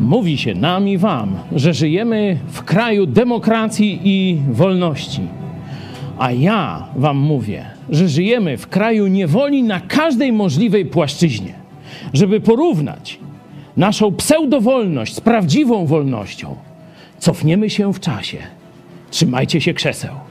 Mówi 0.00 0.38
się 0.38 0.54
nam 0.54 0.88
i 0.88 0.98
wam, 0.98 1.36
że 1.52 1.74
żyjemy 1.74 2.38
w 2.46 2.62
kraju 2.62 3.06
demokracji 3.06 4.00
i 4.04 4.38
wolności. 4.50 5.20
A 6.18 6.32
ja 6.32 6.86
wam 6.96 7.16
mówię, 7.16 7.64
że 7.90 8.08
żyjemy 8.08 8.56
w 8.56 8.68
kraju 8.68 9.06
niewoli 9.06 9.62
na 9.62 9.80
każdej 9.80 10.32
możliwej 10.32 10.86
płaszczyźnie. 10.86 11.54
Żeby 12.12 12.40
porównać 12.40 13.18
naszą 13.76 14.12
pseudowolność 14.12 15.14
z 15.14 15.20
prawdziwą 15.20 15.86
wolnością, 15.86 16.56
cofniemy 17.18 17.70
się 17.70 17.92
w 17.92 18.00
czasie. 18.00 18.38
Trzymajcie 19.10 19.60
się 19.60 19.74
krzeseł. 19.74 20.29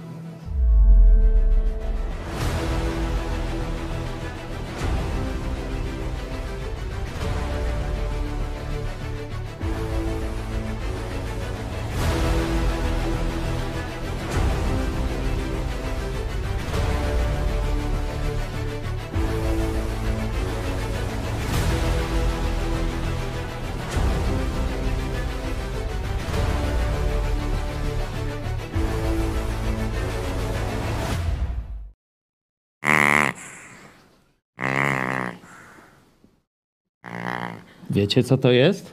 Wiecie, 37.99 38.23
co 38.23 38.37
to 38.37 38.51
jest? 38.51 38.91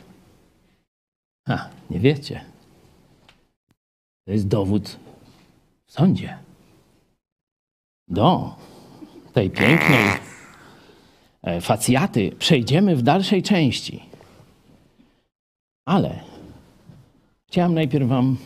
A, 1.48 1.68
nie 1.90 2.00
wiecie. 2.00 2.40
To 4.24 4.32
jest 4.32 4.48
dowód 4.48 4.96
w 5.86 5.92
sądzie. 5.92 6.38
Do 8.08 8.54
tej 9.32 9.50
pięknej 9.50 10.04
e, 11.42 11.60
facjaty 11.60 12.32
przejdziemy 12.38 12.96
w 12.96 13.02
dalszej 13.02 13.42
części. 13.42 14.02
Ale 15.84 16.20
chciałem 17.48 17.74
najpierw 17.74 18.08
wam, 18.08 18.36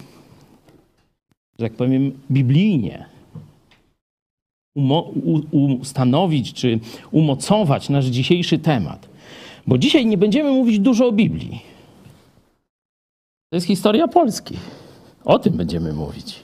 że 1.59 1.69
tak 1.69 1.77
powiem, 1.77 2.21
biblijnie 2.31 3.07
ustanowić 5.81 6.53
czy 6.53 6.81
umocować 7.11 7.89
nasz 7.89 8.07
dzisiejszy 8.07 8.59
temat. 8.59 9.10
Bo 9.71 9.79
dzisiaj 9.79 10.07
nie 10.07 10.19
będziemy 10.19 10.51
mówić 10.51 10.79
dużo 10.79 11.07
o 11.07 11.13
Biblii. 11.13 11.63
To 13.51 13.57
jest 13.57 13.67
historia 13.67 14.09
Polski. 14.09 14.57
O 15.25 15.39
tym 15.39 15.53
będziemy 15.53 15.93
mówić. 15.93 16.37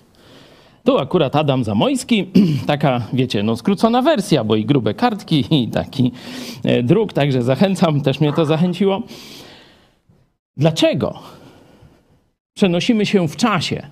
Tu 0.84 0.98
akurat 0.98 1.36
Adam 1.36 1.64
Zamojski, 1.64 2.30
taka, 2.66 3.06
wiecie, 3.12 3.42
no 3.42 3.56
skrócona 3.56 4.02
wersja, 4.02 4.44
bo 4.44 4.56
i 4.56 4.64
grube 4.64 4.94
kartki, 4.94 5.44
i 5.50 5.68
taki 5.68 6.12
e, 6.64 6.82
druk, 6.82 7.12
także 7.12 7.42
zachęcam, 7.42 8.00
też 8.00 8.20
mnie 8.20 8.32
to 8.32 8.46
zachęciło. 8.46 9.02
Dlaczego 10.56 11.18
przenosimy 12.56 13.06
się 13.06 13.28
w 13.28 13.36
czasie, 13.36 13.86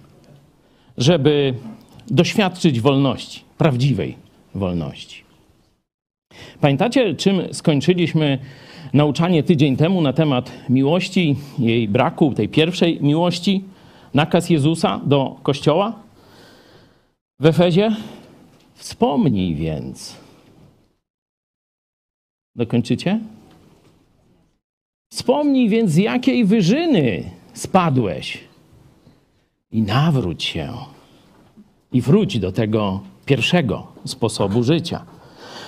żeby 0.99 1.55
doświadczyć 2.07 2.81
wolności, 2.81 3.41
prawdziwej 3.59 4.17
wolności? 4.55 5.25
Pamiętacie, 6.61 7.15
czym 7.15 7.55
skończyliśmy 7.55 8.39
nauczanie 8.95 9.42
tydzień 9.42 9.77
temu 9.77 10.00
na 10.00 10.12
temat 10.12 10.53
miłości, 10.69 11.37
jej 11.59 11.89
braku, 11.89 12.34
tej 12.34 12.48
pierwszej 12.48 13.03
miłości, 13.03 13.64
nakaz 14.14 14.50
Jezusa 14.50 15.00
do 15.06 15.37
Kościoła 15.43 15.93
w 17.41 17.47
Efezie. 17.47 17.97
Wspomnij 18.75 19.55
więc. 19.55 20.16
Dokończycie? 22.56 23.21
Wspomnij 25.12 25.69
więc, 25.69 25.91
z 25.91 25.97
jakiej 25.97 26.44
wyżyny 26.44 27.31
spadłeś 27.53 28.38
i 29.71 29.82
nawróć 29.82 30.44
się 30.44 30.72
i 31.93 32.00
wróć 32.00 32.38
do 32.38 32.53
tego 32.53 33.00
pierwszego 33.26 33.87
sposobu 34.05 34.62
życia. 34.62 35.05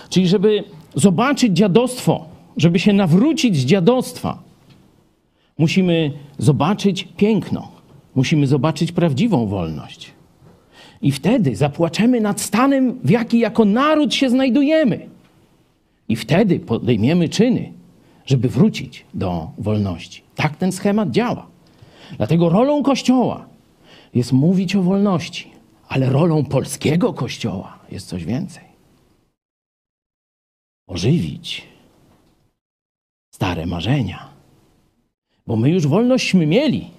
Czyli, 0.09 0.29
żeby 0.29 0.65
zobaczyć 0.95 1.53
dziadostwo 1.53 2.36
żeby 2.57 2.79
się 2.79 2.93
nawrócić 2.93 3.57
z 3.57 3.65
dziadostwa, 3.65 4.43
musimy 5.59 6.13
zobaczyć 6.39 7.09
piękno, 7.17 7.69
musimy 8.15 8.47
zobaczyć 8.47 8.93
prawdziwą 8.93 9.47
wolność. 9.47 10.13
I 11.03 11.13
wtedy 11.13 11.57
zapłaczemy 11.57 12.21
nad 12.21 12.41
stanem, 12.41 12.99
w 13.05 13.11
jaki 13.11 13.39
jako 13.39 13.65
naród 13.65 14.15
się 14.15 14.31
znajdujemy. 14.31 15.09
I 16.09 16.17
wtedy 16.17 16.61
podejmiemy 16.61 17.29
czyny, 17.29 17.73
żeby 18.27 18.49
wrócić 18.49 19.05
do 19.15 19.51
wolności. 19.59 20.23
Tak 20.35 20.57
ten 20.57 20.73
schemat 20.73 21.11
działa. 21.11 21.47
Dlatego 22.17 22.49
rolą 22.49 22.83
Kościoła 22.83 23.47
jest 24.15 24.33
mówić 24.33 24.77
o 24.77 24.83
wolności, 24.83 25.51
ale 25.89 26.11
rolą 26.11 26.45
polskiego 26.45 27.13
Kościoła 27.13 27.79
jest 27.93 28.09
coś 28.09 28.25
więcej. 28.25 28.65
Ożywić 30.87 31.63
stare 33.37 33.67
marzenia. 33.67 34.29
Bo 35.47 35.57
my 35.57 35.71
już 35.71 35.87
wolnośćśmy 35.87 36.47
mieli. 36.47 36.91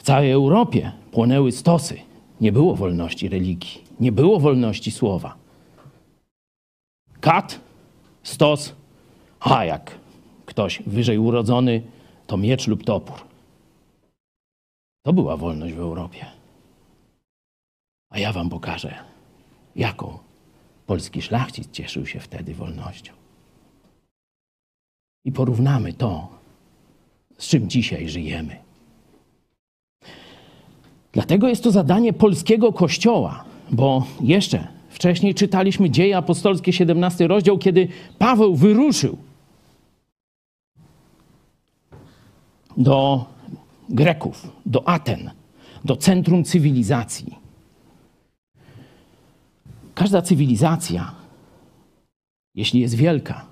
W 0.00 0.02
całej 0.02 0.30
Europie 0.30 0.92
płonęły 1.12 1.52
stosy. 1.52 2.00
Nie 2.40 2.52
było 2.52 2.76
wolności 2.76 3.28
religii, 3.28 3.84
nie 4.00 4.12
było 4.12 4.40
wolności 4.40 4.90
słowa. 4.90 5.34
Kat, 7.20 7.60
stos, 8.22 8.72
a 9.40 9.64
jak 9.64 9.98
ktoś 10.46 10.82
wyżej 10.86 11.18
urodzony, 11.18 11.82
to 12.26 12.36
miecz 12.36 12.66
lub 12.66 12.84
topór. 12.84 13.18
To 15.02 15.12
była 15.12 15.36
wolność 15.36 15.74
w 15.74 15.80
Europie. 15.80 16.26
A 18.10 18.18
ja 18.18 18.32
wam 18.32 18.48
pokażę, 18.50 18.94
jaką 19.76 20.18
polski 20.86 21.22
szlachcic 21.22 21.70
cieszył 21.70 22.06
się 22.06 22.20
wtedy 22.20 22.54
wolnością 22.54 23.19
i 25.24 25.32
porównamy 25.32 25.92
to, 25.92 26.28
z 27.38 27.48
czym 27.48 27.68
dzisiaj 27.68 28.08
żyjemy. 28.08 28.56
Dlatego 31.12 31.48
jest 31.48 31.64
to 31.64 31.70
zadanie 31.70 32.12
polskiego 32.12 32.72
kościoła, 32.72 33.44
bo 33.70 34.06
jeszcze 34.20 34.68
wcześniej 34.88 35.34
czytaliśmy 35.34 35.90
Dzieje 35.90 36.16
Apostolskie, 36.16 36.72
17 36.72 37.28
rozdział, 37.28 37.58
kiedy 37.58 37.88
Paweł 38.18 38.56
wyruszył 38.56 39.16
do 42.76 43.24
Greków, 43.88 44.52
do 44.66 44.88
Aten, 44.88 45.30
do 45.84 45.96
centrum 45.96 46.44
cywilizacji. 46.44 47.34
Każda 49.94 50.22
cywilizacja, 50.22 51.14
jeśli 52.54 52.80
jest 52.80 52.94
wielka, 52.94 53.49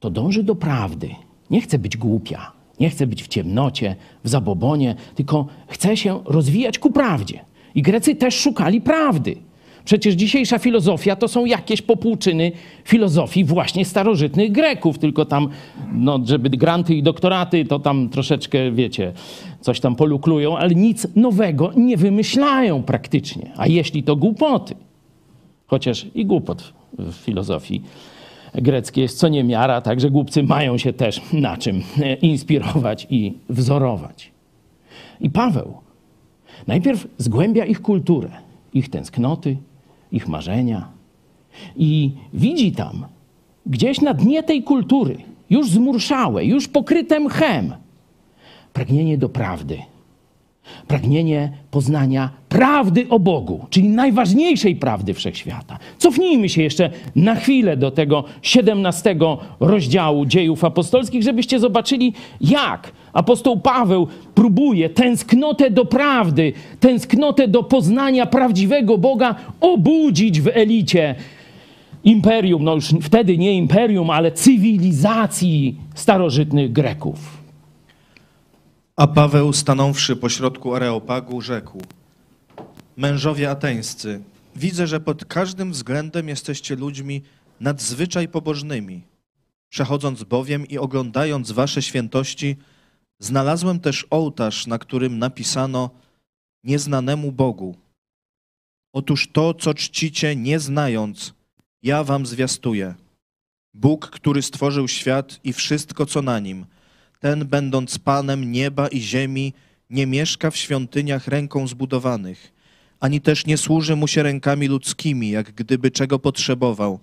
to 0.00 0.10
dąży 0.10 0.42
do 0.42 0.54
prawdy. 0.54 1.10
Nie 1.50 1.60
chce 1.60 1.78
być 1.78 1.96
głupia, 1.96 2.52
nie 2.80 2.90
chce 2.90 3.06
być 3.06 3.22
w 3.22 3.28
ciemnocie, 3.28 3.96
w 4.24 4.28
zabobonie, 4.28 4.94
tylko 5.14 5.46
chce 5.68 5.96
się 5.96 6.20
rozwijać 6.24 6.78
ku 6.78 6.90
prawdzie. 6.90 7.44
I 7.74 7.82
Grecy 7.82 8.14
też 8.14 8.34
szukali 8.34 8.80
prawdy. 8.80 9.36
Przecież 9.84 10.14
dzisiejsza 10.14 10.58
filozofia 10.58 11.16
to 11.16 11.28
są 11.28 11.44
jakieś 11.44 11.82
popłuczyny 11.82 12.52
filozofii 12.84 13.44
właśnie 13.44 13.84
starożytnych 13.84 14.52
Greków, 14.52 14.98
tylko 14.98 15.24
tam, 15.24 15.48
no, 15.92 16.20
żeby 16.24 16.50
granty 16.50 16.94
i 16.94 17.02
doktoraty, 17.02 17.64
to 17.64 17.78
tam 17.78 18.08
troszeczkę, 18.08 18.72
wiecie, 18.72 19.12
coś 19.60 19.80
tam 19.80 19.96
poluklują, 19.96 20.58
ale 20.58 20.74
nic 20.74 21.06
nowego 21.16 21.72
nie 21.76 21.96
wymyślają 21.96 22.82
praktycznie. 22.82 23.52
A 23.56 23.66
jeśli 23.66 24.02
to 24.02 24.16
głupoty, 24.16 24.74
chociaż 25.66 26.06
i 26.14 26.26
głupot 26.26 26.72
w 26.98 27.12
filozofii 27.12 27.82
greckie 28.54 29.02
jest 29.02 29.18
co 29.18 29.28
niemiara, 29.28 29.80
także 29.80 30.10
głupcy 30.10 30.42
mają 30.42 30.78
się 30.78 30.92
też 30.92 31.20
na 31.32 31.56
czym 31.56 31.82
e, 32.02 32.14
inspirować 32.14 33.06
i 33.10 33.34
wzorować. 33.48 34.30
I 35.20 35.30
Paweł 35.30 35.74
najpierw 36.66 37.06
zgłębia 37.18 37.64
ich 37.64 37.82
kulturę, 37.82 38.30
ich 38.74 38.90
tęsknoty, 38.90 39.56
ich 40.12 40.28
marzenia 40.28 40.88
i 41.76 42.12
widzi 42.32 42.72
tam 42.72 43.06
gdzieś 43.66 44.00
na 44.00 44.14
dnie 44.14 44.42
tej 44.42 44.62
kultury, 44.62 45.16
już 45.50 45.70
zmurszałe, 45.70 46.44
już 46.44 46.68
pokryte 46.68 47.20
mchem, 47.20 47.74
pragnienie 48.72 49.18
do 49.18 49.28
prawdy. 49.28 49.78
Pragnienie 50.88 51.52
poznania 51.70 52.30
prawdy 52.48 53.06
o 53.08 53.18
Bogu, 53.18 53.66
czyli 53.70 53.88
najważniejszej 53.88 54.76
prawdy 54.76 55.14
wszechświata. 55.14 55.78
Cofnijmy 55.98 56.48
się 56.48 56.62
jeszcze 56.62 56.90
na 57.16 57.34
chwilę 57.34 57.76
do 57.76 57.90
tego 57.90 58.24
17 58.42 59.16
rozdziału 59.60 60.26
dziejów 60.26 60.64
apostolskich, 60.64 61.22
żebyście 61.22 61.60
zobaczyli, 61.60 62.12
jak 62.40 62.92
apostoł 63.12 63.60
Paweł 63.60 64.06
próbuje 64.34 64.88
tęsknotę 64.88 65.70
do 65.70 65.84
prawdy, 65.84 66.52
tęsknotę 66.80 67.48
do 67.48 67.62
poznania 67.62 68.26
prawdziwego 68.26 68.98
Boga 68.98 69.34
obudzić 69.60 70.40
w 70.40 70.48
elicie 70.48 71.14
imperium, 72.04 72.64
no 72.64 72.74
już 72.74 72.94
wtedy 73.02 73.38
nie 73.38 73.52
imperium, 73.52 74.10
ale 74.10 74.32
cywilizacji 74.32 75.76
starożytnych 75.94 76.72
Greków. 76.72 77.37
A 78.98 79.06
Paweł, 79.06 79.52
stanąwszy 79.52 80.16
pośrodku 80.16 80.74
Areopagu, 80.74 81.40
rzekł: 81.40 81.82
Mężowie 82.96 83.50
ateńscy, 83.50 84.22
widzę, 84.56 84.86
że 84.86 85.00
pod 85.00 85.24
każdym 85.24 85.72
względem 85.72 86.28
jesteście 86.28 86.76
ludźmi 86.76 87.22
nadzwyczaj 87.60 88.28
pobożnymi. 88.28 89.02
Przechodząc 89.68 90.22
bowiem 90.22 90.66
i 90.66 90.78
oglądając 90.78 91.52
wasze 91.52 91.82
świętości, 91.82 92.56
znalazłem 93.18 93.80
też 93.80 94.06
ołtarz, 94.10 94.66
na 94.66 94.78
którym 94.78 95.18
napisano 95.18 95.90
nieznanemu 96.64 97.32
Bogu. 97.32 97.76
Otóż 98.92 99.28
to, 99.32 99.54
co 99.54 99.74
czcicie, 99.74 100.36
nie 100.36 100.58
znając, 100.60 101.34
ja 101.82 102.04
wam 102.04 102.26
zwiastuję. 102.26 102.94
Bóg, 103.74 104.10
który 104.10 104.42
stworzył 104.42 104.88
świat 104.88 105.40
i 105.44 105.52
wszystko, 105.52 106.06
co 106.06 106.22
na 106.22 106.38
nim, 106.38 106.66
ten, 107.18 107.46
będąc 107.46 107.98
Panem 107.98 108.52
nieba 108.52 108.88
i 108.88 109.00
ziemi, 109.00 109.52
nie 109.90 110.06
mieszka 110.06 110.50
w 110.50 110.56
świątyniach 110.56 111.28
ręką 111.28 111.66
zbudowanych, 111.66 112.52
ani 113.00 113.20
też 113.20 113.46
nie 113.46 113.56
służy 113.58 113.96
mu 113.96 114.08
się 114.08 114.22
rękami 114.22 114.68
ludzkimi, 114.68 115.30
jak 115.30 115.52
gdyby 115.52 115.90
czego 115.90 116.18
potrzebował, 116.18 117.00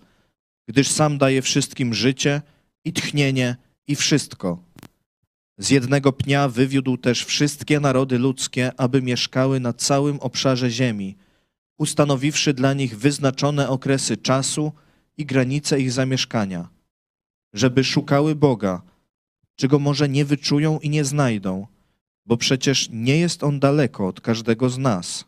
gdyż 0.68 0.88
sam 0.88 1.18
daje 1.18 1.42
wszystkim 1.42 1.94
życie 1.94 2.42
i 2.86 2.94
tchnienie 2.94 3.56
i 3.88 3.96
wszystko. 3.96 4.60
Z 5.58 5.70
jednego 5.70 6.14
pnia 6.14 6.50
wywiódł 6.50 6.98
też 6.98 7.26
wszystkie 7.26 7.80
narody 7.80 8.20
ludzkie, 8.20 8.72
aby 8.78 9.02
mieszkały 9.02 9.60
na 9.60 9.74
całym 9.74 10.20
obszarze 10.20 10.70
ziemi, 10.70 11.16
ustanowiwszy 11.78 12.54
dla 12.54 12.74
nich 12.74 12.98
wyznaczone 12.98 13.70
okresy 13.70 14.18
czasu 14.18 14.72
i 15.18 15.26
granice 15.26 15.80
ich 15.80 15.92
zamieszkania, 15.92 16.68
żeby 17.54 17.84
szukały 17.84 18.36
Boga, 18.36 18.82
czego 19.56 19.80
może 19.80 20.10
nie 20.10 20.26
wyczują 20.26 20.80
i 20.80 20.90
nie 20.90 21.06
znajdą, 21.06 21.68
bo 22.26 22.38
przecież 22.38 22.90
nie 22.92 23.18
jest 23.18 23.44
On 23.44 23.60
daleko 23.60 24.08
od 24.08 24.22
każdego 24.22 24.70
z 24.70 24.78
nas. 24.78 25.26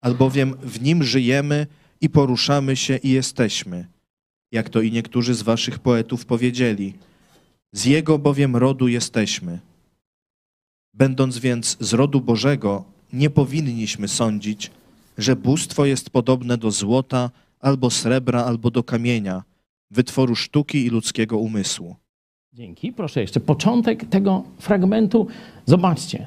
Albowiem 0.00 0.54
w 0.62 0.82
Nim 0.82 1.02
żyjemy 1.02 1.66
i 2.00 2.10
poruszamy 2.10 2.76
się 2.76 2.96
i 2.96 3.10
jesteśmy, 3.10 3.86
jak 4.52 4.68
to 4.68 4.80
i 4.80 4.92
niektórzy 4.92 5.34
z 5.34 5.42
waszych 5.42 5.78
poetów 5.78 6.26
powiedzieli. 6.26 6.94
Z 7.72 7.84
Jego 7.84 8.18
bowiem 8.18 8.56
rodu 8.56 8.88
jesteśmy. 8.88 9.58
Będąc 10.94 11.38
więc 11.38 11.76
z 11.80 11.92
rodu 11.92 12.20
Bożego, 12.20 12.84
nie 13.12 13.30
powinniśmy 13.30 14.08
sądzić, 14.08 14.70
że 15.18 15.36
bóstwo 15.36 15.86
jest 15.86 16.10
podobne 16.10 16.58
do 16.58 16.70
złota, 16.70 17.30
albo 17.60 17.90
srebra, 17.90 18.44
albo 18.44 18.70
do 18.70 18.82
kamienia, 18.82 19.42
wytworu 19.90 20.36
sztuki 20.36 20.86
i 20.86 20.90
ludzkiego 20.90 21.38
umysłu. 21.38 21.96
Dzięki. 22.54 22.92
Proszę 22.92 23.20
jeszcze 23.20 23.40
początek 23.40 24.04
tego 24.04 24.42
fragmentu. 24.58 25.26
Zobaczcie. 25.66 26.26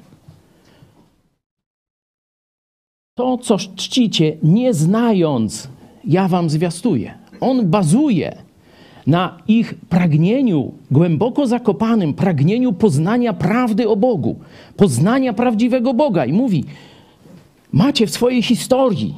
To, 3.16 3.38
co 3.38 3.58
czcicie, 3.58 4.38
nie 4.44 4.74
znając, 4.74 5.70
ja 6.06 6.28
wam 6.28 6.50
zwiastuję. 6.50 7.14
On 7.40 7.70
bazuje 7.70 8.36
na 9.08 9.38
ich 9.48 9.74
pragnieniu, 9.76 10.74
głęboko 10.92 11.48
zakopanym 11.48 12.14
pragnieniu 12.14 12.74
poznania 12.74 13.34
prawdy 13.34 13.90
o 13.90 13.96
Bogu, 13.96 14.36
poznania 14.78 15.34
prawdziwego 15.34 15.94
Boga. 15.94 16.26
I 16.26 16.34
mówi: 16.34 16.66
Macie 17.72 18.08
w 18.08 18.12
swojej 18.12 18.44
historii 18.44 19.16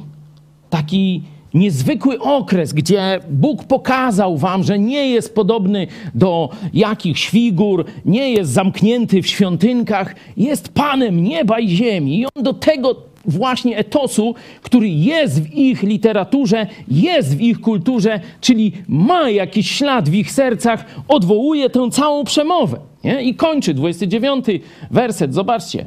taki 0.70 1.22
niezwykły 1.54 2.20
okres, 2.20 2.72
gdzie 2.72 3.20
Bóg 3.30 3.64
pokazał 3.64 4.36
wam, 4.36 4.64
że 4.64 4.78
nie 4.78 5.10
jest 5.10 5.34
podobny 5.34 5.86
do 6.14 6.48
jakichś 6.74 7.28
figur, 7.28 7.84
nie 8.04 8.32
jest 8.32 8.50
zamknięty 8.50 9.22
w 9.22 9.26
świątynkach, 9.26 10.14
jest 10.36 10.68
Panem 10.68 11.24
nieba 11.24 11.60
i 11.60 11.68
ziemi. 11.68 12.18
I 12.18 12.26
on 12.26 12.42
do 12.42 12.52
tego 12.52 12.96
właśnie 13.24 13.78
etosu, 13.78 14.34
który 14.62 14.88
jest 14.88 15.42
w 15.42 15.54
ich 15.54 15.82
literaturze, 15.82 16.66
jest 16.88 17.36
w 17.36 17.40
ich 17.40 17.60
kulturze, 17.60 18.20
czyli 18.40 18.72
ma 18.88 19.30
jakiś 19.30 19.70
ślad 19.70 20.08
w 20.08 20.14
ich 20.14 20.32
sercach, 20.32 20.84
odwołuje 21.08 21.70
tę 21.70 21.90
całą 21.90 22.24
przemowę. 22.24 22.80
Nie? 23.04 23.22
I 23.22 23.34
kończy 23.34 23.74
29 23.74 24.46
werset, 24.90 25.34
zobaczcie. 25.34 25.86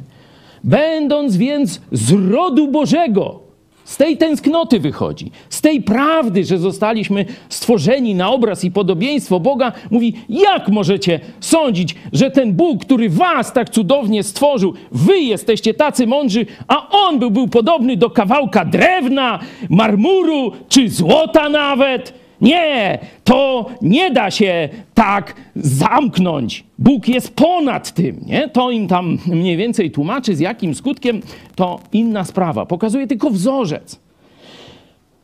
Będąc 0.64 1.36
więc 1.36 1.80
z 1.92 2.12
rodu 2.30 2.68
Bożego, 2.68 3.43
z 3.84 3.96
tej 3.96 4.16
tęsknoty 4.16 4.80
wychodzi, 4.80 5.30
z 5.48 5.60
tej 5.60 5.82
prawdy, 5.82 6.44
że 6.44 6.58
zostaliśmy 6.58 7.24
stworzeni 7.48 8.14
na 8.14 8.30
obraz 8.30 8.64
i 8.64 8.70
podobieństwo 8.70 9.40
Boga, 9.40 9.72
mówi: 9.90 10.14
Jak 10.28 10.68
możecie 10.68 11.20
sądzić, 11.40 11.94
że 12.12 12.30
ten 12.30 12.52
Bóg, 12.52 12.84
który 12.84 13.10
was 13.10 13.52
tak 13.52 13.70
cudownie 13.70 14.22
stworzył, 14.22 14.74
wy 14.92 15.18
jesteście 15.18 15.74
tacy 15.74 16.06
mądrzy, 16.06 16.46
a 16.68 16.88
on 16.90 17.18
był, 17.18 17.30
był 17.30 17.48
podobny 17.48 17.96
do 17.96 18.10
kawałka 18.10 18.64
drewna, 18.64 19.38
marmuru 19.68 20.52
czy 20.68 20.88
złota 20.88 21.48
nawet? 21.48 22.23
Nie, 22.44 22.98
to 23.24 23.66
nie 23.82 24.10
da 24.10 24.30
się 24.30 24.68
tak 24.94 25.34
zamknąć. 25.56 26.64
Bóg 26.78 27.08
jest 27.08 27.34
ponad 27.34 27.94
tym, 27.94 28.20
nie? 28.26 28.48
To 28.48 28.70
im 28.70 28.88
tam 28.88 29.18
mniej 29.26 29.56
więcej 29.56 29.90
tłumaczy, 29.90 30.36
z 30.36 30.40
jakim 30.40 30.74
skutkiem, 30.74 31.20
to 31.54 31.80
inna 31.92 32.24
sprawa. 32.24 32.66
Pokazuje 32.66 33.06
tylko 33.06 33.30
wzorzec. 33.30 34.00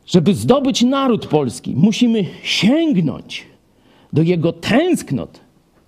Żeby 0.05 0.33
zdobyć 0.33 0.81
naród 0.81 1.27
polski, 1.27 1.73
musimy 1.77 2.25
sięgnąć 2.43 3.45
do 4.13 4.21
jego 4.21 4.53
tęsknot, 4.53 5.39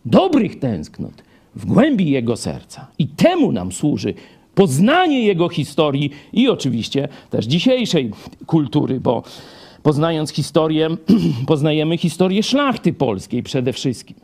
dobrych 0.06 0.60
tęsknot, 0.60 1.24
w 1.56 1.66
głębi 1.66 2.10
jego 2.10 2.38
serca. 2.38 2.88
I 3.00 3.08
temu 3.08 3.52
nam 3.52 3.72
służy 3.72 4.14
poznanie 4.56 5.26
jego 5.26 5.50
historii 5.50 6.12
i 6.34 6.50
oczywiście 6.50 7.08
też 7.30 7.46
dzisiejszej 7.46 8.12
kultury, 8.46 9.00
bo 9.00 9.24
Poznając 9.84 10.32
historię, 10.32 10.90
poznajemy 11.48 11.98
historię 11.98 12.44
szlachty 12.44 12.94
polskiej 12.94 13.44
przede 13.44 13.74
wszystkim. 13.74 14.16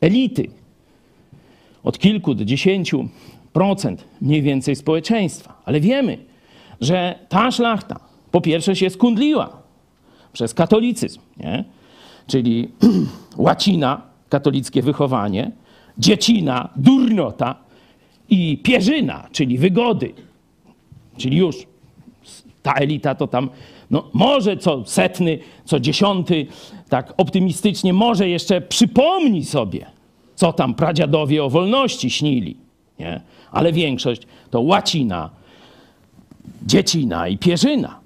Elity. 0.00 0.46
Od 1.84 1.98
kilku 1.98 2.34
do 2.34 2.44
dziesięciu 2.44 3.08
procent 3.52 4.04
mniej 4.20 4.42
więcej 4.42 4.76
społeczeństwa. 4.76 5.62
Ale 5.64 5.80
wiemy, 5.80 6.18
że 6.80 7.18
ta 7.28 7.50
szlachta 7.50 8.00
po 8.30 8.40
pierwsze 8.40 8.76
się 8.76 8.90
skundliła 8.90 9.62
przez 10.32 10.54
katolicyzm, 10.54 11.20
nie? 11.36 11.64
czyli 12.26 12.68
łacina, 13.36 14.02
katolickie 14.28 14.82
wychowanie, 14.82 15.50
dziecina, 15.98 16.68
durnota 16.76 17.54
i 18.28 18.58
pierzyna, 18.62 19.28
czyli 19.32 19.58
wygody. 19.58 20.12
Czyli 21.16 21.36
już 21.36 21.56
ta 22.62 22.72
elita 22.72 23.14
to 23.14 23.26
tam 23.26 23.50
no 23.90 24.10
może 24.12 24.56
co 24.56 24.84
setny, 24.86 25.38
co 25.64 25.80
dziesiąty, 25.80 26.46
tak 26.88 27.14
optymistycznie, 27.16 27.92
może 27.92 28.28
jeszcze 28.28 28.60
przypomni 28.60 29.44
sobie, 29.44 29.86
co 30.34 30.52
tam 30.52 30.74
pradziadowie 30.74 31.44
o 31.44 31.50
wolności 31.50 32.10
śnili. 32.10 32.56
Nie? 32.98 33.20
Ale 33.52 33.72
większość 33.72 34.22
to 34.50 34.60
łacina, 34.60 35.30
dziecina 36.66 37.28
i 37.28 37.38
pierzyna. 37.38 38.00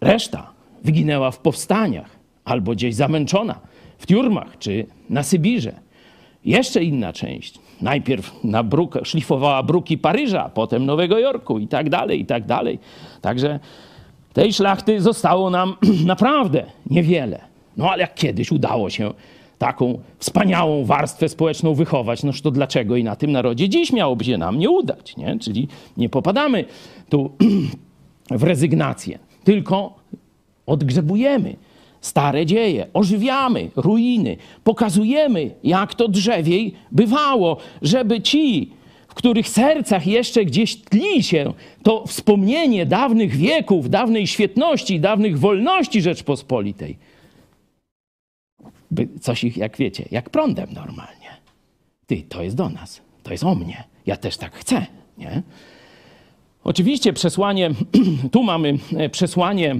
Reszta 0.00 0.50
wyginęła 0.84 1.30
w 1.30 1.38
powstaniach 1.38 2.10
albo 2.44 2.72
gdzieś 2.72 2.94
zamęczona 2.94 3.60
w 3.98 4.06
tiurmach 4.06 4.58
czy 4.58 4.86
na 5.10 5.22
Sybirze. 5.22 5.72
Jeszcze 6.44 6.84
inna 6.84 7.12
część. 7.12 7.58
Najpierw 7.80 8.44
na 8.44 8.62
bruk, 8.62 8.98
szlifowała 9.04 9.62
bruki 9.62 9.98
Paryża, 9.98 10.48
potem 10.54 10.86
Nowego 10.86 11.18
Jorku 11.18 11.58
i 11.58 11.68
tak 11.68 11.90
dalej, 11.90 12.20
i 12.20 12.26
tak 12.26 12.46
dalej. 12.46 12.78
Także 13.20 13.60
tej 14.32 14.52
szlachty 14.52 15.00
zostało 15.00 15.50
nam 15.50 15.74
naprawdę 16.06 16.64
niewiele. 16.90 17.40
No 17.76 17.90
ale 17.90 18.00
jak 18.00 18.14
kiedyś 18.14 18.52
udało 18.52 18.90
się 18.90 19.12
taką 19.58 19.98
wspaniałą 20.18 20.84
warstwę 20.84 21.28
społeczną 21.28 21.74
wychować, 21.74 22.22
noż 22.22 22.40
to 22.40 22.50
dlaczego 22.50 22.96
i 22.96 23.04
na 23.04 23.16
tym 23.16 23.32
narodzie 23.32 23.68
dziś 23.68 23.92
miałoby 23.92 24.24
się 24.24 24.38
nam 24.38 24.58
nie 24.58 24.70
udać, 24.70 25.16
nie? 25.16 25.38
Czyli 25.38 25.68
nie 25.96 26.08
popadamy 26.08 26.64
tu 27.08 27.30
w 28.30 28.42
rezygnację, 28.42 29.18
tylko 29.44 29.94
odgrzebujemy 30.66 31.56
stare 32.00 32.46
dzieje, 32.46 32.86
ożywiamy 32.94 33.70
ruiny, 33.76 34.36
pokazujemy, 34.64 35.50
jak 35.64 35.94
to 35.94 36.08
drzewiej 36.08 36.74
bywało, 36.92 37.56
żeby 37.82 38.20
ci, 38.20 38.70
w 39.12 39.14
których 39.14 39.48
sercach 39.48 40.06
jeszcze 40.06 40.44
gdzieś 40.44 40.76
tli 40.76 41.22
się 41.22 41.52
to 41.82 42.06
wspomnienie 42.06 42.86
dawnych 42.86 43.36
wieków, 43.36 43.90
dawnej 43.90 44.26
świetności, 44.26 45.00
dawnych 45.00 45.38
wolności 45.38 46.02
Rzeczpospolitej. 46.02 46.98
By 48.90 49.08
coś 49.20 49.44
ich, 49.44 49.56
jak 49.56 49.76
wiecie, 49.76 50.04
jak 50.10 50.30
prądem 50.30 50.72
normalnie. 50.72 51.28
Ty, 52.06 52.22
to 52.28 52.42
jest 52.42 52.56
do 52.56 52.68
nas, 52.68 53.00
to 53.22 53.30
jest 53.32 53.44
o 53.44 53.54
mnie. 53.54 53.84
Ja 54.06 54.16
też 54.16 54.36
tak 54.36 54.54
chcę, 54.54 54.86
nie? 55.18 55.42
Oczywiście 56.64 57.12
przesłanie, 57.12 57.70
tu 58.32 58.42
mamy 58.42 58.78
e, 58.96 59.08
przesłanie, 59.08 59.76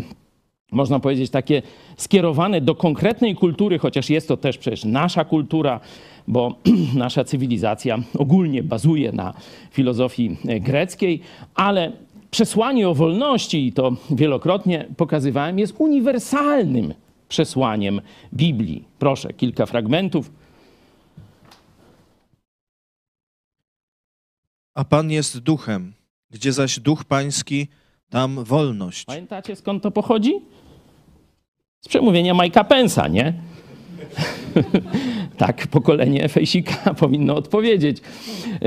można 0.72 1.00
powiedzieć, 1.00 1.30
takie 1.30 1.62
skierowane 1.96 2.60
do 2.60 2.74
konkretnej 2.74 3.34
kultury, 3.34 3.78
chociaż 3.78 4.10
jest 4.10 4.28
to 4.28 4.36
też 4.36 4.58
przecież 4.58 4.84
nasza 4.84 5.24
kultura, 5.24 5.80
bo 6.28 6.58
nasza 6.94 7.24
cywilizacja 7.24 7.98
ogólnie 8.18 8.62
bazuje 8.62 9.12
na 9.12 9.34
filozofii 9.70 10.36
e, 10.48 10.60
greckiej, 10.60 11.20
ale 11.54 11.92
przesłanie 12.30 12.88
o 12.88 12.94
wolności, 12.94 13.66
i 13.66 13.72
to 13.72 13.96
wielokrotnie 14.10 14.88
pokazywałem, 14.96 15.58
jest 15.58 15.74
uniwersalnym 15.78 16.94
przesłaniem 17.28 18.00
Biblii. 18.34 18.84
Proszę, 18.98 19.32
kilka 19.32 19.66
fragmentów. 19.66 20.30
A 24.74 24.84
Pan 24.84 25.10
jest 25.10 25.38
duchem, 25.38 25.92
gdzie 26.30 26.52
zaś 26.52 26.80
duch 26.80 27.04
pański, 27.04 27.68
tam 28.10 28.44
wolność. 28.44 29.04
Pamiętacie 29.04 29.56
skąd 29.56 29.82
to 29.82 29.90
pochodzi? 29.90 30.32
Z 31.80 31.88
przemówienia 31.88 32.34
Majka 32.34 32.64
Pensa, 32.64 33.08
nie? 33.08 33.34
tak 35.38 35.66
pokolenie 35.66 36.28
Fejsika 36.28 36.94
powinno 37.00 37.34
odpowiedzieć. 37.34 37.96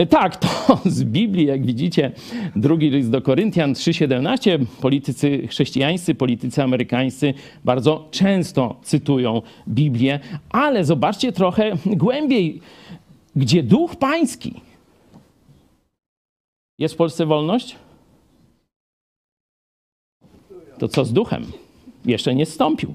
Tak, 0.09 0.37
to 0.37 0.47
z 0.85 1.03
Biblii, 1.03 1.45
jak 1.45 1.65
widzicie, 1.65 2.11
drugi 2.55 2.89
list 2.89 3.09
do 3.09 3.21
Koryntian 3.21 3.73
3,17. 3.73 4.65
Politycy 4.81 5.47
chrześcijańscy, 5.47 6.15
politycy 6.15 6.63
amerykańscy 6.63 7.33
bardzo 7.65 8.07
często 8.11 8.79
cytują 8.83 9.41
Biblię, 9.67 10.19
ale 10.49 10.85
zobaczcie 10.85 11.31
trochę 11.31 11.71
głębiej, 11.85 12.61
gdzie 13.35 13.63
duch 13.63 13.95
pański. 13.95 14.61
Jest 16.79 16.93
w 16.93 16.97
Polsce 16.97 17.25
wolność? 17.25 17.75
To 20.77 20.87
co 20.87 21.05
z 21.05 21.13
duchem? 21.13 21.45
Jeszcze 22.05 22.35
nie 22.35 22.45
zstąpił 22.45 22.93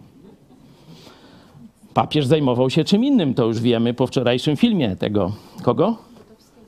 papież 1.94 2.26
zajmował 2.26 2.70
się 2.70 2.84
czym 2.84 3.04
innym, 3.04 3.34
to 3.34 3.46
już 3.46 3.60
wiemy 3.60 3.94
po 3.94 4.06
wczorajszym 4.06 4.56
filmie 4.56 4.96
tego, 4.96 5.32
kogo? 5.62 5.96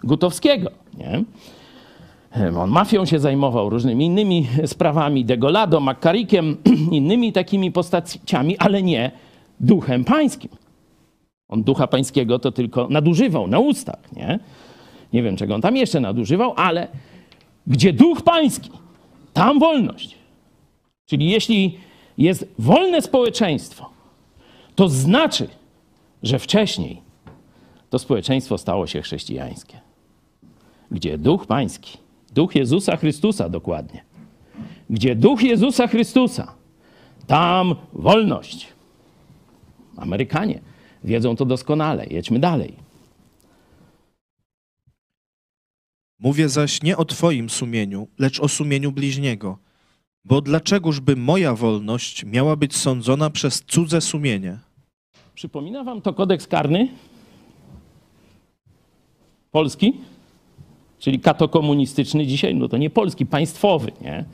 Gutowskiego, 0.04 0.70
nie? 0.98 1.24
On 2.58 2.70
mafią 2.70 3.04
się 3.04 3.18
zajmował, 3.18 3.70
różnymi 3.70 4.06
innymi 4.06 4.46
sprawami, 4.66 5.24
Degolado, 5.24 5.80
Makkarikiem, 5.80 6.56
innymi 6.90 7.32
takimi 7.32 7.72
postaciami, 7.72 8.58
ale 8.58 8.82
nie 8.82 9.10
duchem 9.60 10.04
pańskim. 10.04 10.50
On 11.48 11.62
ducha 11.62 11.86
pańskiego 11.86 12.38
to 12.38 12.52
tylko 12.52 12.88
nadużywał 12.90 13.46
na 13.46 13.58
ustach, 13.58 14.12
nie? 14.16 14.38
Nie 15.12 15.22
wiem, 15.22 15.36
czego 15.36 15.54
on 15.54 15.60
tam 15.60 15.76
jeszcze 15.76 16.00
nadużywał, 16.00 16.54
ale 16.56 16.88
gdzie 17.66 17.92
duch 17.92 18.22
pański, 18.22 18.70
tam 19.32 19.58
wolność. 19.58 20.14
Czyli 21.06 21.30
jeśli 21.30 21.78
jest 22.18 22.54
wolne 22.58 23.02
społeczeństwo, 23.02 23.91
to 24.74 24.88
znaczy, 24.88 25.48
że 26.22 26.38
wcześniej 26.38 27.02
to 27.90 27.98
społeczeństwo 27.98 28.58
stało 28.58 28.86
się 28.86 29.02
chrześcijańskie. 29.02 29.80
Gdzie 30.90 31.18
duch 31.18 31.46
pański, 31.46 31.98
duch 32.34 32.54
Jezusa 32.54 32.96
Chrystusa 32.96 33.48
dokładnie, 33.48 34.04
gdzie 34.90 35.16
duch 35.16 35.42
Jezusa 35.42 35.86
Chrystusa, 35.86 36.54
tam 37.26 37.74
wolność. 37.92 38.68
Amerykanie 39.96 40.60
wiedzą 41.04 41.36
to 41.36 41.44
doskonale. 41.44 42.06
Jedźmy 42.06 42.38
dalej. 42.38 42.76
Mówię 46.18 46.48
zaś 46.48 46.82
nie 46.82 46.96
o 46.96 47.04
Twoim 47.04 47.50
sumieniu, 47.50 48.08
lecz 48.18 48.40
o 48.40 48.48
sumieniu 48.48 48.92
bliźniego. 48.92 49.58
Bo 50.24 50.40
dlaczegożby 50.40 51.16
moja 51.16 51.54
wolność 51.54 52.24
miała 52.24 52.56
być 52.56 52.76
sądzona 52.76 53.30
przez 53.30 53.62
cudze 53.62 54.00
sumienie? 54.00 54.58
Przypomina 55.34 55.84
wam 55.84 56.02
to 56.02 56.14
kodeks 56.14 56.46
karny? 56.46 56.88
Polski? 59.50 60.00
Czyli 60.98 61.20
katokomunistyczny 61.20 62.26
dzisiaj? 62.26 62.54
No 62.54 62.68
to 62.68 62.76
nie 62.76 62.90
polski, 62.90 63.26
państwowy, 63.26 63.92
nie? 64.00 64.24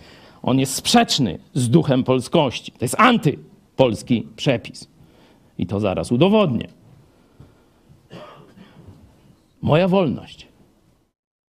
On 0.43 0.59
jest 0.59 0.75
sprzeczny 0.75 1.39
z 1.55 1.69
duchem 1.71 2.05
polskości. 2.05 2.73
To 2.73 2.85
jest 2.85 3.01
antypolski 3.01 4.27
przepis. 4.37 4.89
I 5.59 5.67
to 5.67 5.81
zaraz 5.81 6.13
udowodnię. 6.13 6.69
Moja 9.63 9.89
wolność 9.89 10.49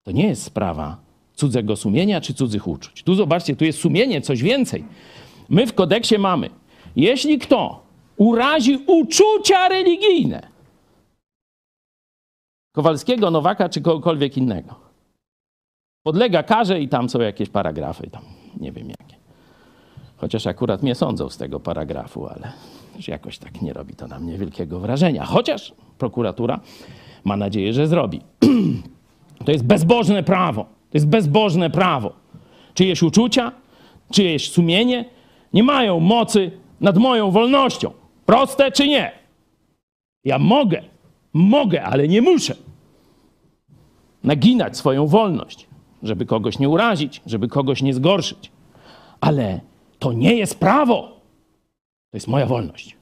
to 0.03 0.11
nie 0.11 0.27
jest 0.27 0.43
sprawa 0.43 0.97
cudzego 1.43 1.75
sumienia 1.75 2.21
czy 2.21 2.33
cudzych 2.33 2.67
uczuć. 2.67 3.03
Tu 3.03 3.15
zobaczcie, 3.15 3.55
tu 3.55 3.65
jest 3.65 3.79
sumienie, 3.79 4.21
coś 4.21 4.43
więcej. 4.43 4.83
My 5.50 5.67
w 5.67 5.73
kodeksie 5.73 6.17
mamy, 6.17 6.50
jeśli 6.95 7.39
kto 7.39 7.83
urazi 8.17 8.83
uczucia 8.88 9.67
religijne 9.67 10.47
Kowalskiego, 12.75 13.31
Nowaka 13.31 13.69
czy 13.69 13.81
kogokolwiek 13.81 14.38
innego, 14.38 14.75
podlega 16.03 16.43
karze 16.43 16.79
i 16.81 16.89
tam 16.89 17.09
są 17.09 17.19
jakieś 17.21 17.50
paragrafy, 17.50 18.09
tam 18.09 18.21
nie 18.59 18.71
wiem 18.71 18.89
jakie. 18.89 19.15
Chociaż 20.17 20.47
akurat 20.47 20.83
mnie 20.83 20.95
sądzą 20.95 21.29
z 21.29 21.38
tego 21.38 21.59
paragrafu, 21.59 22.27
ale 22.27 22.51
jakoś 23.07 23.38
tak 23.38 23.62
nie 23.62 23.73
robi 23.73 23.95
to 23.95 24.07
na 24.07 24.19
mnie 24.19 24.38
wielkiego 24.38 24.79
wrażenia. 24.79 25.25
Chociaż 25.25 25.73
prokuratura 25.97 26.59
ma 27.23 27.38
nadzieję, 27.38 27.73
że 27.73 27.88
zrobi. 27.88 28.21
To 29.45 29.51
jest 29.51 29.65
bezbożne 29.65 30.23
prawo. 30.23 30.65
To 30.93 30.97
jest 30.97 31.07
bezbożne 31.07 31.69
prawo. 31.69 32.13
Czyjeś 32.73 33.03
uczucia, 33.03 33.51
czyjeś 34.12 34.51
sumienie 34.51 35.05
nie 35.53 35.63
mają 35.63 36.00
mocy 36.00 36.51
nad 36.81 36.97
moją 36.97 37.31
wolnością. 37.31 37.91
Proste 38.25 38.71
czy 38.71 38.88
nie? 38.88 39.12
Ja 40.23 40.39
mogę, 40.39 40.81
mogę, 41.33 41.83
ale 41.83 42.07
nie 42.07 42.21
muszę 42.21 42.55
naginać 44.23 44.77
swoją 44.77 45.07
wolność, 45.07 45.67
żeby 46.03 46.25
kogoś 46.25 46.59
nie 46.59 46.69
urazić, 46.69 47.21
żeby 47.25 47.47
kogoś 47.47 47.81
nie 47.81 47.93
zgorszyć. 47.93 48.51
Ale 49.21 49.62
to 50.00 50.13
nie 50.13 50.35
jest 50.35 50.59
prawo. 50.59 51.01
To 52.12 52.17
jest 52.17 52.27
moja 52.27 52.45
wolność. 52.45 52.97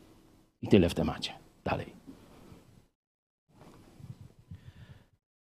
I 0.62 0.68
tyle 0.68 0.90
w 0.90 0.94
temacie. 0.94 1.32
Dalej. 1.64 2.01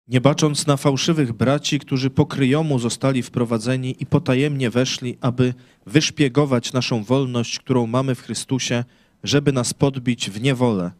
Nie 0.08 0.22
bacząc 0.22 0.68
na 0.68 0.78
fałszywych 0.78 1.34
braci, 1.34 1.80
którzy 1.80 2.10
po 2.10 2.26
kryjomu 2.26 2.80
zostali 2.80 3.24
wprowadzeni 3.24 3.96
i 4.00 4.06
potajemnie 4.06 4.70
weszli, 4.70 5.18
aby 5.22 5.54
wyszpiegować 5.86 6.74
naszą 6.74 7.04
wolność, 7.04 7.60
którą 7.60 7.88
mamy 7.88 8.16
w 8.16 8.22
Chrystusie, 8.22 8.84
żeby 9.24 9.52
nas 9.52 9.74
podbić 9.74 10.30
w 10.30 10.42
niewolę. 10.42 10.92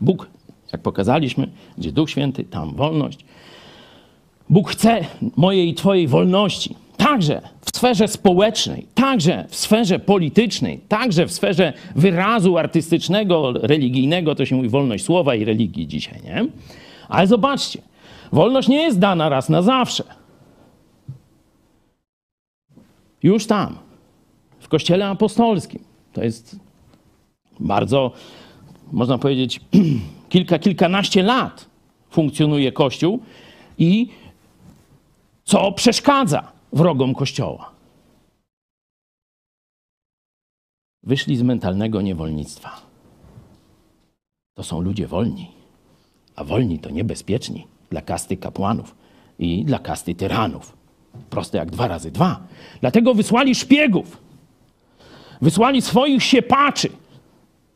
Bóg, 0.00 0.30
jak 0.72 0.82
pokazaliśmy, 0.82 1.48
gdzie 1.78 1.92
Duch 1.92 2.10
Święty, 2.10 2.44
tam 2.44 2.74
wolność. 2.74 3.24
Bóg 4.50 4.70
chce 4.70 5.00
mojej 5.36 5.68
i 5.68 5.74
Twojej 5.74 6.08
wolności, 6.08 6.74
także 6.96 7.40
w 7.60 7.76
sferze 7.76 8.08
społecznej, 8.08 8.86
także 8.94 9.44
w 9.48 9.56
sferze 9.56 9.98
politycznej, 9.98 10.80
także 10.88 11.26
w 11.26 11.32
sferze 11.32 11.72
wyrazu 11.96 12.58
artystycznego, 12.58 13.52
religijnego, 13.52 14.34
to 14.34 14.46
się 14.46 14.56
mówi 14.56 14.68
wolność 14.68 15.04
słowa 15.04 15.34
i 15.34 15.44
religii 15.44 15.86
dzisiaj, 15.86 16.20
nie? 16.24 16.46
Ale 17.08 17.26
zobaczcie, 17.26 17.82
wolność 18.32 18.68
nie 18.68 18.82
jest 18.82 18.98
dana 18.98 19.28
raz 19.28 19.48
na 19.48 19.62
zawsze. 19.62 20.04
Już 23.22 23.46
tam, 23.46 23.78
w 24.58 24.68
Kościele 24.68 25.08
Apostolskim, 25.08 25.84
to 26.12 26.24
jest 26.24 26.56
bardzo, 27.60 28.12
można 28.92 29.18
powiedzieć, 29.18 29.60
kilka, 30.28 30.58
kilkanaście 30.58 31.22
lat 31.22 31.66
funkcjonuje 32.10 32.72
Kościół 32.72 33.22
i 33.78 34.08
co 35.44 35.72
przeszkadza 35.72 36.52
wrogom 36.72 37.14
Kościoła? 37.14 37.70
Wyszli 41.02 41.36
z 41.36 41.42
mentalnego 41.42 42.02
niewolnictwa. 42.02 42.80
To 44.54 44.62
są 44.62 44.80
ludzie 44.80 45.06
wolni 45.06 45.53
a 46.36 46.44
wolni 46.44 46.78
to 46.78 46.90
niebezpieczni 46.90 47.66
dla 47.90 48.02
kasty 48.02 48.36
kapłanów 48.36 48.94
i 49.38 49.64
dla 49.64 49.78
kasty 49.78 50.14
tyranów. 50.14 50.76
Proste 51.30 51.58
jak 51.58 51.70
dwa 51.70 51.88
razy 51.88 52.10
dwa. 52.10 52.40
Dlatego 52.80 53.14
wysłali 53.14 53.54
szpiegów, 53.54 54.18
wysłali 55.42 55.82
swoich 55.82 56.22
siepaczy, 56.22 56.88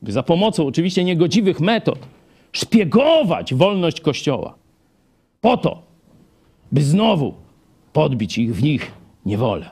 by 0.03 0.13
za 0.13 0.23
pomocą 0.23 0.67
oczywiście 0.67 1.05
niegodziwych 1.05 1.61
metod 1.61 1.99
szpiegować 2.53 3.55
wolność 3.55 4.01
Kościoła. 4.01 4.55
Po 5.41 5.57
to, 5.57 5.83
by 6.73 6.83
znowu 6.83 7.35
podbić 7.93 8.39
ich 8.39 8.55
w 8.57 8.63
nich 8.63 8.93
niewolę. 9.27 9.71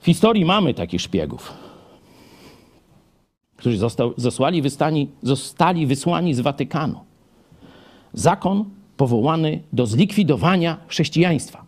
W 0.00 0.06
historii 0.06 0.44
mamy 0.44 0.74
takich 0.74 1.00
szpiegów, 1.00 1.52
którzy 3.58 3.78
został, 3.78 4.14
zostali, 4.16 4.62
wystani, 4.62 5.08
zostali 5.22 5.86
wysłani 5.86 6.34
z 6.34 6.40
Watykanu. 6.40 7.00
Zakon 8.12 8.64
powołany 8.96 9.62
do 9.72 9.86
zlikwidowania 9.86 10.76
chrześcijaństwa. 10.88 11.64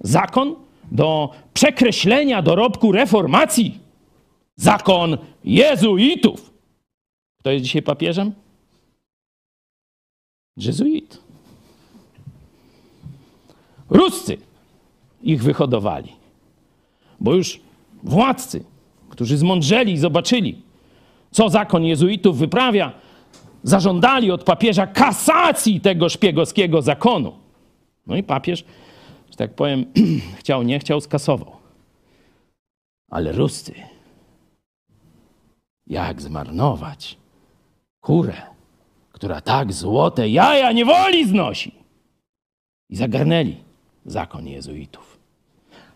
Zakon 0.00 0.56
do 0.90 1.30
przekreślenia 1.54 2.42
dorobku 2.42 2.92
reformacji. 2.92 3.78
Zakon 4.56 5.18
jezuitów. 5.44 6.52
Kto 7.40 7.50
jest 7.50 7.64
dzisiaj 7.64 7.82
papieżem? 7.82 8.32
Jezuit. 10.56 11.18
Ruscy 13.90 14.38
ich 15.22 15.42
wyhodowali, 15.42 16.12
bo 17.20 17.34
już 17.34 17.60
władcy, 18.02 18.64
którzy 19.08 19.36
zmądrzeli 19.36 19.92
i 19.92 19.98
zobaczyli, 19.98 20.62
co 21.32 21.48
zakon 21.48 21.84
jezuitów 21.84 22.38
wyprawia, 22.38 22.92
zażądali 23.62 24.30
od 24.30 24.44
papieża 24.44 24.86
kasacji 24.86 25.80
tego 25.80 26.08
szpiegowskiego 26.08 26.82
zakonu. 26.82 27.32
No 28.06 28.16
i 28.16 28.22
papież, 28.22 28.64
że 29.30 29.36
tak 29.36 29.54
powiem, 29.54 29.84
chciał, 30.40 30.62
nie 30.62 30.78
chciał, 30.78 31.00
skasował. 31.00 31.52
Ale 33.10 33.32
Ruscy, 33.32 33.74
jak 35.86 36.22
zmarnować 36.22 37.16
kurę, 38.00 38.42
która 39.12 39.40
tak 39.40 39.72
złote 39.72 40.28
jaja 40.28 40.72
niewoli 40.72 41.28
znosi? 41.28 41.74
I 42.90 42.96
zagarnęli 42.96 43.56
zakon 44.06 44.48
jezuitów. 44.48 45.11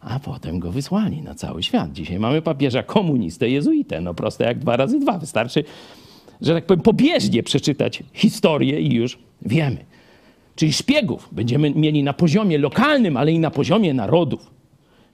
A 0.07 0.21
potem 0.21 0.59
go 0.59 0.73
wysłali 0.73 1.23
na 1.23 1.35
cały 1.35 1.63
świat. 1.63 1.93
Dzisiaj 1.93 2.19
mamy 2.19 2.43
papieża 2.43 2.83
komunistę 2.83 3.49
jezuitę. 3.49 4.01
No 4.01 4.15
proste 4.15 4.45
jak 4.45 4.59
dwa 4.59 4.77
razy 4.77 4.99
dwa. 4.99 5.19
Wystarczy, 5.19 5.65
że 6.41 6.55
tak 6.55 6.67
powiem, 6.67 6.83
pobieżnie 6.83 7.43
przeczytać 7.43 8.03
historię 8.13 8.81
i 8.81 8.95
już 8.95 9.19
wiemy. 9.43 9.85
Czyli 10.57 10.73
szpiegów 10.73 11.29
będziemy 11.33 11.71
mieli 11.71 12.03
na 12.03 12.13
poziomie 12.13 12.59
lokalnym, 12.59 13.17
ale 13.17 13.33
i 13.33 13.39
na 13.39 13.51
poziomie 13.51 13.95
narodów. 13.95 14.51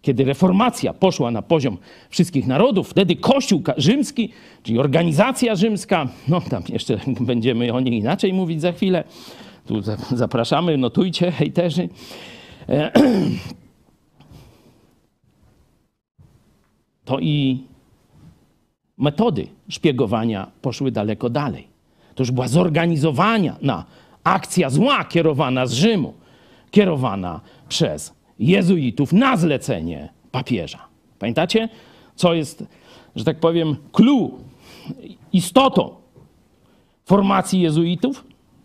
Kiedy 0.03 0.25
reformacja 0.25 0.93
poszła 0.93 1.31
na 1.31 1.43
poziom 1.43 1.79
wszystkich 2.11 2.47
narodów, 2.47 2.89
wtedy 2.89 3.17
Kościół 3.17 3.63
rzymski, 3.77 4.33
czyli 4.63 4.79
organizacja 4.79 5.55
rzymska, 5.55 6.09
no 6.29 6.41
tam 6.41 6.63
jeszcze 6.69 6.99
będziemy 7.21 7.73
o 7.73 7.81
niej 7.81 7.95
inaczej 7.95 8.33
mówić 8.33 8.61
za 8.61 8.73
chwilę, 8.73 9.05
tu 9.67 9.83
zapraszamy, 10.11 10.79
notujcie, 10.79 11.31
hejterzy. 11.31 11.89
E, 12.69 12.93
to 17.05 17.19
i 17.21 17.65
metody 18.99 19.47
szpiegowania 19.69 20.51
poszły 20.63 20.91
daleko 20.91 21.31
dalej. 21.31 21.67
To 22.15 22.23
już 22.23 22.31
była 22.31 22.49
zorganizowana 22.49 23.57
na 23.63 23.85
akcja 24.25 24.71
zła 24.71 25.05
kierowana 25.05 25.67
z 25.67 25.73
Rzymu, 25.73 26.15
kierowana 26.71 27.41
przez 27.69 28.15
jezuitów 28.39 29.13
na 29.13 29.37
zlecenie 29.37 30.09
papieża. 30.31 30.79
Pamiętacie, 31.19 31.69
co 32.17 32.35
jest, 32.35 32.65
że 33.17 33.25
tak 33.25 33.41
powiem, 33.41 33.77
clue, 33.93 34.39
istotą 35.33 35.95
formacji 37.05 37.61
jezuitów? 37.61 38.25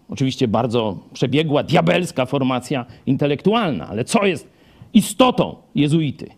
Oczywiście 0.10 0.48
bardzo 0.48 0.98
przebiegła, 1.14 1.64
diabelska 1.64 2.26
formacja 2.26 2.86
intelektualna, 3.06 3.88
ale 3.88 4.06
co 4.06 4.26
jest 4.26 4.48
istotą 4.94 5.56
jezuity? 5.76 6.30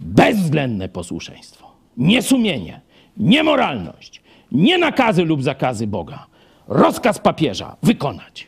Bezwzględne 0.00 0.88
posłuszeństwo, 0.88 1.70
niesumienie, 1.96 2.80
niemoralność, 3.16 4.22
nie 4.52 4.78
nakazy 4.78 5.24
lub 5.24 5.42
zakazy 5.42 5.86
Boga, 5.86 6.26
rozkaz 6.68 7.18
papieża 7.18 7.76
wykonać. 7.82 8.46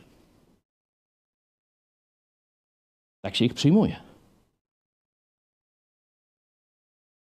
Tak 3.24 3.36
się 3.36 3.44
ich 3.44 3.54
przyjmuje. 3.54 3.96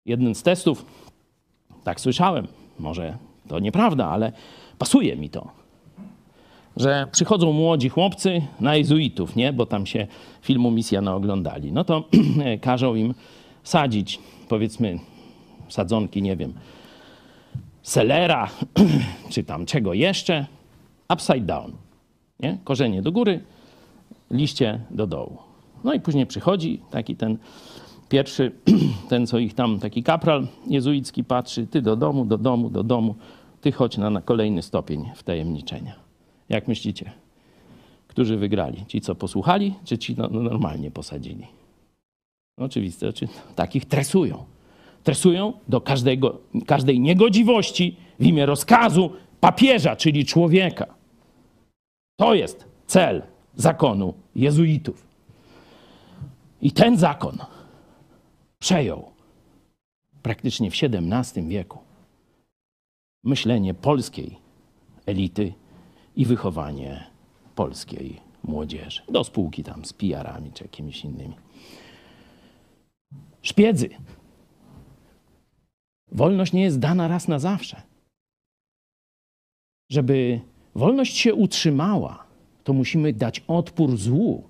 Jeden 0.05 0.35
z 0.35 0.43
testów, 0.43 0.85
tak 1.83 2.01
słyszałem, 2.01 2.47
może 2.79 3.17
to 3.47 3.59
nieprawda, 3.59 4.07
ale 4.07 4.31
pasuje 4.77 5.15
mi 5.15 5.29
to 5.29 5.67
że 6.77 7.07
przychodzą 7.11 7.53
młodzi 7.53 7.89
chłopcy 7.89 8.41
na 8.59 8.75
jezuitów, 8.75 9.35
nie? 9.35 9.53
bo 9.53 9.65
tam 9.65 9.85
się 9.85 10.07
filmu 10.41 10.71
Misja 10.71 11.01
naoglądali. 11.01 11.71
No 11.71 11.83
to 11.83 12.03
każą 12.61 12.95
im 12.95 13.13
sadzić, 13.67 14.19
powiedzmy, 14.49 14.99
sadzonki, 15.69 16.21
nie 16.21 16.35
wiem, 16.35 16.53
selera, 17.83 18.49
czy 19.31 19.43
tam 19.43 19.65
czego 19.65 19.93
jeszcze, 19.93 20.45
upside 21.13 21.45
down. 21.45 21.71
Nie? 22.39 22.57
Korzenie 22.63 23.01
do 23.01 23.11
góry, 23.11 23.43
liście 24.31 24.79
do 24.91 25.07
dołu. 25.07 25.37
No 25.83 25.93
i 25.93 25.99
później 25.99 26.25
przychodzi 26.25 26.81
taki 26.91 27.15
ten 27.15 27.37
pierwszy, 28.09 28.51
ten 29.09 29.27
co 29.27 29.39
ich 29.39 29.53
tam, 29.53 29.79
taki 29.79 30.03
kapral 30.03 30.47
jezuicki 30.67 31.23
patrzy, 31.23 31.67
ty 31.67 31.81
do 31.81 31.95
domu, 31.95 32.25
do 32.25 32.37
domu, 32.37 32.69
do 32.69 32.83
domu, 32.83 33.15
ty 33.61 33.71
chodź 33.71 33.97
na, 33.97 34.09
na 34.09 34.21
kolejny 34.21 34.61
stopień 34.61 35.11
wtajemniczenia. 35.15 35.95
Jak 36.49 36.67
myślicie? 36.67 37.11
Którzy 38.07 38.37
wygrali? 38.37 38.85
Ci, 38.85 39.01
co 39.01 39.15
posłuchali, 39.15 39.73
czy 39.83 39.97
ci 39.97 40.15
no, 40.17 40.29
no 40.31 40.41
normalnie 40.41 40.91
posadzili? 40.91 41.56
No, 42.57 42.65
oczywiste, 42.65 43.13
czy 43.13 43.27
takich 43.55 43.85
tresują. 43.85 44.45
Tresują 45.03 45.53
do 45.67 45.81
każdego, 45.81 46.39
każdej 46.65 46.99
niegodziwości 46.99 47.97
w 48.19 48.25
imię 48.25 48.45
rozkazu 48.45 49.11
papieża, 49.39 49.95
czyli 49.95 50.25
człowieka. 50.25 50.85
To 52.19 52.33
jest 52.33 52.65
cel 52.87 53.23
zakonu 53.55 54.13
jezuitów. 54.35 55.07
I 56.61 56.71
ten 56.71 56.97
zakon 56.97 57.37
przejął 58.59 59.11
praktycznie 60.23 60.71
w 60.71 60.73
XVII 60.73 61.47
wieku 61.47 61.79
myślenie 63.23 63.73
polskiej 63.73 64.37
elity 65.05 65.53
i 66.15 66.25
wychowanie 66.25 67.03
polskiej 67.55 68.19
młodzieży. 68.43 69.01
Do 69.09 69.23
spółki 69.23 69.63
tam 69.63 69.85
z 69.85 69.93
PR-ami 69.93 70.51
czy 70.51 70.63
jakimiś 70.63 71.03
innymi. 71.05 71.35
Szpiedzy. 73.47 73.89
Wolność 76.11 76.53
nie 76.53 76.61
jest 76.61 76.79
dana 76.79 77.07
raz 77.07 77.27
na 77.27 77.39
zawsze. 77.39 77.81
Żeby 79.89 80.41
wolność 80.75 81.17
się 81.17 81.33
utrzymała, 81.33 82.25
to 82.63 82.73
musimy 82.73 83.13
dać 83.13 83.43
odpór 83.47 83.97
złu. 83.97 84.43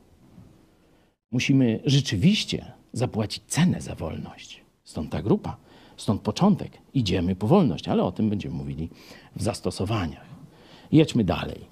Musimy 1.32 1.80
rzeczywiście 1.86 2.72
zapłacić 2.94 3.44
cenę 3.48 3.82
za 3.82 3.96
wolność. 3.96 4.62
Stąd 4.84 5.12
ta 5.12 5.22
grupa, 5.22 5.58
stąd 5.98 6.22
początek. 6.22 6.78
Idziemy 6.94 7.36
po 7.36 7.48
wolność, 7.48 7.88
ale 7.88 8.04
o 8.04 8.12
tym 8.12 8.30
będziemy 8.30 8.56
mówili 8.56 8.90
w 9.36 9.44
zastosowaniach. 9.44 10.28
Jedźmy 10.92 11.24
dalej. 11.24 11.66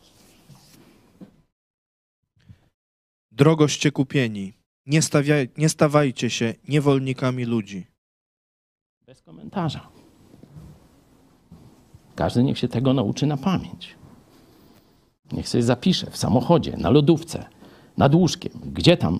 Drogoście 3.31 3.91
kupieni, 3.91 4.53
nie, 4.85 4.99
nie 5.57 5.69
stawajcie 5.69 6.29
się 6.29 6.53
niewolnikami 6.67 7.45
ludzi. 7.45 7.87
Bez 9.05 9.21
komentarza. 9.21 9.87
Każdy 12.15 12.43
niech 12.43 12.57
się 12.57 12.67
tego 12.67 12.93
nauczy 12.93 13.25
na 13.25 13.37
pamięć. 13.37 13.95
Niech 15.31 15.49
sobie 15.49 15.63
zapisze 15.63 16.11
w 16.11 16.17
samochodzie, 16.17 16.77
na 16.77 16.89
lodówce, 16.89 17.45
nad 17.97 18.15
łóżkiem, 18.15 18.51
gdzie 18.65 18.97
tam 18.97 19.19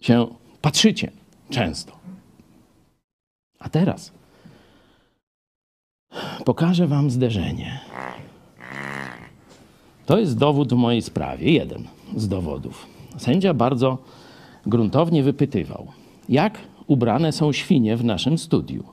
się 0.00 0.26
patrzycie 0.60 1.10
często. 1.50 1.98
A 3.58 3.68
teraz 3.68 4.12
pokażę 6.44 6.86
Wam 6.86 7.10
zderzenie. 7.10 7.80
To 10.06 10.18
jest 10.18 10.38
dowód 10.38 10.72
w 10.72 10.76
mojej 10.76 11.02
sprawie, 11.02 11.52
jeden 11.52 11.88
z 12.16 12.28
dowodów. 12.28 12.91
Sędzia 13.16 13.54
bardzo 13.54 13.98
gruntownie 14.66 15.22
wypytywał, 15.22 15.86
jak 16.28 16.58
ubrane 16.86 17.32
są 17.32 17.52
świnie 17.52 17.96
w 17.96 18.04
naszym 18.04 18.38
studiu. 18.38 18.84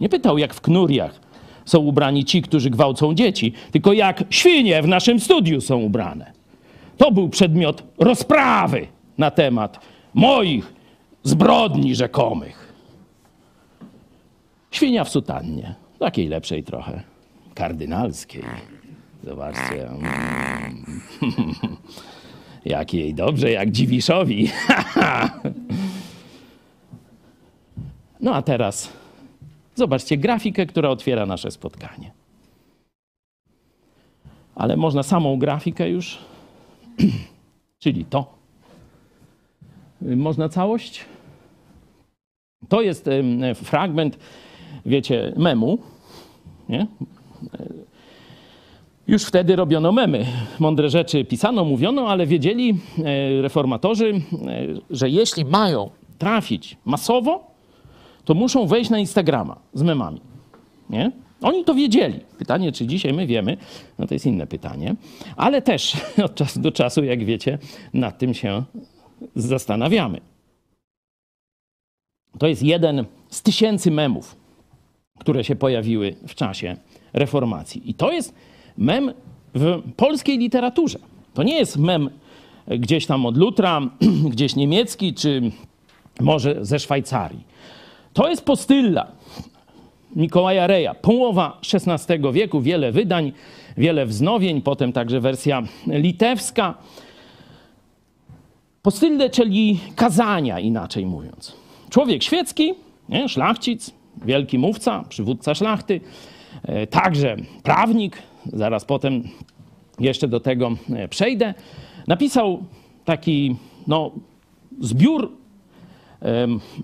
Nie 0.00 0.08
pytał, 0.08 0.38
jak 0.38 0.54
w 0.54 0.60
knuriach 0.60 1.20
są 1.64 1.78
ubrani 1.78 2.24
ci, 2.24 2.42
którzy 2.42 2.70
gwałcą 2.70 3.14
dzieci, 3.14 3.52
tylko 3.70 3.92
jak 3.92 4.24
świnie 4.30 4.82
w 4.82 4.88
naszym 4.88 5.20
studiu 5.20 5.60
są 5.60 5.80
ubrane. 5.80 6.32
To 6.96 7.12
był 7.12 7.28
przedmiot 7.28 7.82
rozprawy 7.98 8.86
na 9.18 9.30
temat 9.30 9.80
moich 10.14 10.74
zbrodni 11.22 11.94
rzekomych. 11.94 12.72
Świnia 14.70 15.04
w 15.04 15.08
sutannie, 15.08 15.74
takiej 15.98 16.28
lepszej 16.28 16.62
trochę, 16.62 17.02
kardynalskiej. 17.54 18.44
Zobaczcie. 19.24 19.90
Jak 22.64 22.94
jej 22.94 23.14
dobrze, 23.14 23.50
jak 23.50 23.70
Dziwiszowi. 23.70 24.50
no 28.20 28.34
a 28.34 28.42
teraz 28.42 28.92
zobaczcie 29.74 30.16
grafikę, 30.16 30.66
która 30.66 30.88
otwiera 30.88 31.26
nasze 31.26 31.50
spotkanie. 31.50 32.10
Ale 34.54 34.76
można 34.76 35.02
samą 35.02 35.38
grafikę 35.38 35.90
już, 35.90 36.18
czyli 37.82 38.04
to. 38.04 38.34
Można 40.00 40.48
całość? 40.48 41.04
To 42.68 42.82
jest 42.82 43.10
fragment, 43.54 44.18
wiecie, 44.86 45.32
memu. 45.36 45.78
Nie? 46.68 46.86
Już 49.06 49.24
wtedy 49.24 49.56
robiono 49.56 49.92
memy. 49.92 50.26
Mądre 50.58 50.90
rzeczy 50.90 51.24
pisano, 51.24 51.64
mówiono, 51.64 52.08
ale 52.08 52.26
wiedzieli 52.26 52.78
e, 52.98 53.42
reformatorzy, 53.42 54.08
e, 54.10 54.20
że 54.90 55.10
jeśli 55.10 55.44
mają 55.44 55.90
trafić 56.18 56.76
masowo, 56.84 57.54
to 58.24 58.34
muszą 58.34 58.66
wejść 58.66 58.90
na 58.90 58.98
Instagrama 58.98 59.56
z 59.74 59.82
memami. 59.82 60.20
Nie? 60.90 61.12
Oni 61.42 61.64
to 61.64 61.74
wiedzieli. 61.74 62.20
Pytanie, 62.38 62.72
czy 62.72 62.86
dzisiaj 62.86 63.12
my 63.12 63.26
wiemy, 63.26 63.56
no 63.98 64.06
to 64.06 64.14
jest 64.14 64.26
inne 64.26 64.46
pytanie. 64.46 64.94
Ale 65.36 65.62
też 65.62 65.96
od 66.24 66.34
czasu 66.34 66.60
do 66.60 66.72
czasu, 66.72 67.04
jak 67.04 67.24
wiecie, 67.24 67.58
nad 67.94 68.18
tym 68.18 68.34
się 68.34 68.62
zastanawiamy. 69.36 70.20
To 72.38 72.46
jest 72.46 72.62
jeden 72.62 73.04
z 73.28 73.42
tysięcy 73.42 73.90
memów, 73.90 74.36
które 75.18 75.44
się 75.44 75.56
pojawiły 75.56 76.14
w 76.28 76.34
czasie 76.34 76.76
reformacji. 77.12 77.90
I 77.90 77.94
to 77.94 78.12
jest 78.12 78.34
mem 78.78 79.12
w 79.54 79.82
polskiej 79.96 80.38
literaturze. 80.38 80.98
To 81.34 81.42
nie 81.42 81.58
jest 81.58 81.76
mem 81.76 82.10
gdzieś 82.68 83.06
tam 83.06 83.26
od 83.26 83.36
Lutra, 83.36 83.80
gdzieś 84.32 84.56
niemiecki, 84.56 85.14
czy 85.14 85.50
może 86.20 86.64
ze 86.64 86.78
Szwajcarii. 86.78 87.44
To 88.12 88.28
jest 88.28 88.44
postylla 88.44 89.06
Mikołaja 90.16 90.66
Reja, 90.66 90.94
połowa 90.94 91.60
XVI 91.74 92.32
wieku, 92.32 92.60
wiele 92.60 92.92
wydań, 92.92 93.32
wiele 93.76 94.06
wznowień, 94.06 94.62
potem 94.62 94.92
także 94.92 95.20
wersja 95.20 95.62
litewska. 95.86 96.74
Postylde, 98.82 99.30
czyli 99.30 99.80
kazania, 99.96 100.60
inaczej 100.60 101.06
mówiąc. 101.06 101.56
Człowiek 101.90 102.22
świecki, 102.22 102.74
nie? 103.08 103.28
szlachcic, 103.28 103.90
wielki 104.24 104.58
mówca, 104.58 105.04
przywódca 105.08 105.54
szlachty, 105.54 106.00
e, 106.62 106.86
także 106.86 107.36
prawnik, 107.62 108.22
zaraz 108.52 108.84
potem 108.84 109.22
jeszcze 110.00 110.28
do 110.28 110.40
tego 110.40 110.70
e, 110.94 111.08
przejdę, 111.08 111.54
napisał 112.06 112.62
taki 113.04 113.56
no, 113.86 114.10
zbiór 114.80 115.32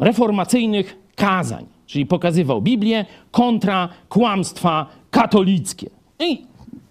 reformacyjnych 0.00 0.96
kazań, 1.16 1.66
czyli 1.86 2.06
pokazywał 2.06 2.62
Biblię 2.62 3.04
kontra 3.30 3.88
kłamstwa 4.08 4.86
katolickie. 5.10 5.90
I 6.18 6.42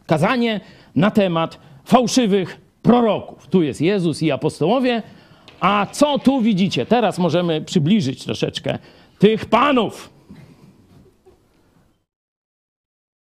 kazanie 0.06 0.60
na 0.96 1.12
temat 1.12 1.60
fałszywych 1.86 2.62
proroków. 2.82 3.48
Tu 3.48 3.64
jest 3.64 3.82
Jezus 3.82 4.22
i 4.24 4.32
apostołowie, 4.32 5.04
a 5.60 5.88
co 5.92 6.20
tu 6.20 6.42
widzicie? 6.42 6.86
Teraz 6.86 7.20
możemy 7.20 7.62
przybliżyć 7.62 8.24
troszeczkę 8.24 8.80
tych 9.20 9.46
panów. 9.46 10.10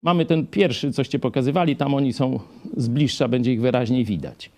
Mamy 0.02 0.26
ten 0.26 0.46
pierwszy, 0.46 0.92
coście 0.92 1.18
pokazywali, 1.18 1.76
tam 1.76 1.94
oni 1.94 2.12
są 2.12 2.40
z 2.76 2.88
bliższa, 2.88 3.28
będzie 3.28 3.52
ich 3.52 3.60
wyraźniej 3.60 4.04
widać. 4.04 4.50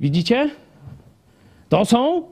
Widzicie? 0.00 0.50
To 1.68 1.84
są 1.84 2.22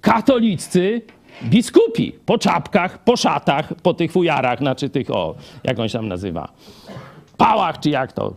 katoliccy 0.00 1.02
biskupi. 1.44 2.12
Po 2.26 2.38
czapkach, 2.38 3.04
po 3.04 3.16
szatach, 3.16 3.74
po 3.74 3.94
tych 3.94 4.12
fujarach, 4.12 4.58
znaczy 4.58 4.90
tych, 4.90 5.10
o, 5.10 5.34
jak 5.64 5.78
on 5.78 5.88
się 5.88 5.98
tam 5.98 6.08
nazywa, 6.08 6.52
pałach, 7.36 7.80
czy 7.80 7.90
jak 7.90 8.12
to, 8.12 8.34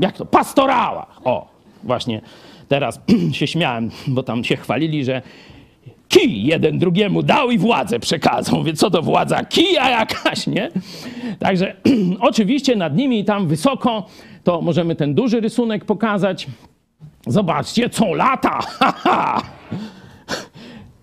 jak 0.00 0.16
to, 0.16 0.26
pastorałach, 0.26 1.20
o, 1.24 1.48
właśnie 1.82 2.20
teraz 2.68 3.00
się 3.38 3.46
śmiałem, 3.46 3.90
bo 4.06 4.22
tam 4.22 4.44
się 4.44 4.56
chwalili, 4.56 5.04
że 5.04 5.22
kij 6.14 6.44
jeden 6.44 6.78
drugiemu 6.78 7.22
dał 7.22 7.50
i 7.50 7.58
władzę 7.58 8.00
przekazał. 8.00 8.58
Mówię, 8.58 8.72
co 8.72 8.90
to 8.90 9.02
władza? 9.02 9.44
Kija 9.44 9.90
jakaś, 9.90 10.46
nie? 10.46 10.70
Także 11.38 11.76
oczywiście 12.20 12.76
nad 12.76 12.96
nimi 12.96 13.24
tam 13.24 13.48
wysoko, 13.48 14.06
to 14.44 14.60
możemy 14.60 14.96
ten 14.96 15.14
duży 15.14 15.40
rysunek 15.40 15.84
pokazać. 15.84 16.46
Zobaczcie, 17.26 17.90
co 17.90 18.14
lata! 18.14 18.58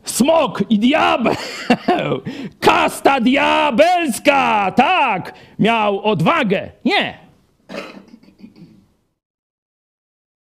Smok 0.03 0.63
i 0.69 0.79
diabeł! 0.79 1.35
Kasta 2.59 3.19
diabelska! 3.19 4.71
Tak! 4.75 5.33
Miał 5.59 6.01
odwagę. 6.03 6.71
Nie! 6.85 7.17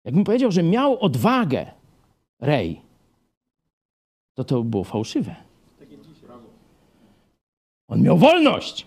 Jakbym 0.04 0.24
powiedział, 0.24 0.52
że 0.52 0.62
miał 0.62 1.00
odwagę, 1.00 1.66
Rej, 2.40 2.83
to 4.34 4.44
to 4.44 4.62
było 4.62 4.84
fałszywe. 4.84 5.34
On 7.88 8.02
miał 8.02 8.18
wolność. 8.18 8.86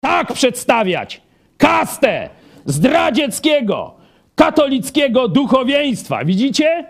Tak 0.00 0.32
przedstawiać 0.32 1.20
kastę 1.56 2.30
zdradzieckiego, 2.64 3.94
katolickiego 4.34 5.28
duchowieństwa. 5.28 6.24
Widzicie? 6.24 6.84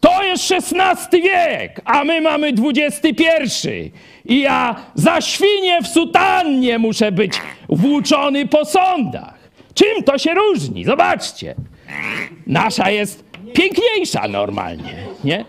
To 0.00 0.22
jest 0.22 0.52
XVI 0.52 1.22
wiek, 1.22 1.80
a 1.84 2.04
my 2.04 2.20
mamy 2.20 2.52
XXI. 2.74 3.92
I 4.24 4.40
ja 4.40 4.76
za 4.94 5.20
świnie 5.20 5.82
w 5.82 5.86
sutannie 5.86 6.78
muszę 6.78 7.12
być 7.12 7.32
włóczony 7.68 8.46
po 8.46 8.64
sądach. 8.64 9.38
Czym 9.74 10.02
to 10.02 10.18
się 10.18 10.34
różni? 10.34 10.84
Zobaczcie. 10.84 11.54
Nasza 12.46 12.90
jest 12.90 13.24
piękniejsza 13.54 14.28
normalnie, 14.28 14.94
nie? 15.24 15.44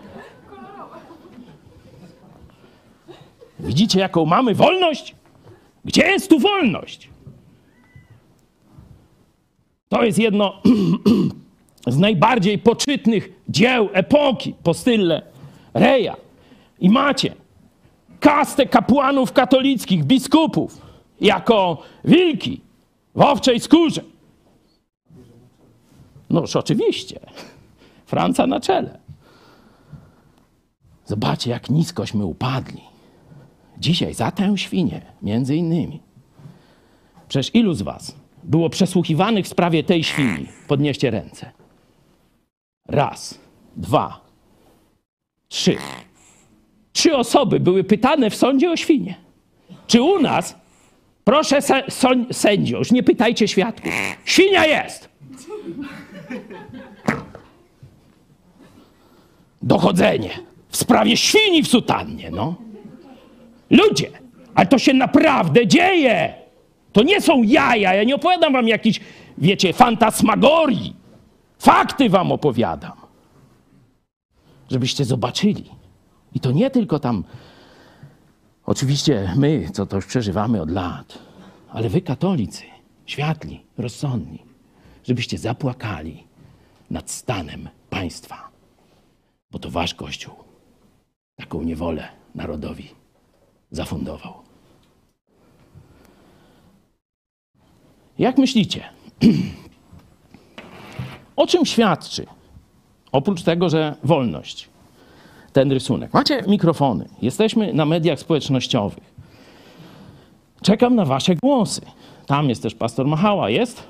Widzicie, 3.60 4.00
jaką 4.00 4.26
mamy 4.26 4.54
wolność? 4.54 5.14
Gdzie 5.84 6.06
jest 6.06 6.30
tu 6.30 6.38
wolność? 6.38 7.08
To 9.88 10.04
jest 10.04 10.18
jedno 10.18 10.62
z 11.86 11.98
najbardziej 11.98 12.58
poczytnych 12.58 13.42
dzieł 13.48 13.88
epoki 13.92 14.54
po 14.62 14.74
style 14.74 15.22
Reja. 15.74 16.16
I 16.80 16.90
macie 16.90 17.34
kastę 18.20 18.66
kapłanów 18.66 19.32
katolickich, 19.32 20.04
biskupów, 20.04 20.82
jako 21.20 21.82
wilki 22.04 22.60
w 23.14 23.20
owczej 23.20 23.60
skórze. 23.60 24.02
Noż 26.30 26.56
oczywiście. 26.56 27.20
Franca 28.06 28.46
na 28.46 28.60
czele. 28.60 28.98
Zobaczcie, 31.04 31.50
jak 31.50 31.70
niskośmy 31.70 32.24
upadli. 32.24 32.95
Dzisiaj 33.78 34.14
za 34.14 34.30
tę 34.30 34.58
świnię, 34.58 35.00
między 35.22 35.56
innymi. 35.56 36.00
Przecież 37.28 37.54
ilu 37.54 37.74
z 37.74 37.82
was 37.82 38.16
było 38.44 38.70
przesłuchiwanych 38.70 39.44
w 39.44 39.48
sprawie 39.48 39.84
tej 39.84 40.04
świni? 40.04 40.46
Podnieście 40.68 41.10
ręce. 41.10 41.50
Raz, 42.88 43.38
dwa, 43.76 44.20
trzy. 45.48 45.76
Trzy 46.92 47.16
osoby 47.16 47.60
były 47.60 47.84
pytane 47.84 48.30
w 48.30 48.36
sądzie 48.36 48.70
o 48.70 48.76
świnie. 48.76 49.14
Czy 49.86 50.02
u 50.02 50.18
nas, 50.18 50.56
proszę 51.24 51.58
sędzio, 52.30 52.78
już 52.78 52.92
nie 52.92 53.02
pytajcie 53.02 53.48
świadków, 53.48 53.92
świnia 54.24 54.66
jest. 54.66 55.08
Dochodzenie 59.62 60.30
w 60.68 60.76
sprawie 60.76 61.16
świni 61.16 61.62
w 61.62 61.68
sutannie, 61.68 62.30
no. 62.30 62.54
Ludzie, 63.70 64.10
ale 64.54 64.66
to 64.66 64.78
się 64.78 64.94
naprawdę 64.94 65.66
dzieje. 65.66 66.34
To 66.92 67.02
nie 67.02 67.20
są 67.20 67.42
jaja. 67.42 67.94
Ja 67.94 68.04
nie 68.04 68.14
opowiadam 68.14 68.52
wam 68.52 68.68
jakichś, 68.68 69.00
wiecie, 69.38 69.72
fantasmagorii. 69.72 70.96
Fakty 71.58 72.08
wam 72.08 72.32
opowiadam. 72.32 72.92
Żebyście 74.70 75.04
zobaczyli. 75.04 75.64
I 76.34 76.40
to 76.40 76.52
nie 76.52 76.70
tylko 76.70 76.98
tam, 76.98 77.24
oczywiście 78.66 79.32
my, 79.36 79.70
co 79.72 79.86
to 79.86 79.96
już 79.96 80.06
przeżywamy 80.06 80.62
od 80.62 80.70
lat, 80.70 81.18
ale 81.72 81.88
wy 81.88 82.00
katolicy, 82.00 82.62
światli, 83.06 83.60
rozsądni, 83.78 84.42
żebyście 85.04 85.38
zapłakali 85.38 86.26
nad 86.90 87.10
stanem 87.10 87.68
państwa. 87.90 88.48
Bo 89.50 89.58
to 89.58 89.70
wasz 89.70 89.94
Kościół 89.94 90.34
taką 91.36 91.62
niewolę 91.62 92.08
narodowi 92.34 92.90
zafundował. 93.70 94.34
Jak 98.18 98.38
myślicie? 98.38 98.84
o 101.36 101.46
czym 101.46 101.66
świadczy 101.66 102.26
Oprócz 103.16 103.42
tego, 103.42 103.68
że 103.68 103.94
wolność, 104.04 104.68
ten 105.52 105.72
rysunek. 105.72 106.14
Macie 106.14 106.42
mikrofony, 106.46 107.08
jesteśmy 107.22 107.72
na 107.72 107.84
mediach 107.84 108.20
społecznościowych. 108.20 109.14
Czekam 110.62 110.94
na 110.94 111.04
wasze 111.04 111.34
głosy. 111.36 111.80
Tam 112.26 112.48
jest 112.48 112.62
też 112.62 112.74
pastor 112.74 113.06
Machała, 113.06 113.50
jest? 113.50 113.82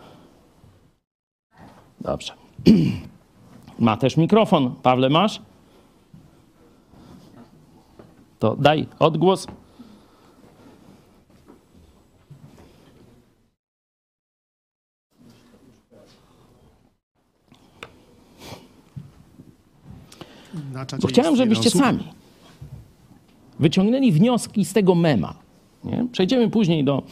Dobrze. 2.01 2.33
Ma 3.79 3.97
też 3.97 4.17
mikrofon. 4.17 4.75
Pawle, 4.83 5.11
masz? 5.11 5.41
To 8.39 8.57
daj 8.57 8.87
odgłos. 8.99 9.47
Bo 21.03 21.09
chciałem, 21.09 21.37
żebyście 21.37 21.71
sami 21.71 22.05
wyciągnęli 23.61 24.13
wnioski 24.13 24.65
z 24.65 24.73
tego 24.73 24.95
mema. 24.95 25.35
Nie? 25.85 26.07
Przejdziemy 26.13 26.51
później 26.51 26.85
do 26.85 27.03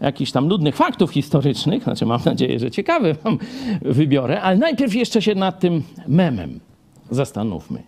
jakichś 0.00 0.32
tam 0.32 0.48
nudnych 0.48 0.76
faktów 0.76 1.10
historycznych, 1.10 1.82
znaczy 1.82 2.06
mam 2.06 2.20
nadzieję, 2.24 2.58
że 2.58 2.70
ciekawe 2.70 3.14
wam 3.14 3.38
wybiorę, 3.82 4.42
ale 4.42 4.56
najpierw 4.56 4.94
jeszcze 4.94 5.22
się 5.22 5.34
nad 5.34 5.60
tym 5.60 5.82
memem 6.08 6.60
zastanówmy. 7.10 7.82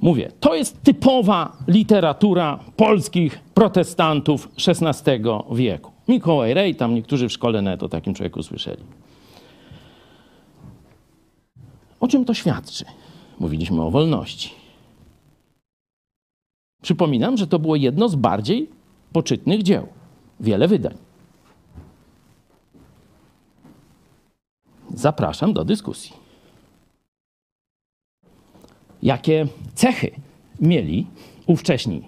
Mówię, 0.00 0.32
to 0.40 0.54
jest 0.54 0.82
typowa 0.82 1.56
literatura 1.68 2.58
polskich 2.76 3.40
protestantów 3.54 4.48
XVI 4.68 5.20
wieku. 5.52 5.90
Mikołaj 6.08 6.54
Rej, 6.54 6.74
tam 6.74 6.94
niektórzy 6.94 7.28
w 7.28 7.32
szkole 7.32 7.62
net 7.62 7.82
o 7.82 7.88
takim 7.88 8.14
człowieku 8.14 8.42
słyszeli. 8.42 8.82
O 12.00 12.08
czym 12.08 12.24
to 12.24 12.34
świadczy? 12.34 12.84
Mówiliśmy 13.38 13.82
o 13.82 13.90
wolności. 13.90 14.50
Przypominam, 16.82 17.36
że 17.36 17.46
to 17.46 17.58
było 17.58 17.76
jedno 17.76 18.08
z 18.08 18.14
bardziej 18.14 18.70
poczytnych 19.12 19.62
dzieł. 19.62 19.86
Wiele 20.40 20.68
wydań. 20.68 20.94
Zapraszam 24.94 25.52
do 25.52 25.64
dyskusji. 25.64 26.12
Jakie 29.02 29.46
cechy 29.74 30.10
mieli 30.60 31.06
ówcześni 31.46 32.02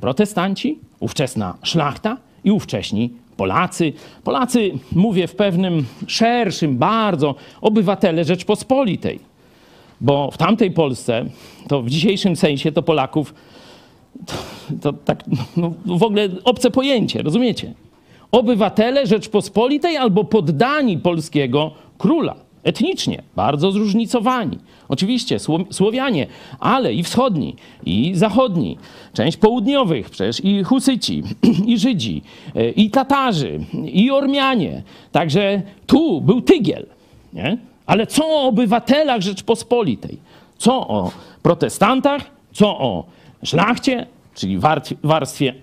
protestanci, 0.00 0.78
ówczesna 1.00 1.58
szlachta 1.62 2.16
i 2.44 2.50
ówcześni 2.50 3.10
Polacy? 3.36 3.92
Polacy, 4.24 4.70
mówię 4.92 5.28
w 5.28 5.36
pewnym 5.36 5.86
szerszym 6.06 6.78
bardzo, 6.78 7.34
obywatele 7.60 8.24
Rzeczpospolitej. 8.24 9.31
Bo 10.02 10.30
w 10.30 10.38
tamtej 10.38 10.70
Polsce, 10.70 11.24
to 11.68 11.82
w 11.82 11.90
dzisiejszym 11.90 12.36
sensie, 12.36 12.72
to 12.72 12.82
Polaków 12.82 13.34
to, 14.26 14.34
to 14.80 14.92
tak 14.92 15.24
no, 15.56 15.72
w 15.86 16.02
ogóle 16.02 16.28
obce 16.44 16.70
pojęcie, 16.70 17.22
rozumiecie? 17.22 17.74
Obywatele 18.32 19.06
Rzeczpospolitej 19.06 19.96
albo 19.96 20.24
poddani 20.24 20.98
polskiego 20.98 21.70
króla. 21.98 22.34
Etnicznie 22.62 23.22
bardzo 23.36 23.72
zróżnicowani. 23.72 24.58
Oczywiście 24.88 25.36
Sło- 25.36 25.72
Słowianie, 25.72 26.26
ale 26.60 26.94
i 26.94 27.02
wschodni, 27.02 27.56
i 27.86 28.12
zachodni, 28.14 28.78
część 29.12 29.36
południowych, 29.36 30.10
przecież 30.10 30.44
i 30.44 30.62
Husyci, 30.62 31.22
i 31.66 31.78
Żydzi, 31.78 32.22
e, 32.54 32.70
i 32.70 32.90
Tatarzy, 32.90 33.60
i 33.92 34.10
Ormianie. 34.10 34.82
Także 35.12 35.62
tu 35.86 36.20
był 36.20 36.40
tygiel. 36.42 36.86
Nie? 37.32 37.58
Ale 37.86 38.06
co 38.06 38.26
o 38.26 38.46
obywatelach 38.46 39.20
Rzeczpospolitej? 39.20 40.18
Co 40.58 40.88
o 40.88 41.12
protestantach? 41.42 42.22
Co 42.52 42.78
o 42.78 43.04
szlachcie, 43.44 44.06
czyli 44.34 44.58
warstwie, 45.02 45.54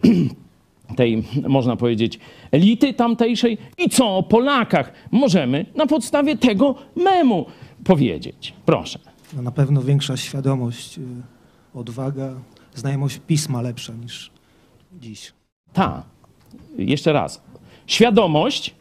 tej, 0.97 1.23
można 1.47 1.75
powiedzieć, 1.75 2.19
elity 2.51 2.93
tamtejszej 2.93 3.57
i 3.77 3.89
co 3.89 4.17
o 4.17 4.23
Polakach 4.23 4.93
możemy 5.11 5.65
na 5.75 5.87
podstawie 5.87 6.37
tego 6.37 6.75
memu 6.95 7.45
powiedzieć. 7.83 8.53
Proszę. 8.65 8.99
No 9.33 9.41
na 9.41 9.51
pewno 9.51 9.81
większa 9.81 10.17
świadomość, 10.17 10.97
y, 10.97 11.01
odwaga, 11.73 12.33
znajomość 12.75 13.19
pisma 13.27 13.61
lepsza 13.61 13.93
niż 13.93 14.31
dziś. 15.01 15.33
Ta, 15.73 16.03
jeszcze 16.77 17.13
raz. 17.13 17.41
Świadomość. 17.87 18.75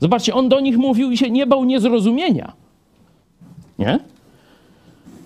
Zobaczcie, 0.00 0.34
on 0.34 0.48
do 0.48 0.60
nich 0.60 0.76
mówił 0.76 1.10
i 1.10 1.16
się 1.16 1.30
nie 1.30 1.46
bał 1.46 1.64
niezrozumienia. 1.64 2.52
Nie? 3.78 3.98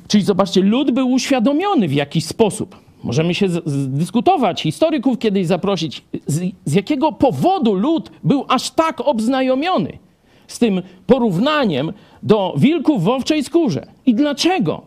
Czyli 0.09 0.25
zobaczcie, 0.25 0.61
lud 0.61 0.91
był 0.91 1.11
uświadomiony 1.11 1.89
w 1.89 1.93
jakiś 1.93 2.25
sposób. 2.25 2.77
Możemy 3.05 3.35
się 3.35 3.47
dyskutować, 3.89 4.63
historyków 4.63 5.19
kiedyś 5.19 5.47
zaprosić, 5.47 6.05
z, 6.27 6.41
z 6.65 6.75
jakiego 6.75 7.13
powodu 7.13 7.75
lud 7.75 8.11
był 8.25 8.45
aż 8.49 8.71
tak 8.71 9.01
obznajomiony 9.01 9.99
z 10.47 10.59
tym 10.59 10.83
porównaniem 11.07 11.93
do 12.23 12.55
wilków 12.57 13.05
w 13.05 13.09
owczej 13.09 13.45
skórze. 13.45 13.87
I 14.07 14.15
dlaczego? 14.15 14.83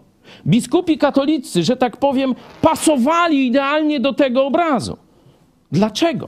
Biskupi 0.47 0.97
katolicy, 0.97 1.63
że 1.63 1.77
tak 1.77 1.97
powiem, 1.97 2.35
pasowali 2.61 3.47
idealnie 3.47 3.99
do 3.99 4.13
tego 4.13 4.45
obrazu. 4.45 4.97
Dlaczego? 5.71 6.27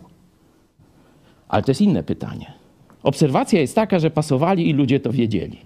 Ale 1.48 1.64
to 1.64 1.72
jest 1.72 1.82
inne 1.82 2.04
pytanie. 2.04 2.57
Obserwacja 3.04 3.62
jest 3.62 3.76
taka, 3.76 4.00
że 4.00 4.12
pasowali 4.12 4.70
i 4.70 4.74
ludzie 4.74 5.00
to 5.00 5.12
wiedzieli. 5.12 5.58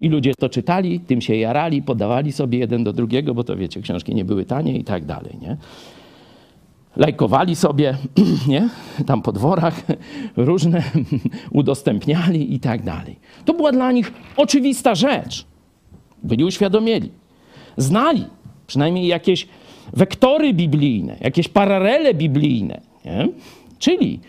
I 0.00 0.08
ludzie 0.08 0.34
to 0.34 0.48
czytali, 0.48 1.00
tym 1.00 1.20
się 1.20 1.36
jarali, 1.36 1.82
podawali 1.82 2.32
sobie 2.32 2.58
jeden 2.58 2.84
do 2.84 2.92
drugiego, 2.92 3.34
bo 3.34 3.44
to 3.44 3.56
wiecie, 3.56 3.80
książki 3.80 4.14
nie 4.14 4.24
były 4.24 4.44
tanie 4.44 4.78
i 4.78 4.84
tak 4.84 5.04
dalej, 5.04 5.38
nie? 5.42 5.56
Lajkowali 6.96 7.56
sobie, 7.56 7.96
nie? 8.48 8.68
Tam 9.06 9.22
po 9.22 9.32
dworach 9.32 9.82
różne 10.36 10.82
udostępniali 11.50 12.54
i 12.54 12.60
tak 12.60 12.82
dalej. 12.82 13.16
To 13.44 13.54
była 13.54 13.72
dla 13.72 13.92
nich 13.92 14.12
oczywista 14.36 14.94
rzecz. 14.94 15.46
Byli 16.22 16.44
uświadomieni. 16.44 17.10
Znali 17.76 18.24
przynajmniej 18.66 19.06
jakieś 19.06 19.48
wektory 19.92 20.54
biblijne, 20.54 21.16
jakieś 21.20 21.48
paralele 21.48 22.14
biblijne. 22.14 22.80
Nie? 23.04 23.28
Czyli 23.78 24.20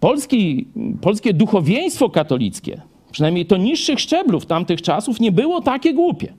polski, 0.00 0.66
polskie 1.00 1.34
duchowieństwo 1.34 2.10
katolickie, 2.10 2.82
przynajmniej 3.10 3.46
to 3.46 3.56
niższych 3.56 4.00
szczeblów 4.00 4.46
tamtych 4.46 4.82
czasów, 4.82 5.20
nie 5.20 5.32
było 5.32 5.60
takie 5.60 5.94
głupie. 5.94 6.34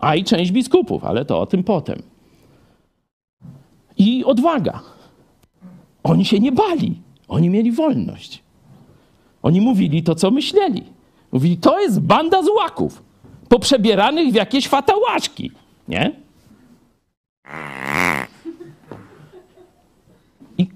A 0.00 0.16
i 0.16 0.24
część 0.24 0.52
biskupów, 0.52 1.04
ale 1.04 1.24
to 1.24 1.40
o 1.40 1.46
tym 1.46 1.64
potem. 1.64 2.02
I 3.98 4.24
odwaga. 4.24 4.82
Oni 6.02 6.24
się 6.24 6.38
nie 6.40 6.52
bali. 6.52 6.94
Oni 7.28 7.50
mieli 7.50 7.72
wolność. 7.72 8.42
Oni 9.42 9.60
mówili 9.60 10.02
to, 10.02 10.14
co 10.14 10.30
myśleli. 10.30 10.82
Mówili, 11.32 11.56
to 11.56 11.80
jest 11.80 12.00
banda 12.00 12.42
złaków, 12.42 13.02
poprzebieranych 13.48 14.32
w 14.32 14.34
jakieś 14.34 14.68
fatałaszki. 14.68 15.50
Nie? 15.88 16.12
I 20.58 20.68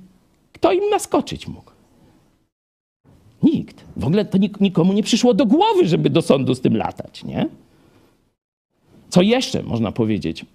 kto 0.53 0.73
im 0.73 0.90
naskoczyć 0.90 1.49
mógł? 1.49 1.63
Nikt. 3.44 3.85
W 3.96 4.04
ogóle 4.04 4.24
to 4.24 4.38
nik- 4.38 4.61
nikomu 4.61 4.92
nie 4.92 5.02
przyszło 5.02 5.35
do 5.35 5.46
głowy, 5.46 5.87
żeby 5.87 6.11
do 6.11 6.22
sądu 6.22 6.54
z 6.54 6.61
tym 6.61 6.76
latać, 6.76 7.24
nie? 7.24 7.48
Co 9.09 9.22
jeszcze 9.22 9.62
można 9.62 9.92
powiedzieć 9.92 10.46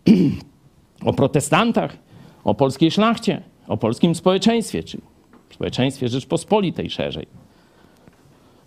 o 1.06 1.14
protestantach, 1.14 1.98
o 2.44 2.54
polskiej 2.56 2.92
szlachcie, 2.92 3.42
o 3.68 3.78
polskim 3.78 4.16
społeczeństwie, 4.16 4.84
czy 4.84 4.98
społeczeństwie 5.50 6.10
Rzeczpospolitej 6.10 6.90
szerzej? 6.90 7.28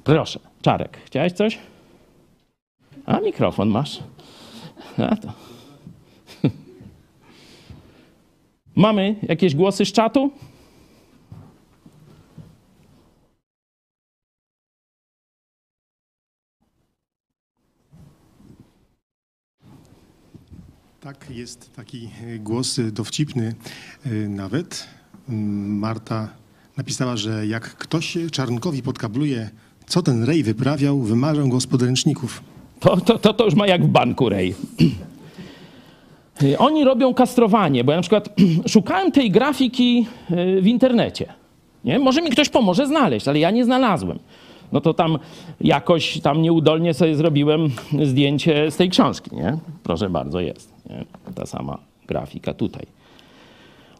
Proszę, 0.04 0.40
Czarek, 0.62 0.98
chciałeś 1.04 1.32
coś? 1.32 1.58
A, 3.06 3.20
mikrofon 3.20 3.68
masz. 3.68 3.98
A 4.98 5.16
to. 5.16 5.32
Mamy 8.76 9.16
jakieś 9.22 9.54
głosy 9.54 9.84
z 9.84 9.92
czatu? 9.92 10.30
Tak, 21.02 21.30
jest 21.30 21.76
taki 21.76 22.08
e, 22.26 22.38
głos 22.38 22.78
e, 22.78 22.82
dowcipny 22.82 23.54
e, 24.06 24.10
nawet. 24.28 24.86
Mm, 25.28 25.78
Marta 25.78 26.28
napisała, 26.76 27.16
że 27.16 27.46
jak 27.46 27.76
ktoś 27.76 28.18
Czarnkowi 28.32 28.82
podkabluje, 28.82 29.50
co 29.86 30.02
ten 30.02 30.24
rej 30.24 30.42
wyprawiał, 30.42 30.98
wymarzę 30.98 31.48
go 31.48 31.60
z 31.60 31.66
podręczników. 31.66 32.42
To, 32.80 32.96
to, 32.96 33.18
to, 33.18 33.34
to 33.34 33.44
już 33.44 33.54
ma 33.54 33.66
jak 33.66 33.84
w 33.84 33.88
banku 33.88 34.28
rej. 34.28 34.54
Oni 36.58 36.84
robią 36.84 37.14
kastrowanie, 37.14 37.84
bo 37.84 37.92
ja 37.92 37.98
na 37.98 38.02
przykład 38.02 38.28
szukałem 38.66 39.12
tej 39.12 39.30
grafiki 39.30 40.06
w 40.62 40.66
internecie. 40.66 41.32
Nie? 41.84 41.98
Może 41.98 42.22
mi 42.22 42.30
ktoś 42.30 42.48
pomoże 42.48 42.86
znaleźć, 42.86 43.28
ale 43.28 43.38
ja 43.38 43.50
nie 43.50 43.64
znalazłem. 43.64 44.18
No 44.72 44.80
to 44.80 44.94
tam 44.94 45.18
jakoś 45.60 46.20
tam 46.20 46.42
nieudolnie 46.42 46.94
sobie 46.94 47.16
zrobiłem 47.16 47.68
zdjęcie 48.02 48.70
z 48.70 48.76
tej 48.76 48.90
książki, 48.90 49.36
nie? 49.36 49.58
Proszę 49.82 50.10
bardzo, 50.10 50.40
jest. 50.40 50.72
Nie? 50.90 51.04
Ta 51.34 51.46
sama 51.46 51.78
grafika 52.06 52.54
tutaj. 52.54 52.86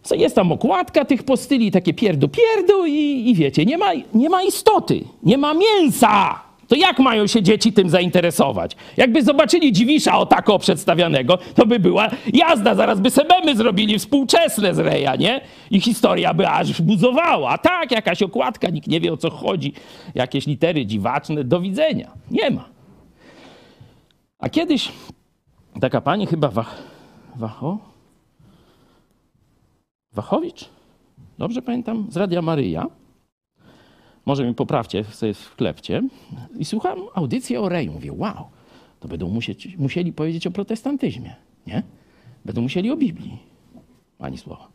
Co 0.02 0.14
Jest 0.14 0.34
tam 0.34 0.52
okładka 0.52 1.04
tych 1.04 1.22
postyli, 1.22 1.70
takie 1.70 1.94
pierdu 1.94 2.28
pierdu 2.28 2.86
i, 2.86 3.30
i 3.30 3.34
wiecie, 3.34 3.64
nie 3.64 3.78
ma, 3.78 3.86
nie 4.14 4.30
ma 4.30 4.42
istoty, 4.42 5.04
nie 5.22 5.38
ma 5.38 5.54
mięsa. 5.54 6.40
To 6.68 6.76
jak 6.76 6.98
mają 6.98 7.26
się 7.26 7.42
dzieci 7.42 7.72
tym 7.72 7.90
zainteresować? 7.90 8.76
Jakby 8.96 9.22
zobaczyli 9.22 9.72
dziwisza 9.72 10.18
o 10.18 10.26
tako 10.26 10.58
przedstawianego, 10.58 11.38
to 11.54 11.66
by 11.66 11.78
była 11.78 12.08
jazda, 12.32 12.74
zaraz 12.74 13.00
by 13.00 13.10
sebemy 13.10 13.56
zrobili 13.56 13.98
współczesne 13.98 14.74
z 14.74 14.78
Reja, 14.78 15.16
nie? 15.16 15.40
I 15.70 15.80
historia 15.80 16.34
by 16.34 16.48
aż 16.48 16.82
buzowała. 16.82 17.50
A 17.50 17.58
tak, 17.58 17.90
jakaś 17.90 18.22
okładka, 18.22 18.68
nikt 18.68 18.88
nie 18.88 19.00
wie 19.00 19.12
o 19.12 19.16
co 19.16 19.30
chodzi, 19.30 19.72
jakieś 20.14 20.46
litery 20.46 20.86
dziwaczne, 20.86 21.44
do 21.44 21.60
widzenia. 21.60 22.10
Nie 22.30 22.50
ma. 22.50 22.68
A 24.38 24.48
kiedyś 24.48 24.92
taka 25.80 26.00
pani 26.00 26.26
chyba 26.26 26.48
Wach, 26.48 26.82
Wacho? 27.36 27.78
Wachowicz? 30.12 30.68
Dobrze 31.38 31.62
pamiętam? 31.62 32.06
Z 32.10 32.16
Radia 32.16 32.42
Maryja. 32.42 32.86
Może 34.26 34.44
mi 34.44 34.54
poprawcie 34.54 35.04
sobie 35.04 35.34
w 35.34 35.56
klepcie. 35.56 36.02
I 36.58 36.64
słucham 36.64 36.98
audycję 37.14 37.60
o 37.60 37.68
Reju. 37.68 37.92
Mówię, 37.92 38.12
wow, 38.12 38.44
to 39.00 39.08
będą 39.08 39.28
musieć, 39.28 39.76
musieli 39.76 40.12
powiedzieć 40.12 40.46
o 40.46 40.50
protestantyzmie, 40.50 41.34
nie? 41.66 41.82
Będą 42.44 42.62
musieli 42.62 42.90
o 42.90 42.96
Biblii. 42.96 43.38
Ani 44.18 44.38
słowa. 44.38 44.68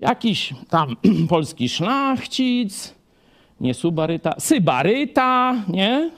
Jakiś 0.00 0.54
tam 0.68 0.96
polski 1.28 1.68
szlachcic, 1.68 2.94
nie 3.60 3.74
subaryta, 3.74 4.34
sybaryta, 4.38 5.56
nie? 5.68 6.10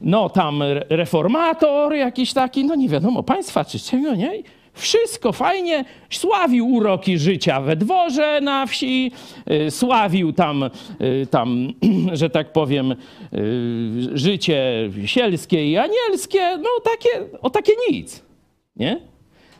No 0.00 0.28
tam 0.28 0.62
re- 0.62 0.86
reformator 0.88 1.94
jakiś 1.94 2.32
taki, 2.32 2.64
no 2.64 2.74
nie 2.74 2.88
wiadomo, 2.88 3.22
państwa 3.22 3.64
czy 3.64 3.78
czego, 3.78 4.14
nie? 4.14 4.32
Wszystko 4.78 5.32
fajnie, 5.32 5.84
sławił 6.10 6.68
uroki 6.68 7.18
życia 7.18 7.60
we 7.60 7.76
dworze 7.76 8.40
na 8.40 8.66
wsi, 8.66 9.12
y, 9.66 9.70
sławił 9.70 10.32
tam, 10.32 10.70
y, 11.00 11.26
tam 11.30 11.72
że 12.12 12.30
tak 12.30 12.52
powiem, 12.52 12.92
y, 12.92 12.96
życie 14.18 14.90
sielskie 15.06 15.70
i 15.70 15.76
anielskie, 15.76 16.56
no 16.56 16.68
takie, 16.84 17.38
o 17.42 17.50
takie 17.50 17.72
nic, 17.90 18.22
nie? 18.76 19.00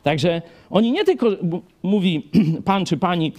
Także 0.02 0.42
oni 0.70 0.92
nie 0.92 1.04
tylko, 1.04 1.26
mówi 1.82 2.30
pan 2.64 2.84
czy 2.84 2.96
pani, 2.96 3.32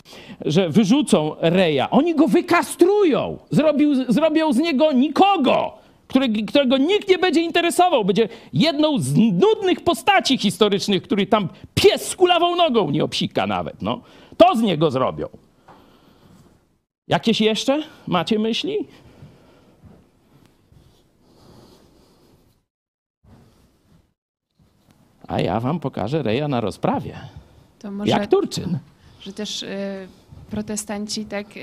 że 0.46 0.70
wyrzucą 0.70 1.36
Reja, 1.40 1.90
oni 1.90 2.16
go 2.16 2.28
wykastrują. 2.28 3.38
Zrobił, 3.52 4.12
zrobią 4.12 4.54
z 4.54 4.58
niego 4.58 4.92
nikogo, 4.92 5.78
którego 6.48 6.78
nikt 6.78 7.10
nie 7.10 7.18
będzie 7.18 7.42
interesował. 7.42 8.06
Będzie 8.06 8.30
jedną 8.54 9.00
z 9.00 9.16
nudnych 9.16 9.82
postaci 9.82 10.38
historycznych, 10.38 11.04
który 11.04 11.26
tam 11.26 11.50
pies 11.76 12.08
z 12.08 12.16
kulawą 12.16 12.56
nogą 12.56 12.90
nie 12.92 13.04
obsika 13.04 13.48
nawet. 13.48 13.82
No. 13.82 14.02
To 14.38 14.56
z 14.56 14.62
niego 14.62 14.92
zrobią. 14.92 15.28
Jakieś 17.08 17.42
jeszcze 17.42 17.84
macie 18.08 18.40
myśli? 18.40 18.78
A 25.28 25.40
ja 25.42 25.60
wam 25.60 25.80
pokażę 25.80 26.24
Reja 26.24 26.48
na 26.48 26.62
rozprawie. 26.62 27.20
Może, 27.92 28.12
Jak 28.12 28.28
Turczyn. 28.28 28.80
że 29.22 29.34
też 29.34 29.64
y, 29.64 29.68
protestanci 30.50 31.26
tak 31.26 31.58
y, 31.58 31.62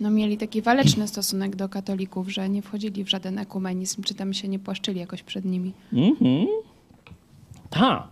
no, 0.00 0.10
mieli 0.10 0.36
taki 0.36 0.62
waleczny 0.62 1.08
stosunek 1.08 1.56
do 1.56 1.68
katolików, 1.68 2.32
że 2.32 2.48
nie 2.48 2.62
wchodzili 2.62 3.04
w 3.04 3.08
żaden 3.08 3.38
ekumenizm, 3.38 4.02
czy 4.02 4.14
tam 4.14 4.34
się 4.34 4.48
nie 4.48 4.58
płaszczyli 4.58 5.00
jakoś 5.00 5.22
przed 5.22 5.44
nimi. 5.44 5.72
Mhm. 5.92 6.46
Ta. 7.70 8.08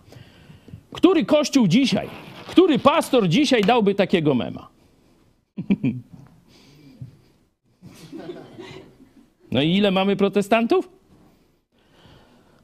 Który 0.92 1.24
kościół 1.24 1.68
dzisiaj, 1.68 2.08
który 2.46 2.78
pastor 2.78 3.28
dzisiaj 3.28 3.62
dałby 3.62 3.94
takiego 3.94 4.34
mema? 4.34 4.68
No 9.52 9.62
i 9.62 9.76
ile 9.76 9.90
mamy 9.90 10.16
protestantów? 10.16 10.88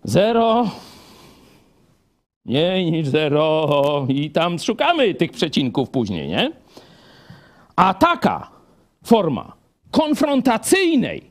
Zero. 0.04 0.70
Mniej 2.44 2.92
niż 2.92 3.08
zero. 3.08 4.06
I 4.08 4.30
tam 4.30 4.58
szukamy 4.58 5.14
tych 5.14 5.30
przecinków 5.30 5.90
później, 5.90 6.28
nie? 6.28 6.52
A 7.76 7.94
taka 7.94 8.50
forma 9.04 9.52
konfrontacyjnej 9.90 11.30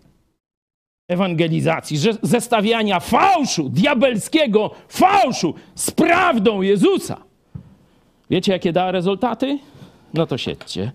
ewangelizacji, 1.08 1.98
że 1.98 2.14
zestawiania 2.22 3.00
fałszu, 3.00 3.70
diabelskiego 3.70 4.72
fałszu 4.88 5.54
z 5.76 5.92
prawdą 5.92 6.62
Jezusa. 6.62 7.18
Wiecie, 8.30 8.52
jakie 8.52 8.74
dała 8.74 8.92
rezultaty? 8.92 9.60
No 10.14 10.26
to 10.26 10.38
siedźcie. 10.38 10.92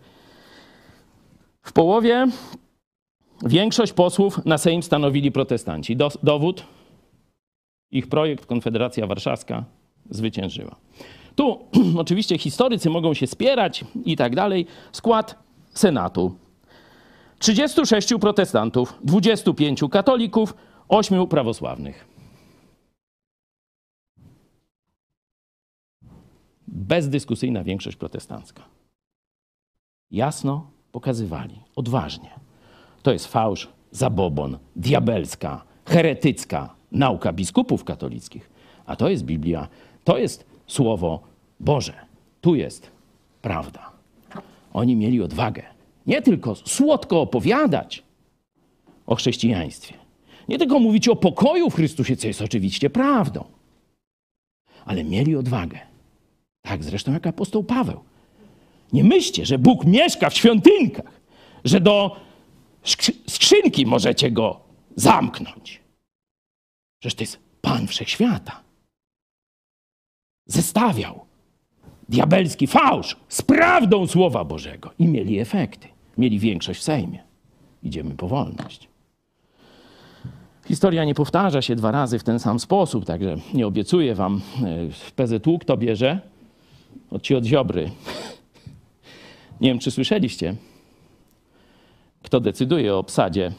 W 1.63 1.73
połowie 1.73 2.27
większość 3.47 3.93
posłów 3.93 4.45
na 4.45 4.59
Sejm 4.59 4.83
stanowili 4.83 5.33
protestanci. 5.33 5.97
Do, 5.97 6.11
dowód? 6.23 6.65
Ich 7.91 8.07
projekt 8.07 8.47
Konfederacja 8.47 9.07
Warszawska 9.07 9.65
zwyciężyła. 10.11 10.77
Tu 11.37 11.59
oczywiście 12.03 12.39
historycy 12.39 12.91
mogą 12.91 13.15
się 13.15 13.27
spierać 13.27 13.85
i 14.05 14.17
tak 14.17 14.35
dalej. 14.35 14.67
Skład 14.93 15.39
Senatu 15.75 16.35
36 17.45 18.15
protestantów, 18.21 18.99
25 19.03 19.81
katolików, 19.91 20.55
8 20.89 21.27
prawosławnych. 21.27 22.07
Bezdyskusyjna 26.69 27.65
większość 27.65 27.97
protestancka. 27.97 28.63
Jasno 30.11 30.71
pokazywali, 30.93 31.61
odważnie. 31.77 32.31
To 33.03 33.13
jest 33.13 33.27
fałsz, 33.27 33.69
zabobon, 33.91 34.59
diabelska, 34.77 35.65
heretycka 35.87 36.75
nauka 36.93 37.33
biskupów 37.33 37.85
katolickich. 37.85 38.51
A 38.87 38.97
to 38.97 39.09
jest 39.09 39.25
Biblia, 39.25 39.69
to 40.05 40.19
jest 40.19 40.47
Słowo 40.67 41.21
Boże. 41.61 41.95
Tu 42.41 42.55
jest 42.55 42.91
prawda. 43.43 43.91
Oni 44.73 44.97
mieli 44.97 45.23
odwagę 45.23 45.74
nie 46.07 46.23
tylko 46.23 46.55
słodko 46.55 47.21
opowiadać 47.21 48.03
o 49.07 49.15
chrześcijaństwie, 49.15 49.95
nie 50.49 50.59
tylko 50.59 50.79
mówić 50.79 51.09
o 51.09 51.17
pokoju 51.17 51.71
w 51.71 51.75
Chrystusie, 51.75 52.17
co 52.17 52.27
jest 52.27 52.43
oczywiście 52.43 52.91
prawdą, 52.91 53.45
ale 54.85 55.05
mieli 55.05 55.37
odwagę. 55.37 55.79
Tak 56.63 56.85
zresztą 56.85 57.13
jak 57.13 57.27
apostoł 57.27 57.65
Paweł. 57.65 58.01
Nie 58.93 59.05
myślcie, 59.05 59.47
że 59.47 59.59
Bóg 59.59 59.85
mieszka 59.85 60.31
w 60.31 60.35
świątynkach, 60.37 61.21
że 61.65 61.81
do 61.81 62.17
skrzy- 62.85 63.31
skrzynki 63.31 63.87
możecie 63.87 64.31
go 64.31 64.61
zamknąć. 64.97 65.81
Przecież 67.01 67.15
to 67.15 67.23
jest 67.23 67.39
Pan 67.61 67.87
Wszechświata. 67.87 68.63
Zestawiał 70.47 71.27
diabelski 72.09 72.67
fałsz 72.67 73.17
z 73.29 73.43
prawdą 73.43 74.07
Słowa 74.07 74.45
Bożego 74.45 74.91
i 74.99 75.07
mieli 75.09 75.39
efekty. 75.39 75.89
Mieli 76.19 76.39
większość 76.39 76.81
w 76.81 76.83
Sejmie. 76.83 77.23
Idziemy 77.83 78.15
po 78.15 78.29
wolność. 78.29 78.89
Historia 80.67 81.05
nie 81.05 81.15
powtarza 81.15 81.63
się 81.63 81.77
dwa 81.77 81.91
razy 81.91 82.19
w 82.19 82.25
ten 82.25 82.39
sam 82.39 82.61
sposób, 82.61 83.05
także 83.05 83.37
nie 83.55 83.67
obiecuję 83.67 84.15
wam. 84.15 84.41
e, 84.65 85.13
PZU 85.17 85.59
kto 85.59 85.77
bierze? 85.77 86.21
Od 87.11 87.23
ci 87.23 87.35
od 87.35 87.45
Ziobry. 87.45 87.91
Nie 89.61 89.69
wiem, 89.71 89.79
czy 89.79 89.91
słyszeliście, 89.91 90.57
kto 92.23 92.41
decyduje 92.41 92.95
o 92.95 92.99
obsadzie 92.99 93.53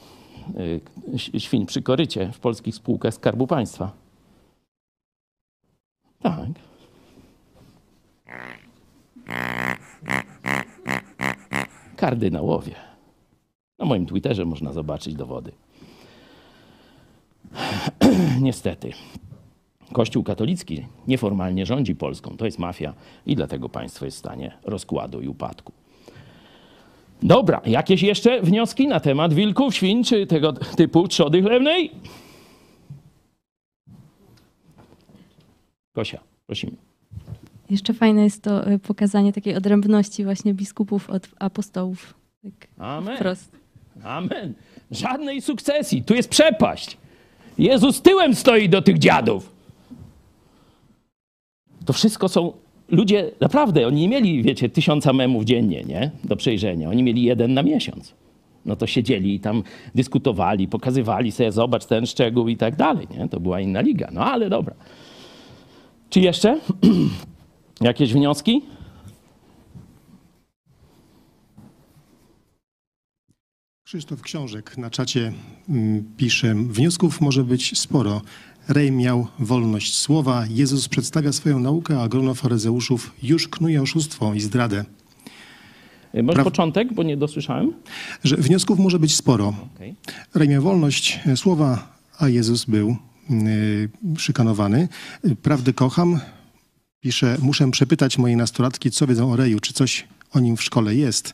ś- 1.13 1.31
świń 1.43 1.65
przy 1.65 1.81
korycie 1.81 2.31
w 2.31 2.39
polskich 2.39 2.75
spółkach 2.75 3.13
Skarbu 3.13 3.47
Państwa. 3.47 3.91
Tak. 6.21 6.47
Kardynałowie. 12.05 12.75
Na 13.79 13.85
moim 13.85 14.05
Twitterze 14.05 14.45
można 14.45 14.73
zobaczyć 14.73 15.15
dowody. 15.15 15.51
Niestety. 18.41 18.91
Kościół 19.93 20.23
katolicki 20.23 20.85
nieformalnie 21.07 21.65
rządzi 21.65 21.95
Polską. 21.95 22.37
To 22.37 22.45
jest 22.45 22.59
mafia 22.59 22.93
i 23.25 23.35
dlatego 23.35 23.69
państwo 23.69 24.05
jest 24.05 24.17
w 24.17 24.19
stanie 24.19 24.57
rozkładu 24.63 25.21
i 25.21 25.27
upadku. 25.27 25.71
Dobra, 27.23 27.61
jakieś 27.65 28.01
jeszcze 28.01 28.41
wnioski 28.41 28.87
na 28.87 28.99
temat 28.99 29.33
wilków, 29.33 29.75
świń 29.75 30.03
czy 30.03 30.27
tego 30.27 30.53
typu 30.53 31.07
trzody 31.07 31.41
chlewnej? 31.41 31.91
Kosia, 35.93 36.19
prosimy. 36.47 36.75
Jeszcze 37.69 37.93
fajne 37.93 38.23
jest 38.23 38.41
to 38.43 38.71
y, 38.71 38.79
pokazanie 38.79 39.33
takiej 39.33 39.55
odrębności 39.55 40.23
właśnie 40.23 40.53
biskupów 40.53 41.09
od 41.09 41.27
apostołów 41.39 42.13
Tak, 42.43 42.67
Amen. 42.77 43.15
wprost. 43.17 43.51
Amen. 44.03 44.53
Żadnej 44.91 45.41
sukcesji. 45.41 46.03
Tu 46.03 46.13
jest 46.15 46.29
przepaść. 46.29 46.97
Jezus 47.57 48.01
tyłem 48.01 48.35
stoi 48.35 48.69
do 48.69 48.81
tych 48.81 48.99
dziadów. 48.99 49.51
To 51.85 51.93
wszystko 51.93 52.29
są 52.29 52.53
ludzie, 52.89 53.31
naprawdę, 53.39 53.87
oni 53.87 54.01
nie 54.01 54.07
mieli, 54.07 54.43
wiecie, 54.43 54.69
tysiąca 54.69 55.13
memów 55.13 55.43
dziennie, 55.43 55.83
nie? 55.83 56.11
Do 56.23 56.35
przejrzenia. 56.35 56.89
Oni 56.89 57.03
mieli 57.03 57.23
jeden 57.23 57.53
na 57.53 57.63
miesiąc. 57.63 58.13
No 58.65 58.75
to 58.75 58.87
siedzieli 58.87 59.35
i 59.35 59.39
tam 59.39 59.63
dyskutowali, 59.95 60.67
pokazywali 60.67 61.31
sobie, 61.31 61.51
zobacz 61.51 61.85
ten 61.85 62.05
szczegół 62.05 62.47
i 62.47 62.57
tak 62.57 62.75
dalej, 62.75 63.07
nie? 63.17 63.29
To 63.29 63.39
była 63.39 63.59
inna 63.59 63.81
liga. 63.81 64.09
No 64.11 64.25
ale 64.25 64.49
dobra. 64.49 64.75
Czy 66.09 66.19
jeszcze 66.19 66.59
jakieś 67.81 68.13
wnioski? 68.13 68.61
Krzysztof 73.83 74.21
Książek 74.21 74.77
na 74.77 74.89
czacie 74.89 75.31
mm, 75.69 76.03
pisze, 76.17 76.55
wniosków 76.55 77.21
może 77.21 77.43
być 77.43 77.79
sporo. 77.79 78.21
Rej 78.67 78.91
miał 78.91 79.27
wolność 79.39 79.97
słowa, 79.97 80.45
Jezus 80.49 80.87
przedstawia 80.87 81.31
swoją 81.31 81.59
naukę, 81.59 82.01
a 82.01 82.07
grono 82.07 82.33
faryzeuszów 82.35 83.11
już 83.23 83.47
knuje 83.47 83.81
oszustwo 83.81 84.33
i 84.33 84.39
zdradę. 84.39 84.85
Może 86.13 86.33
Praw- 86.35 86.43
początek, 86.43 86.93
bo 86.93 87.03
nie 87.03 87.17
dosłyszałem. 87.17 87.73
Że 88.23 88.37
wniosków 88.37 88.79
może 88.79 88.99
być 88.99 89.15
sporo. 89.15 89.53
Okej. 89.75 89.95
Rej 90.35 90.49
miał 90.49 90.61
wolność 90.61 91.19
e, 91.25 91.37
słowa, 91.37 91.97
a 92.19 92.29
Jezus 92.29 92.65
był 92.65 92.95
y, 93.29 93.89
szykanowany. 94.17 94.87
Y, 95.25 95.35
Prawdę 95.35 95.73
kocham. 95.73 96.19
Pisze, 97.05 97.37
muszę 97.41 97.71
przepytać 97.71 98.17
moje 98.17 98.37
nastolatki, 98.37 98.91
co 98.91 99.07
wiedzą 99.07 99.31
o 99.31 99.35
Reju, 99.35 99.59
czy 99.59 99.73
coś 99.73 100.07
o 100.33 100.39
nim 100.39 100.57
w 100.57 100.63
szkole 100.63 100.95
jest. 100.95 101.33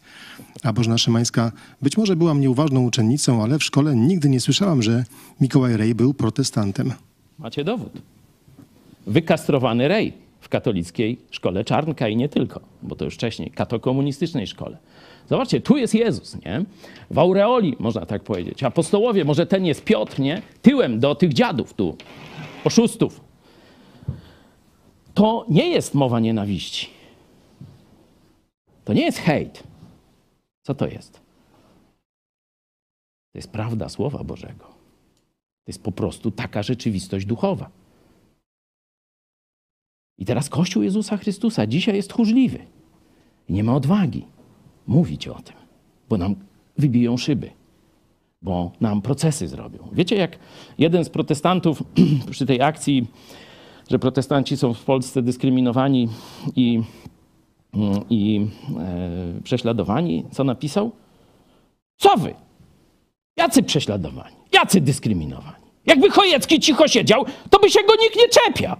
A 0.63 0.73
Bożena 0.73 0.97
Szymańska, 0.97 1.51
być 1.81 1.97
może 1.97 2.15
byłam 2.15 2.41
nieuważną 2.41 2.83
uczennicą, 2.83 3.43
ale 3.43 3.59
w 3.59 3.63
szkole 3.63 3.95
nigdy 3.95 4.29
nie 4.29 4.39
słyszałam, 4.39 4.81
że 4.81 5.05
Mikołaj 5.41 5.77
Rej 5.77 5.95
był 5.95 6.13
protestantem. 6.13 6.93
Macie 7.39 7.63
dowód. 7.63 7.91
Wykastrowany 9.07 9.87
rej 9.87 10.13
w 10.41 10.49
katolickiej 10.49 11.17
szkole 11.31 11.65
Czarnka 11.65 12.07
i 12.07 12.15
nie 12.15 12.29
tylko, 12.29 12.61
bo 12.83 12.95
to 12.95 13.05
już 13.05 13.15
wcześniej, 13.15 13.51
katokomunistycznej 13.51 14.47
szkole. 14.47 14.77
Zobaczcie, 15.29 15.61
tu 15.61 15.77
jest 15.77 15.95
Jezus, 15.95 16.37
nie? 16.45 16.65
W 17.11 17.19
aureoli, 17.19 17.75
można 17.79 18.05
tak 18.05 18.23
powiedzieć. 18.23 18.63
Apostołowie, 18.63 19.25
może 19.25 19.45
ten 19.45 19.65
jest 19.65 19.83
Piotr, 19.83 20.19
nie? 20.19 20.41
Tyłem 20.61 20.99
do 20.99 21.15
tych 21.15 21.33
dziadów 21.33 21.73
tu, 21.73 21.97
oszustów. 22.63 23.30
To 25.21 25.45
nie 25.49 25.69
jest 25.69 25.93
mowa 25.93 26.19
nienawiści. 26.19 26.89
To 28.85 28.93
nie 28.93 29.01
jest 29.01 29.17
hejt. 29.17 29.63
Co 30.63 30.75
to 30.75 30.87
jest? 30.87 31.13
To 33.31 33.37
jest 33.37 33.51
prawda 33.51 33.89
Słowa 33.89 34.23
Bożego. 34.23 34.65
To 34.65 35.67
jest 35.67 35.83
po 35.83 35.91
prostu 35.91 36.31
taka 36.31 36.63
rzeczywistość 36.63 37.25
duchowa. 37.25 37.69
I 40.17 40.25
teraz 40.25 40.49
Kościół 40.49 40.83
Jezusa 40.83 41.17
Chrystusa 41.17 41.67
dzisiaj 41.67 41.95
jest 41.95 42.09
tchórzliwy. 42.09 42.59
I 43.49 43.53
nie 43.53 43.63
ma 43.63 43.75
odwagi 43.75 44.25
mówić 44.87 45.27
o 45.27 45.41
tym, 45.41 45.55
bo 46.09 46.17
nam 46.17 46.35
wybiją 46.77 47.17
szyby, 47.17 47.49
bo 48.41 48.71
nam 48.79 49.01
procesy 49.01 49.47
zrobią. 49.47 49.87
Wiecie, 49.91 50.15
jak 50.15 50.39
jeden 50.77 51.05
z 51.05 51.09
protestantów 51.09 51.83
przy 52.31 52.45
tej 52.45 52.61
akcji, 52.61 53.07
że 53.91 53.99
protestanci 53.99 54.57
są 54.57 54.73
w 54.73 54.83
Polsce 54.83 55.21
dyskryminowani 55.21 56.07
i, 56.55 56.81
i 58.09 58.47
e, 58.79 59.41
prześladowani, 59.43 60.25
co 60.31 60.43
napisał? 60.43 60.91
Co 61.97 62.17
wy? 62.17 62.33
Jacy 63.37 63.63
prześladowani? 63.63 64.35
Jacy 64.53 64.81
dyskryminowani? 64.81 65.65
Jakby 65.85 66.09
Chojecki 66.09 66.59
cicho 66.59 66.87
siedział, 66.87 67.25
to 67.49 67.59
by 67.59 67.69
się 67.69 67.79
go 67.87 67.93
nikt 68.01 68.15
nie 68.15 68.29
czepiał. 68.29 68.77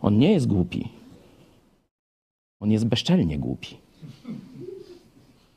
On 0.00 0.18
nie 0.18 0.32
jest 0.32 0.46
głupi. 0.46 0.88
On 2.60 2.70
jest 2.70 2.86
bezczelnie 2.86 3.38
głupi. 3.38 3.76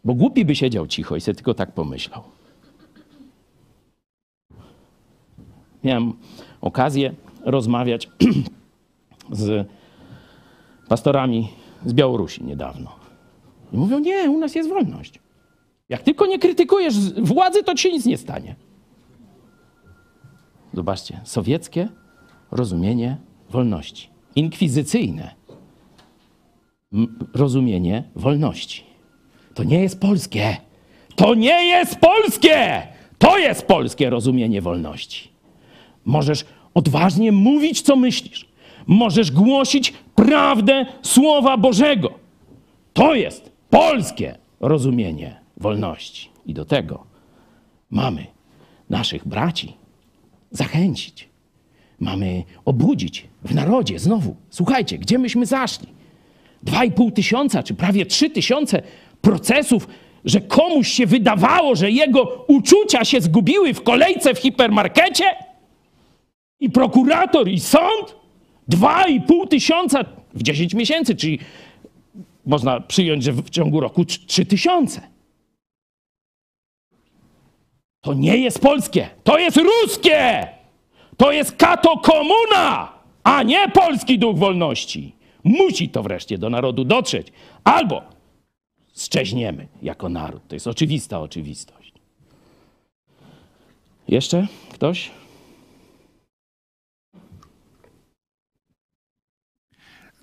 Bo 0.03 0.14
głupi 0.14 0.45
by 0.45 0.55
siedział 0.55 0.88
cicho 0.88 1.16
i 1.16 1.22
sobie 1.22 1.36
tylko 1.36 1.53
tak 1.53 1.72
pomyślał. 1.72 2.24
Miałem 5.84 6.13
okazję 6.61 7.13
rozmawiać 7.45 8.09
z 9.32 9.67
pastorami 10.88 11.49
z 11.86 11.93
Białorusi 11.93 12.43
niedawno. 12.43 12.95
I 13.73 13.77
mówią, 13.77 13.99
nie, 13.99 14.30
u 14.30 14.39
nas 14.39 14.55
jest 14.55 14.69
wolność. 14.69 15.19
Jak 15.89 16.03
tylko 16.03 16.25
nie 16.25 16.39
krytykujesz 16.39 17.13
władzy, 17.21 17.63
to 17.63 17.75
ci 17.75 17.91
nic 17.91 18.05
nie 18.05 18.17
stanie. 18.17 18.55
Zobaczcie, 20.73 21.21
sowieckie 21.23 21.89
rozumienie 22.51 23.17
wolności. 23.49 24.09
Inkwizycyjne 24.36 25.36
rozumienie 27.34 28.03
wolności. 28.15 28.84
To 29.53 29.63
nie 29.63 29.82
jest 29.82 29.99
polskie. 29.99 30.57
To 31.15 31.36
nie 31.36 31.65
jest 31.65 31.95
polskie! 31.95 32.88
To 33.17 33.38
jest 33.38 33.65
polskie 33.65 34.09
rozumienie 34.09 34.61
wolności. 34.61 35.28
Możesz 36.10 36.45
odważnie 36.74 37.32
mówić, 37.32 37.82
co 37.82 37.95
myślisz. 37.95 38.47
Możesz 38.88 39.32
głosić 39.32 39.93
prawdę 40.16 40.86
Słowa 41.01 41.57
Bożego. 41.57 42.14
To 42.93 43.16
jest 43.16 43.51
polskie 43.70 44.38
rozumienie 44.60 45.39
wolności. 45.57 46.30
I 46.45 46.53
do 46.53 46.66
tego 46.66 47.03
mamy 47.89 48.28
naszych 48.89 49.28
braci 49.28 49.74
zachęcić. 50.51 51.30
Mamy 51.99 52.43
obudzić 52.66 53.28
w 53.43 53.55
narodzie 53.55 53.99
znowu. 53.99 54.36
Słuchajcie, 54.49 54.97
gdzie 54.97 55.18
myśmy 55.18 55.45
zaszli? 55.45 55.88
Dwa 56.64 56.84
i 56.84 56.91
pół 56.91 57.12
tysiąca, 57.12 57.64
czy 57.64 57.74
prawie 57.74 58.05
trzy 58.05 58.30
tysiące 58.30 58.82
procesów, 59.22 59.88
że 60.26 60.41
komuś 60.41 60.88
się 60.88 61.05
wydawało, 61.05 61.76
że 61.76 61.91
jego 61.91 62.45
uczucia 62.47 63.05
się 63.05 63.22
zgubiły 63.22 63.74
w 63.74 63.84
kolejce 63.84 64.34
w 64.34 64.39
hipermarkecie? 64.39 65.49
I 66.60 66.70
prokurator, 66.70 67.47
i 67.49 67.60
sąd? 67.60 68.16
Dwa 68.68 69.07
i 69.07 69.22
pół 69.22 69.47
tysiąca 69.47 70.03
w 70.34 70.43
10 70.43 70.74
miesięcy, 70.74 71.16
czyli 71.16 71.39
można 72.45 72.80
przyjąć, 72.82 73.24
że 73.24 73.32
w 73.34 73.49
ciągu 73.49 73.80
roku 73.80 74.01
trz- 74.03 74.26
trzy 74.26 74.45
tysiące. 74.45 75.01
To 78.01 78.14
nie 78.14 78.38
jest 78.38 78.60
polskie, 78.62 79.10
to 79.24 79.39
jest 79.39 79.57
ruskie! 79.57 80.47
To 81.18 81.32
jest 81.32 81.55
kato 81.55 81.97
komuna, 81.97 82.93
a 83.24 83.43
nie 83.43 83.70
polski 83.70 84.20
duch 84.20 84.38
wolności. 84.38 85.16
Musi 85.43 85.89
to 85.89 86.03
wreszcie 86.03 86.38
do 86.38 86.49
narodu 86.49 86.84
dotrzeć. 86.86 87.28
Albo 87.64 88.01
szczeźniemy 88.97 89.68
jako 89.82 90.10
naród. 90.10 90.41
To 90.47 90.55
jest 90.55 90.68
oczywista 90.68 91.20
oczywistość. 91.20 91.93
Jeszcze 94.07 94.47
ktoś? 94.74 95.12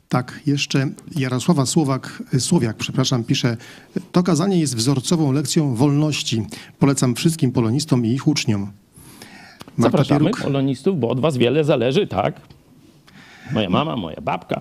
Tak, 0.08 0.40
jeszcze 0.46 0.88
Jarosława 1.16 1.66
Słowak, 1.66 2.22
Słowiak, 2.38 2.76
przepraszam, 2.76 3.24
pisze, 3.24 3.56
to 4.12 4.22
kazanie 4.22 4.60
jest 4.60 4.76
wzorcową 4.76 5.32
lekcją 5.32 5.74
wolności. 5.74 6.46
Polecam 6.78 7.14
wszystkim 7.14 7.52
polonistom 7.52 8.06
i 8.06 8.08
ich 8.10 8.26
uczniom. 8.28 8.60
Marta 9.76 9.82
Zapraszamy 9.98 10.20
Pieruk, 10.20 10.40
polonistów, 10.42 11.00
bo 11.00 11.08
od 11.08 11.20
was 11.20 11.36
wiele 11.36 11.64
zależy, 11.64 12.06
tak? 12.06 12.40
Moja 13.52 13.70
mama, 13.70 13.96
moja 13.96 14.20
babka, 14.20 14.60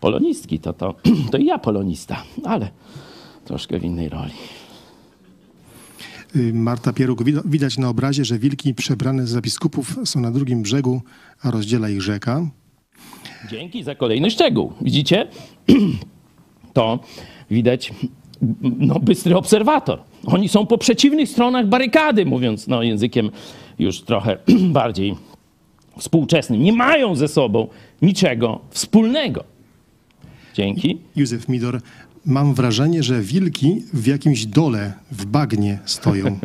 polonistki, 0.00 0.58
to, 0.58 0.72
to, 0.72 0.94
to 1.32 1.38
i 1.38 1.44
ja 1.46 1.58
polonista, 1.58 2.22
ale 2.44 2.70
troszkę 3.44 3.78
w 3.80 3.84
innej 3.84 4.08
roli. 4.08 4.32
y, 6.36 6.52
Marta 6.54 6.92
Pieruk, 6.92 7.22
Wid- 7.22 7.42
widać 7.44 7.78
na 7.78 7.88
obrazie, 7.88 8.24
że 8.24 8.38
wilki 8.38 8.74
przebrane 8.74 9.26
za 9.26 9.40
biskupów 9.40 9.96
są 10.04 10.20
na 10.20 10.30
drugim 10.30 10.62
brzegu, 10.62 11.02
a 11.42 11.50
rozdziela 11.50 11.88
ich 11.88 12.02
rzeka. 12.02 12.46
Dzięki 13.50 13.82
za 13.82 13.94
kolejny 13.94 14.30
szczegół. 14.30 14.72
Widzicie? 14.80 15.26
To 16.72 16.98
widać 17.50 17.92
no, 18.62 19.00
bystry 19.00 19.36
obserwator. 19.36 19.98
Oni 20.26 20.48
są 20.48 20.66
po 20.66 20.78
przeciwnych 20.78 21.28
stronach 21.28 21.66
barykady, 21.66 22.26
mówiąc 22.26 22.68
no, 22.68 22.82
językiem 22.82 23.30
już 23.78 24.02
trochę 24.02 24.38
bardziej 24.80 25.14
współczesnym. 25.98 26.62
Nie 26.62 26.72
mają 26.72 27.14
ze 27.14 27.28
sobą 27.28 27.68
niczego 28.02 28.60
wspólnego. 28.70 29.44
Dzięki. 30.54 30.98
Józef 31.16 31.48
Midor, 31.48 31.80
mam 32.26 32.54
wrażenie, 32.54 33.02
że 33.02 33.20
wilki 33.20 33.82
w 33.92 34.06
jakimś 34.06 34.46
dole, 34.46 34.92
w 35.10 35.26
bagnie 35.26 35.78
stoją. 35.84 36.38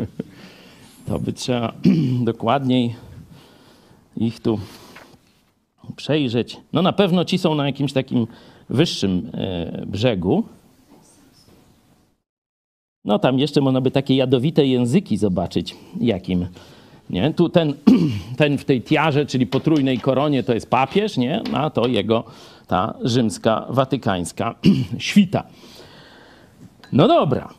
To 1.07 1.19
by 1.19 1.33
trzeba 1.33 1.73
dokładniej 2.31 2.95
ich 4.17 4.39
tu 4.39 4.59
przejrzeć. 5.95 6.57
No 6.73 6.81
na 6.81 6.93
pewno 6.93 7.25
ci 7.25 7.37
są 7.37 7.55
na 7.55 7.65
jakimś 7.65 7.93
takim 7.93 8.27
wyższym 8.69 9.31
e, 9.33 9.85
brzegu, 9.85 10.43
no 13.07 13.19
tam 13.19 13.39
jeszcze 13.39 13.61
można 13.61 13.81
by 13.81 13.91
takie 13.91 14.15
jadowite 14.15 14.65
języki 14.65 15.17
zobaczyć, 15.17 15.75
jakim. 15.99 16.47
Nie? 17.09 17.33
Tu 17.33 17.49
ten, 17.49 17.73
ten 18.37 18.57
w 18.57 18.65
tej 18.65 18.81
tiarze, 18.81 19.25
czyli 19.25 19.47
potrójnej 19.47 19.99
koronie, 19.99 20.43
to 20.43 20.53
jest 20.53 20.69
papież, 20.69 21.17
nie? 21.17 21.41
a 21.53 21.69
to 21.69 21.87
jego 21.87 22.23
ta 22.67 22.93
rzymska, 23.01 23.65
watykańska 23.69 24.55
świta. 24.97 25.43
No 26.93 27.07
dobra. 27.07 27.49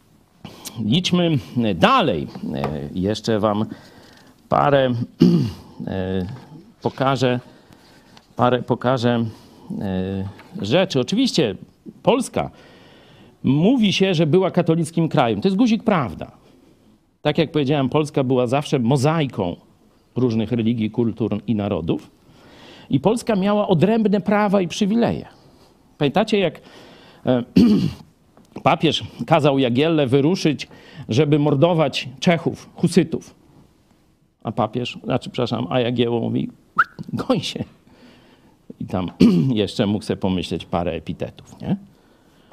Idźmy 0.86 1.38
dalej. 1.74 2.26
E, 2.54 2.88
jeszcze 2.94 3.40
wam 3.40 3.64
parę 4.48 4.94
e, 5.86 6.26
pokażę, 6.90 7.40
parę 8.36 8.62
pokażę 8.62 9.24
e, 9.80 10.28
rzeczy. 10.62 11.00
Oczywiście 11.00 11.54
Polska 12.02 12.50
mówi 13.42 13.92
się, 13.92 14.14
że 14.14 14.26
była 14.26 14.50
katolickim 14.50 15.08
krajem. 15.08 15.40
To 15.40 15.48
jest 15.48 15.56
guzik 15.56 15.82
prawda. 15.84 16.30
Tak 17.22 17.38
jak 17.38 17.52
powiedziałem, 17.52 17.88
Polska 17.88 18.24
była 18.24 18.46
zawsze 18.46 18.78
mozaiką 18.78 19.56
różnych 20.16 20.52
religii, 20.52 20.90
kultur 20.90 21.40
i 21.46 21.54
narodów. 21.54 22.10
I 22.90 23.00
Polska 23.00 23.36
miała 23.36 23.68
odrębne 23.68 24.20
prawa 24.20 24.60
i 24.60 24.68
przywileje. 24.68 25.26
Pamiętacie, 25.98 26.38
jak 26.38 26.60
papież 28.62 29.04
kazał 29.26 29.58
Jagielle 29.58 30.06
wyruszyć, 30.06 30.68
żeby 31.08 31.38
mordować 31.38 32.08
Czechów, 32.20 32.70
Husytów. 32.74 33.34
A 34.42 34.52
papież, 34.52 34.98
znaczy, 35.04 35.30
przepraszam, 35.30 35.66
a 35.70 35.80
Jagiełło 35.80 36.20
mówi, 36.20 36.50
goń 37.12 37.40
się. 37.40 37.64
I 38.80 38.86
tam 38.86 39.10
jeszcze 39.62 39.86
mógł 39.86 40.04
sobie 40.04 40.16
pomyśleć 40.16 40.64
parę 40.64 40.92
epitetów, 40.92 41.60
nie? 41.60 41.76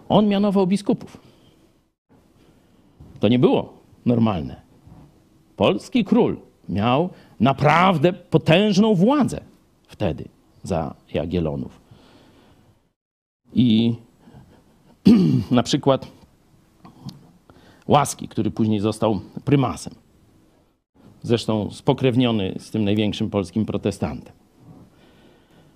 On 0.09 0.28
mianował 0.28 0.67
biskupów. 0.67 1.17
To 3.19 3.28
nie 3.28 3.39
było 3.39 3.74
normalne. 4.05 4.61
Polski 5.55 6.05
król 6.05 6.38
miał 6.69 7.09
naprawdę 7.39 8.13
potężną 8.13 8.95
władzę 8.95 9.41
wtedy 9.88 10.26
za 10.63 10.95
Jagiellonów. 11.13 11.82
I 13.53 13.95
na 15.51 15.63
przykład 15.63 16.07
Łaski, 17.88 18.28
który 18.28 18.51
później 18.51 18.80
został 18.80 19.19
prymasem. 19.45 20.03
Zresztą 21.24 21.71
spokrewniony 21.71 22.55
z 22.57 22.71
tym 22.71 22.84
największym 22.84 23.30
polskim 23.30 23.65
protestantem. 23.65 24.34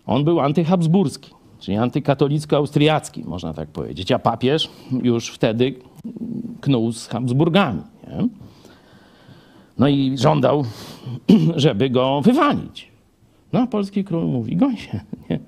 On 0.06 0.24
był 0.24 0.40
antyhabsburski, 0.40 1.32
czyli 1.60 1.78
antykatolicko-austriacki, 1.78 3.26
można 3.26 3.54
tak 3.54 3.70
powiedzieć, 3.70 4.12
a 4.12 4.20
papież 4.20 4.70
już 5.04 5.30
wtedy 5.30 5.74
knuł 6.62 6.92
z 6.92 7.08
Habsburgami. 7.08 7.82
Nie? 8.08 8.28
No 9.78 9.88
i 9.88 10.18
żądał, 10.18 10.66
żeby 11.56 11.90
go 11.90 12.22
wywalić. 12.22 12.88
No 13.54 13.60
a 13.60 13.68
polski 13.68 14.04
król 14.04 14.26
mówi, 14.26 14.56
goń 14.56 14.78
się. 14.78 15.00
Nie? 15.30 15.40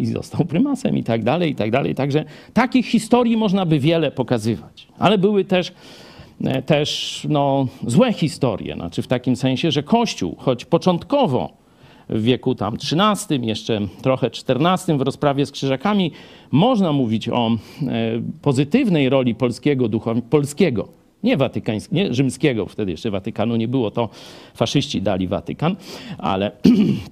i 0.00 0.06
został 0.06 0.44
prymasem 0.44 0.98
i 0.98 1.04
tak 1.04 1.24
dalej, 1.24 1.50
i 1.50 1.54
tak 1.54 1.70
dalej. 1.70 1.94
Także 1.94 2.24
takich 2.52 2.86
historii 2.86 3.36
można 3.36 3.66
by 3.66 3.78
wiele 3.78 4.10
pokazywać. 4.10 4.88
Ale 4.98 5.18
były 5.18 5.44
też, 5.44 5.72
też 6.66 7.20
no, 7.28 7.66
złe 7.86 8.12
historie, 8.12 8.74
znaczy 8.74 9.02
w 9.02 9.06
takim 9.06 9.36
sensie, 9.36 9.70
że 9.70 9.82
Kościół, 9.82 10.36
choć 10.38 10.64
początkowo 10.64 11.62
w 12.08 12.22
wieku 12.22 12.54
tam 12.54 12.74
XIII, 12.74 13.46
jeszcze 13.46 13.80
trochę 14.02 14.26
XIV 14.26 14.98
w 14.98 15.00
rozprawie 15.00 15.46
z 15.46 15.52
krzyżakami, 15.52 16.12
można 16.50 16.92
mówić 16.92 17.28
o 17.28 17.50
e, 17.50 17.56
pozytywnej 18.42 19.08
roli 19.08 19.34
polskiego 19.34 19.88
ducha, 19.88 20.14
polskiego, 20.30 20.88
nie 21.22 21.36
watykańskiego, 21.36 21.96
nie 21.96 22.14
rzymskiego, 22.14 22.66
wtedy 22.66 22.90
jeszcze 22.90 23.10
Watykanu 23.10 23.56
nie 23.56 23.68
było, 23.68 23.90
to 23.90 24.08
faszyści 24.54 25.02
dali 25.02 25.28
Watykan, 25.28 25.76
ale 26.18 26.50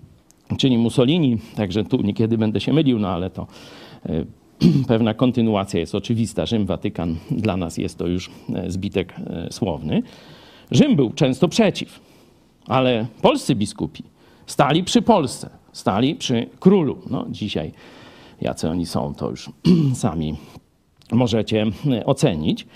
czyni 0.58 0.78
Mussolini, 0.78 1.38
także 1.56 1.84
tu 1.84 2.02
niekiedy 2.02 2.38
będę 2.38 2.60
się 2.60 2.72
mylił, 2.72 2.98
no 2.98 3.08
ale 3.08 3.30
to 3.30 3.46
e, 4.06 4.24
pewna 4.88 5.14
kontynuacja 5.14 5.80
jest 5.80 5.94
oczywista. 5.94 6.46
Rzym, 6.46 6.66
Watykan, 6.66 7.16
dla 7.30 7.56
nas 7.56 7.78
jest 7.78 7.98
to 7.98 8.06
już 8.06 8.30
e, 8.54 8.70
zbitek 8.70 9.14
e, 9.18 9.52
słowny. 9.52 10.02
Rzym 10.70 10.96
był 10.96 11.10
często 11.10 11.48
przeciw, 11.48 12.00
ale 12.66 13.06
polscy 13.22 13.54
biskupi 13.54 14.02
stali 14.46 14.84
przy 14.84 15.02
Polsce, 15.02 15.50
stali 15.72 16.14
przy 16.14 16.46
królu. 16.60 16.98
No, 17.10 17.26
dzisiaj 17.30 17.72
jacy 18.40 18.68
oni 18.68 18.86
są, 18.86 19.14
to 19.14 19.30
już 19.30 19.50
sami 19.94 20.36
możecie 21.12 21.66
ocenić, 22.04 22.66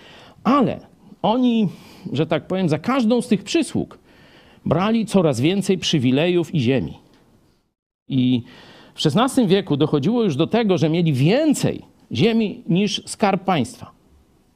ale 0.44 0.80
oni, 1.22 1.68
że 2.12 2.26
tak 2.26 2.46
powiem, 2.46 2.68
za 2.68 2.78
każdą 2.78 3.22
z 3.22 3.28
tych 3.28 3.44
przysług 3.44 3.98
brali 4.66 5.06
coraz 5.06 5.40
więcej 5.40 5.78
przywilejów 5.78 6.54
i 6.54 6.60
ziemi. 6.60 6.94
I 8.08 8.42
w 8.94 9.06
XVI 9.06 9.46
wieku 9.46 9.76
dochodziło 9.76 10.22
już 10.22 10.36
do 10.36 10.46
tego, 10.46 10.78
że 10.78 10.88
mieli 10.88 11.12
więcej 11.12 11.82
ziemi 12.12 12.62
niż 12.68 13.02
skarb 13.06 13.44
państwa. 13.44 13.90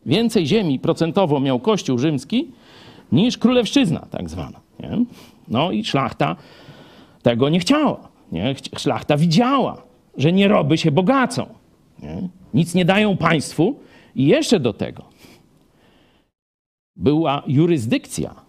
Więcej 0.07 0.47
ziemi 0.47 0.79
procentowo 0.79 1.41
miał 1.41 1.61
Kościół 1.61 1.99
rzymski 1.99 2.51
niż 3.13 3.39
królewszczyzna 3.39 4.07
tak 4.11 4.31
zwana. 4.31 4.61
Nie? 4.81 5.05
No 5.49 5.73
i 5.73 5.85
szlachta 5.85 6.37
tego 7.23 7.49
nie 7.49 7.61
chciała. 7.61 8.09
Nie? 8.33 8.55
Szlachta 8.77 9.17
widziała, 9.17 9.83
że 10.17 10.33
nieroby 10.33 10.79
się 10.79 10.91
bogacą. 10.91 11.47
Nie? 12.03 12.29
Nic 12.55 12.75
nie 12.75 12.85
dają 12.85 13.17
państwu 13.17 13.77
i 14.17 14.27
jeszcze 14.27 14.61
do 14.61 14.73
tego 14.73 15.05
była 16.97 17.43
jurysdykcja 17.47 18.49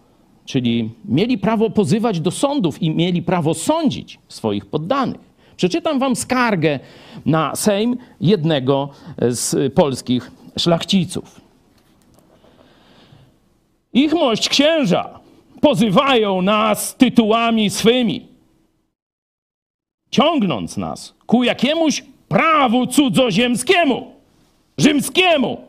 czyli 0.50 0.90
mieli 1.04 1.38
prawo 1.38 1.70
pozywać 1.70 2.20
do 2.20 2.30
sądów 2.30 2.82
i 2.82 2.90
mieli 2.90 3.22
prawo 3.22 3.54
sądzić 3.54 4.18
swoich 4.28 4.66
poddanych. 4.66 5.29
Przeczytam 5.60 5.98
wam 5.98 6.16
skargę 6.16 6.80
na 7.26 7.56
Sejm 7.56 7.96
jednego 8.20 8.88
z 9.18 9.72
polskich 9.74 10.30
szlachciców. 10.58 11.40
Ich 13.92 14.12
mość 14.12 14.48
księża 14.48 15.20
pozywają 15.60 16.42
nas 16.42 16.96
tytułami 16.96 17.70
swymi, 17.70 18.26
ciągnąc 20.10 20.76
nas 20.76 21.14
ku 21.26 21.44
jakiemuś 21.44 22.04
prawu 22.28 22.86
cudzoziemskiemu, 22.86 24.12
rzymskiemu, 24.78 25.60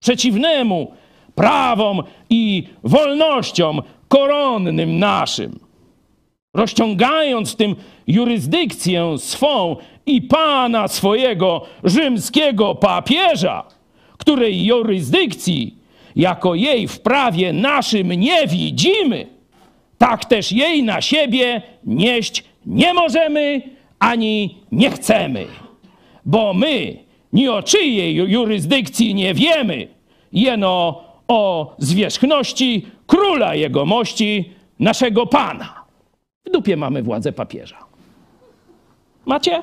przeciwnemu 0.00 0.92
prawom 1.34 2.02
i 2.30 2.68
wolnościom 2.84 3.82
koronnym 4.08 4.98
naszym, 4.98 5.65
rozciągając 6.56 7.56
tym 7.56 7.76
jurysdykcję 8.06 9.18
swą 9.18 9.76
i 10.06 10.22
pana 10.22 10.88
swojego 10.88 11.62
rzymskiego 11.84 12.74
papieża, 12.74 13.64
której 14.18 14.64
jurysdykcji 14.64 15.74
jako 16.16 16.54
jej 16.54 16.88
w 16.88 17.00
prawie 17.00 17.52
naszym 17.52 18.12
nie 18.12 18.46
widzimy, 18.46 19.26
tak 19.98 20.24
też 20.24 20.52
jej 20.52 20.82
na 20.82 21.00
siebie 21.00 21.62
nieść 21.84 22.44
nie 22.66 22.94
możemy 22.94 23.62
ani 23.98 24.56
nie 24.72 24.90
chcemy, 24.90 25.46
bo 26.24 26.54
my 26.54 26.96
ni 27.32 27.48
o 27.48 27.62
czyjej 27.62 28.14
jurysdykcji 28.14 29.14
nie 29.14 29.34
wiemy, 29.34 29.88
jeno 30.32 31.04
o 31.28 31.74
zwierzchności 31.78 32.86
króla 33.06 33.54
jegomości, 33.54 34.50
naszego 34.78 35.26
Pana. 35.26 35.75
W 36.46 36.50
dupie 36.50 36.76
mamy 36.76 37.02
władzę 37.02 37.32
papieża. 37.32 37.78
Macie? 39.26 39.62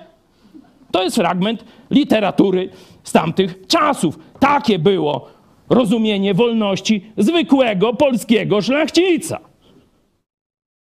To 0.91 1.03
jest 1.03 1.15
fragment 1.15 1.65
literatury 1.91 2.69
z 3.03 3.11
tamtych 3.11 3.67
czasów. 3.67 4.19
Takie 4.39 4.79
było 4.79 5.29
rozumienie 5.69 6.34
wolności 6.34 7.11
zwykłego 7.17 7.93
polskiego 7.93 8.61
szlachcica. 8.61 9.39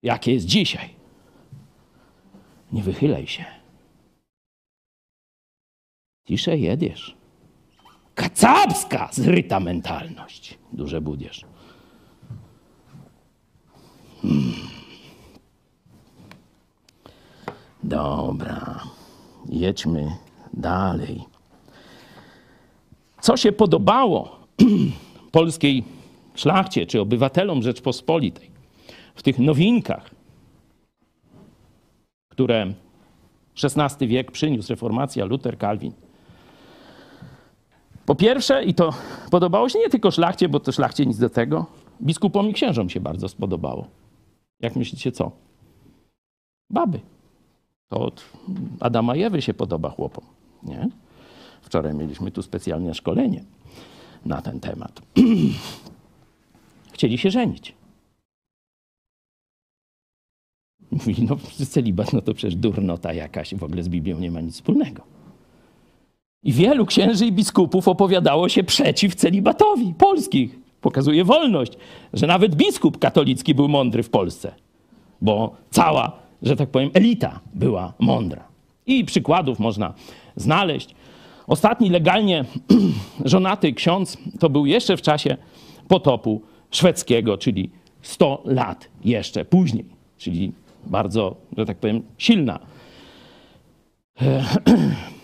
Jakie 0.03 0.33
jest 0.33 0.45
dzisiaj? 0.45 0.89
Nie 2.71 2.83
wychylaj 2.83 3.27
się. 3.27 3.45
Ciszej 6.27 6.61
jedziesz 6.61 7.23
kacapska 8.15 9.09
zryta 9.11 9.59
mentalność. 9.59 10.57
Duże 10.73 11.01
budzież. 11.01 11.45
Hmm. 14.21 14.53
Dobra, 17.83 18.79
jedźmy 19.49 20.11
dalej. 20.53 21.23
Co 23.21 23.37
się 23.37 23.51
podobało 23.51 24.37
polskiej 25.31 25.83
szlachcie 26.35 26.85
czy 26.85 27.01
obywatelom 27.01 27.61
Rzeczpospolitej 27.61 28.51
w 29.15 29.23
tych 29.23 29.39
nowinkach, 29.39 30.09
które 32.31 32.73
XVI 33.63 34.07
wiek 34.07 34.31
przyniósł 34.31 34.69
reformacja, 34.69 35.25
Luther, 35.25 35.57
Calvin. 35.57 35.93
Po 38.05 38.15
pierwsze, 38.15 38.63
i 38.63 38.73
to 38.73 38.93
podobało 39.31 39.69
się 39.69 39.79
nie 39.79 39.89
tylko 39.89 40.11
szlachcie, 40.11 40.49
bo 40.49 40.59
to 40.59 40.71
szlachcie 40.71 41.05
nic 41.05 41.17
do 41.17 41.29
tego, 41.29 41.65
biskupom 42.01 42.49
i 42.49 42.53
księżom 42.53 42.89
się 42.89 42.99
bardzo 42.99 43.29
spodobało. 43.29 43.87
Jak 44.59 44.75
myślicie, 44.75 45.11
co? 45.11 45.31
Baby. 46.69 47.12
To 47.93 47.99
od 47.99 48.23
Adama 48.79 49.15
i 49.15 49.23
Ewy 49.23 49.41
się 49.41 49.53
podoba 49.53 49.89
chłopom, 49.89 50.25
nie? 50.63 50.89
Wczoraj 51.61 51.93
mieliśmy 51.93 52.31
tu 52.31 52.41
specjalne 52.41 52.93
szkolenie 52.93 53.43
na 54.25 54.41
ten 54.41 54.59
temat. 54.59 55.01
Chcieli 56.93 57.17
się 57.17 57.31
żenić. 57.31 57.75
Mówili, 60.91 61.27
no 61.29 61.37
celibat, 61.65 62.13
no 62.13 62.21
to 62.21 62.33
przecież 62.33 62.55
durnota 62.55 63.13
jakaś, 63.13 63.55
w 63.55 63.63
ogóle 63.63 63.83
z 63.83 63.89
Biblią 63.89 64.19
nie 64.19 64.31
ma 64.31 64.41
nic 64.41 64.55
wspólnego. 64.55 65.01
I 66.43 66.53
wielu 66.53 66.85
księży 66.85 67.25
i 67.25 67.31
biskupów 67.31 67.87
opowiadało 67.87 68.49
się 68.49 68.63
przeciw 68.63 69.15
celibatowi 69.15 69.93
polskich. 69.93 70.59
Pokazuje 70.81 71.23
wolność, 71.23 71.73
że 72.13 72.27
nawet 72.27 72.55
biskup 72.55 72.99
katolicki 72.99 73.55
był 73.55 73.67
mądry 73.67 74.03
w 74.03 74.09
Polsce, 74.09 74.53
bo 75.21 75.55
cała, 75.71 76.22
że 76.43 76.55
tak 76.55 76.69
powiem, 76.69 76.89
elita 76.93 77.39
była 77.53 77.93
mądra. 77.99 78.43
I 78.85 79.05
przykładów 79.05 79.59
można 79.59 79.93
znaleźć. 80.35 80.95
Ostatni 81.47 81.89
legalnie 81.89 82.45
żonaty 83.25 83.73
ksiądz 83.73 84.17
to 84.39 84.49
był 84.49 84.65
jeszcze 84.65 84.97
w 84.97 85.01
czasie 85.01 85.37
potopu 85.87 86.41
szwedzkiego, 86.71 87.37
czyli 87.37 87.69
100 88.01 88.41
lat 88.45 88.89
jeszcze 89.05 89.45
później, 89.45 89.85
czyli 90.17 90.51
bardzo, 90.85 91.35
że 91.57 91.65
tak 91.65 91.77
powiem, 91.77 92.01
silna. 92.17 92.59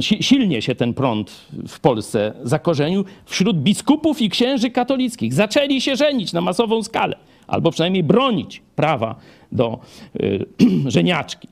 Silnie 0.00 0.62
się 0.62 0.74
ten 0.74 0.94
prąd 0.94 1.46
w 1.68 1.80
Polsce 1.80 2.32
zakorzenił 2.42 3.04
wśród 3.24 3.62
biskupów 3.62 4.22
i 4.22 4.30
księży 4.30 4.70
katolickich. 4.70 5.34
Zaczęli 5.34 5.80
się 5.80 5.96
żenić 5.96 6.32
na 6.32 6.40
masową 6.40 6.82
skalę, 6.82 7.16
albo 7.46 7.70
przynajmniej 7.70 8.02
bronić 8.02 8.62
prawa 8.76 9.14
do 9.52 9.78
y, 10.20 10.46
żeniaczki. 10.96 11.48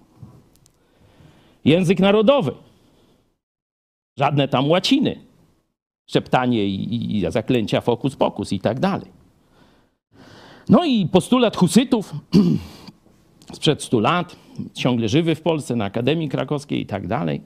Język 1.65 2.01
narodowy. 2.01 2.53
Żadne 4.19 4.49
tam 4.49 4.71
łaciny, 4.71 5.21
szeptanie 6.07 6.67
i, 6.67 7.17
i 7.17 7.31
zaklęcia 7.31 7.81
fokus 7.81 8.17
pokus 8.17 8.53
i 8.53 8.61
tak 8.61 8.81
dalej. 8.81 9.11
No 10.69 10.85
i 10.85 11.07
postulat 11.07 11.57
husytów 11.57 12.15
sprzed 13.57 13.83
100 13.83 14.01
lat, 14.01 14.37
ciągle 14.75 15.09
żywy 15.09 15.35
w 15.35 15.41
Polsce, 15.41 15.77
na 15.77 15.85
Akademii 15.85 16.29
Krakowskiej 16.29 16.81
i 16.81 16.87
tak 16.87 17.07
dalej. 17.07 17.41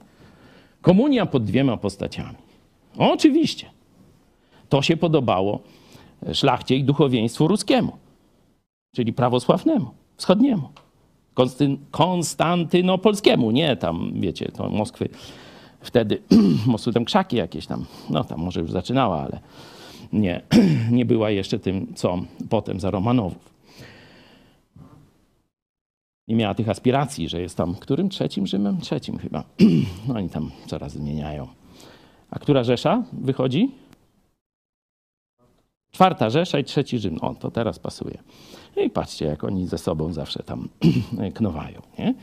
Komunia 0.83 1.25
pod 1.25 1.43
dwiema 1.43 1.77
postaciami. 1.77 2.37
oczywiście. 2.97 3.69
To 4.69 4.81
się 4.81 4.97
podobało 4.97 5.59
szlachcie 6.33 6.75
i 6.75 6.83
duchowieństwu 6.83 7.47
ruskiemu, 7.47 7.91
czyli 8.95 9.13
prawosławnemu, 9.13 9.91
wschodniemu, 10.17 10.69
konstantynopolskiemu, 11.91 13.51
nie 13.51 13.75
tam, 13.75 14.11
wiecie, 14.15 14.51
to 14.51 14.69
Moskwy 14.69 15.09
wtedy, 15.81 16.21
może 16.65 16.93
tam 16.93 17.05
krzaki 17.05 17.35
jakieś 17.35 17.67
tam, 17.67 17.85
no 18.09 18.23
tam 18.23 18.39
może 18.39 18.59
już 18.59 18.71
zaczynała, 18.71 19.21
ale 19.21 19.39
nie, 20.13 20.41
nie 20.91 21.05
była 21.05 21.29
jeszcze 21.29 21.59
tym, 21.59 21.93
co 21.95 22.17
potem 22.49 22.79
za 22.79 22.91
Romanowów 22.91 23.52
nie 26.27 26.35
miała 26.35 26.53
tych 26.53 26.69
aspiracji, 26.69 27.29
że 27.29 27.41
jest 27.41 27.57
tam 27.57 27.75
którym 27.75 28.09
trzecim 28.09 28.47
Rzymem? 28.47 28.81
Trzecim 28.81 29.17
chyba. 29.17 29.43
No 30.07 30.15
oni 30.15 30.29
tam 30.29 30.51
coraz 30.65 30.93
zmieniają. 30.93 31.47
A 32.29 32.39
która 32.39 32.63
Rzesza 32.63 33.03
wychodzi? 33.13 33.71
Czwarta 35.91 36.29
Rzesza 36.29 36.59
i 36.59 36.63
trzeci 36.63 36.99
Rzym. 36.99 37.17
O, 37.21 37.35
to 37.35 37.51
teraz 37.51 37.79
pasuje. 37.79 38.17
I 38.85 38.89
patrzcie, 38.89 39.25
jak 39.25 39.43
oni 39.43 39.67
ze 39.67 39.77
sobą 39.77 40.13
zawsze 40.13 40.43
tam 40.43 40.69
knowają. 41.35 41.81
Nie? 41.99 42.13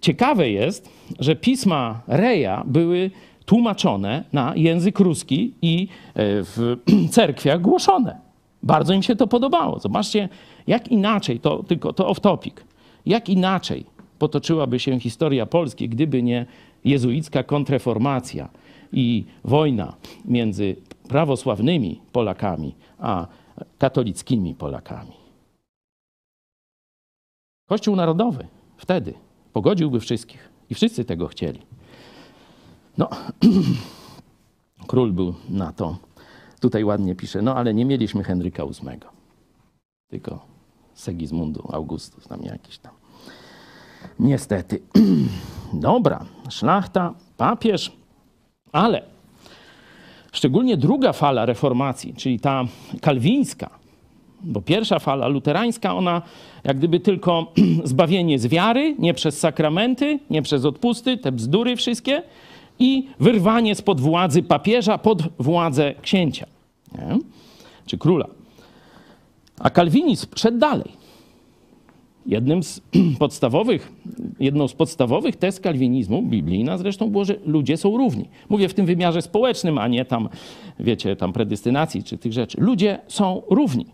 Ciekawe 0.00 0.50
jest, 0.50 0.90
że 1.18 1.36
pisma 1.36 2.02
Reja 2.06 2.64
były 2.66 3.10
tłumaczone 3.44 4.24
na 4.32 4.52
język 4.56 4.98
ruski 5.00 5.54
i 5.62 5.82
e, 5.82 5.88
w 6.24 6.76
cerkwiach 7.14 7.60
głoszone. 7.60 8.29
Bardzo 8.62 8.94
im 8.94 9.02
się 9.02 9.16
to 9.16 9.26
podobało. 9.26 9.78
Zobaczcie, 9.78 10.28
jak 10.66 10.88
inaczej, 10.88 11.40
to 11.40 11.62
tylko 11.62 11.92
to 11.92 12.08
off 12.08 12.20
topic, 12.20 12.54
jak 13.06 13.28
inaczej 13.28 13.84
potoczyłaby 14.18 14.78
się 14.78 15.00
historia 15.00 15.46
Polski, 15.46 15.88
gdyby 15.88 16.22
nie 16.22 16.46
jezuicka 16.84 17.42
kontreformacja 17.42 18.48
i 18.92 19.24
wojna 19.44 19.94
między 20.24 20.76
prawosławnymi 21.08 22.00
Polakami 22.12 22.74
a 22.98 23.26
katolickimi 23.78 24.54
Polakami. 24.54 25.12
Kościół 27.66 27.96
Narodowy 27.96 28.46
wtedy 28.76 29.14
pogodziłby 29.52 30.00
wszystkich 30.00 30.48
i 30.70 30.74
wszyscy 30.74 31.04
tego 31.04 31.28
chcieli. 31.28 31.60
No, 32.98 33.08
król 34.88 35.12
był 35.12 35.34
na 35.48 35.72
to. 35.72 35.96
Tutaj 36.60 36.84
ładnie 36.84 37.14
pisze, 37.14 37.42
no 37.42 37.56
ale 37.56 37.74
nie 37.74 37.84
mieliśmy 37.84 38.24
Henryka 38.24 38.66
VIII, 38.66 39.00
tylko 40.08 40.38
Segismundu 40.94 41.68
Augustus 41.72 42.28
tam 42.28 42.42
jakiś 42.42 42.78
tam. 42.78 42.92
Niestety. 44.18 44.80
Dobra, 45.72 46.24
szlachta, 46.50 47.14
papież, 47.36 47.92
ale 48.72 49.02
szczególnie 50.32 50.76
druga 50.76 51.12
fala 51.12 51.46
reformacji, 51.46 52.14
czyli 52.14 52.40
ta 52.40 52.64
kalwińska, 53.00 53.70
bo 54.42 54.62
pierwsza 54.62 54.98
fala 54.98 55.28
luterańska, 55.28 55.94
ona 55.94 56.22
jak 56.64 56.78
gdyby 56.78 57.00
tylko 57.00 57.52
zbawienie 57.84 58.38
z 58.38 58.46
wiary, 58.46 58.96
nie 58.98 59.14
przez 59.14 59.38
sakramenty, 59.38 60.18
nie 60.30 60.42
przez 60.42 60.64
odpusty, 60.64 61.18
te 61.18 61.32
bzdury 61.32 61.76
wszystkie 61.76 62.22
i 62.80 63.08
wyrwanie 63.20 63.74
spod 63.74 64.00
władzy 64.00 64.42
papieża 64.42 64.98
pod 64.98 65.22
władzę 65.38 65.94
księcia 66.02 66.46
nie? 66.98 67.18
czy 67.86 67.98
króla. 67.98 68.26
A 69.58 69.70
kalwinizm 69.70 70.26
szedł 70.36 70.58
dalej. 70.58 71.00
Jednym 72.26 72.62
z 72.62 72.80
podstawowych, 73.18 73.92
jedną 74.40 74.68
z 74.68 74.72
podstawowych 74.72 75.36
tez 75.36 75.60
kalwinizmu, 75.60 76.22
biblijna 76.22 76.78
zresztą, 76.78 77.10
było, 77.10 77.24
że 77.24 77.36
ludzie 77.46 77.76
są 77.76 77.96
równi. 77.96 78.28
Mówię 78.48 78.68
w 78.68 78.74
tym 78.74 78.86
wymiarze 78.86 79.22
społecznym, 79.22 79.78
a 79.78 79.88
nie 79.88 80.04
tam, 80.04 80.28
wiecie, 80.80 81.16
tam 81.16 81.32
predystynacji 81.32 82.04
czy 82.04 82.18
tych 82.18 82.32
rzeczy. 82.32 82.60
Ludzie 82.60 82.98
są 83.08 83.42
równi. 83.50 83.86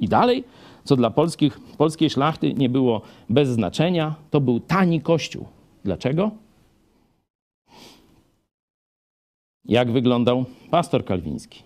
I 0.00 0.08
dalej, 0.08 0.44
co 0.84 0.96
dla 0.96 1.10
polskich, 1.10 1.60
polskiej 1.78 2.10
szlachty 2.10 2.54
nie 2.54 2.68
było 2.68 3.00
bez 3.30 3.48
znaczenia, 3.48 4.14
to 4.30 4.40
był 4.40 4.60
tani 4.60 5.00
kościół. 5.00 5.46
Dlaczego? 5.84 6.30
Jak 9.64 9.92
wyglądał 9.92 10.44
pastor 10.70 11.04
kalwiński? 11.04 11.62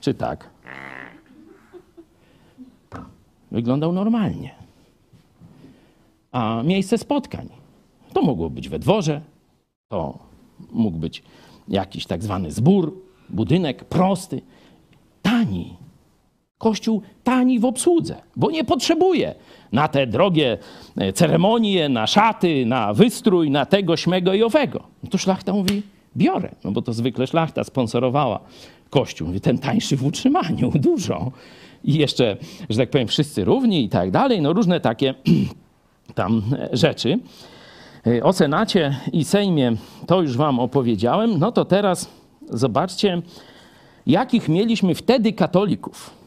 Czy 0.00 0.14
tak? 0.14 0.50
Wyglądał 3.50 3.92
normalnie. 3.92 4.54
A 6.32 6.62
miejsce 6.62 6.98
spotkań 6.98 7.48
to 8.12 8.22
mogło 8.22 8.50
być 8.50 8.68
we 8.68 8.78
dworze, 8.78 9.20
to 9.88 10.18
mógł 10.72 10.98
być 10.98 11.22
jakiś 11.68 12.06
tak 12.06 12.22
zwany 12.22 12.50
zbór, 12.50 13.02
budynek 13.28 13.84
prosty, 13.84 14.42
tani. 15.22 15.81
Kościół 16.62 17.02
tani 17.24 17.58
w 17.58 17.64
obsłudze, 17.64 18.16
bo 18.36 18.50
nie 18.50 18.64
potrzebuje 18.64 19.34
na 19.72 19.88
te 19.88 20.06
drogie 20.06 20.58
e, 20.96 21.12
ceremonie, 21.12 21.88
na 21.88 22.06
szaty, 22.06 22.66
na 22.66 22.94
wystrój, 22.94 23.50
na 23.50 23.66
tego, 23.66 23.96
śmego 23.96 24.34
i 24.34 24.42
owego. 24.42 24.82
No 25.02 25.10
to 25.10 25.18
szlachta 25.18 25.52
mówi, 25.52 25.82
biorę, 26.16 26.54
no 26.64 26.72
bo 26.72 26.82
to 26.82 26.92
zwykle 26.92 27.26
szlachta 27.26 27.64
sponsorowała 27.64 28.40
Kościół. 28.90 29.26
Mówi, 29.26 29.40
ten 29.40 29.58
tańszy 29.58 29.96
w 29.96 30.06
utrzymaniu, 30.06 30.72
dużo. 30.88 31.32
I 31.84 31.94
jeszcze, 31.94 32.36
że 32.70 32.78
tak 32.78 32.90
powiem, 32.90 33.08
wszyscy 33.08 33.44
równi 33.44 33.84
i 33.84 33.88
tak 33.88 34.10
dalej. 34.10 34.42
No 34.42 34.52
różne 34.52 34.80
takie 34.80 35.14
tam 36.14 36.42
rzeczy. 36.72 37.18
O 38.22 38.32
Senacie 38.32 38.96
i 39.12 39.24
Sejmie 39.24 39.72
to 40.06 40.22
już 40.22 40.36
wam 40.36 40.60
opowiedziałem. 40.60 41.38
No 41.38 41.52
to 41.52 41.64
teraz 41.64 42.10
zobaczcie, 42.50 43.22
jakich 44.06 44.48
mieliśmy 44.48 44.94
wtedy 44.94 45.32
katolików. 45.32 46.21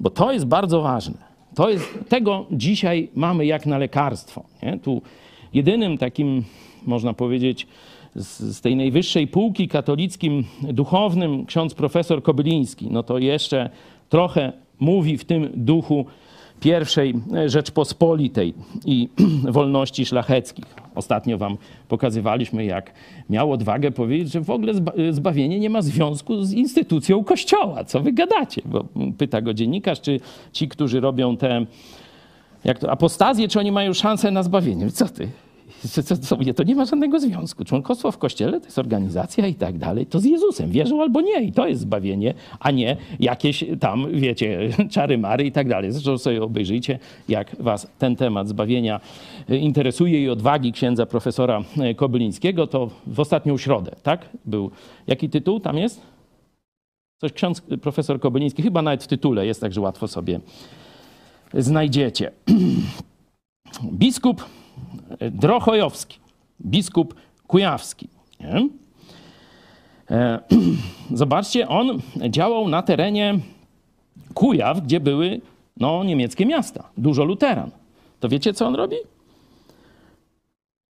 Bo 0.00 0.10
to 0.10 0.32
jest 0.32 0.46
bardzo 0.46 0.82
ważne. 0.82 1.28
To 1.54 1.70
jest, 1.70 1.98
tego 2.08 2.46
dzisiaj 2.50 3.08
mamy 3.14 3.46
jak 3.46 3.66
na 3.66 3.78
lekarstwo. 3.78 4.44
Nie? 4.62 4.78
Tu 4.78 5.02
jedynym 5.54 5.98
takim, 5.98 6.44
można 6.86 7.14
powiedzieć, 7.14 7.66
z, 8.14 8.56
z 8.56 8.60
tej 8.60 8.76
najwyższej 8.76 9.26
półki 9.26 9.68
katolickim 9.68 10.44
duchownym 10.62 11.46
ksiądz 11.46 11.74
profesor 11.74 12.22
Kobyliński, 12.22 12.88
no 12.90 13.02
to 13.02 13.18
jeszcze 13.18 13.70
trochę 14.08 14.52
mówi 14.80 15.18
w 15.18 15.24
tym 15.24 15.50
duchu 15.54 16.06
pierwszej 16.60 17.14
Rzeczpospolitej 17.46 18.54
i 18.84 19.08
wolności 19.58 20.06
szlacheckich. 20.06 20.64
Ostatnio 20.94 21.38
wam 21.38 21.56
pokazywaliśmy, 21.88 22.64
jak 22.64 22.92
miał 23.30 23.52
odwagę 23.52 23.90
powiedzieć, 23.90 24.32
że 24.32 24.40
w 24.40 24.50
ogóle 24.50 24.72
zbawienie 25.10 25.60
nie 25.60 25.70
ma 25.70 25.82
związku 25.82 26.42
z 26.42 26.52
instytucją 26.52 27.24
Kościoła. 27.24 27.84
Co 27.84 28.00
wy 28.00 28.12
gadacie? 28.12 28.62
Bo 28.64 28.84
pyta 29.18 29.40
go 29.40 29.54
dziennikarz, 29.54 30.00
czy 30.00 30.20
ci, 30.52 30.68
którzy 30.68 31.00
robią 31.00 31.36
te 31.36 31.66
jak 32.64 32.78
to, 32.78 32.90
apostazję, 32.90 33.48
czy 33.48 33.58
oni 33.58 33.72
mają 33.72 33.92
szansę 33.92 34.30
na 34.30 34.42
zbawienie. 34.42 34.90
Co 34.90 35.08
ty? 35.08 35.28
Co, 35.86 36.36
to 36.54 36.62
nie 36.62 36.74
ma 36.74 36.84
żadnego 36.84 37.20
związku. 37.20 37.64
Członkostwo 37.64 38.12
w 38.12 38.18
kościele 38.18 38.60
to 38.60 38.66
jest 38.66 38.78
organizacja 38.78 39.46
i 39.46 39.54
tak 39.54 39.78
dalej. 39.78 40.06
To 40.06 40.20
z 40.20 40.24
Jezusem. 40.24 40.70
Wierzą 40.70 41.02
albo 41.02 41.20
nie. 41.20 41.42
I 41.42 41.52
to 41.52 41.66
jest 41.66 41.80
zbawienie, 41.80 42.34
a 42.60 42.70
nie 42.70 42.96
jakieś 43.20 43.64
tam, 43.80 44.06
wiecie, 44.12 44.70
czary 44.90 45.18
mary 45.18 45.44
i 45.44 45.52
tak 45.52 45.68
dalej. 45.68 45.92
Zresztą 45.92 46.18
sobie 46.18 46.42
obejrzyjcie, 46.42 46.98
jak 47.28 47.56
was 47.62 47.90
ten 47.98 48.16
temat 48.16 48.48
zbawienia 48.48 49.00
interesuje 49.48 50.22
i 50.22 50.28
odwagi 50.28 50.72
księdza 50.72 51.06
profesora 51.06 51.62
Kobylińskiego, 51.96 52.66
to 52.66 52.90
w 53.06 53.20
ostatnią 53.20 53.58
środę, 53.58 53.92
tak? 54.02 54.28
Był, 54.44 54.70
jaki 55.06 55.28
tytuł 55.28 55.60
tam 55.60 55.78
jest? 55.78 56.00
Coś 57.18 57.32
ksiądz 57.32 57.62
profesor 57.82 58.20
Kobyliński, 58.20 58.62
chyba 58.62 58.82
nawet 58.82 59.04
w 59.04 59.06
tytule 59.06 59.46
jest, 59.46 59.60
także 59.60 59.80
łatwo 59.80 60.08
sobie 60.08 60.40
znajdziecie. 61.54 62.30
Biskup 63.92 64.44
Drochojowski, 65.30 66.18
biskup 66.60 67.14
Kujawski. 67.46 68.08
Nie? 68.40 68.68
E, 70.10 70.40
zobaczcie, 71.14 71.68
on 71.68 72.00
działał 72.30 72.68
na 72.68 72.82
terenie 72.82 73.38
Kujaw, 74.34 74.80
gdzie 74.80 75.00
były 75.00 75.40
no, 75.76 76.04
niemieckie 76.04 76.46
miasta, 76.46 76.88
dużo 76.96 77.24
luteran. 77.24 77.70
To 78.20 78.28
wiecie, 78.28 78.54
co 78.54 78.66
on 78.66 78.74
robi? 78.74 78.96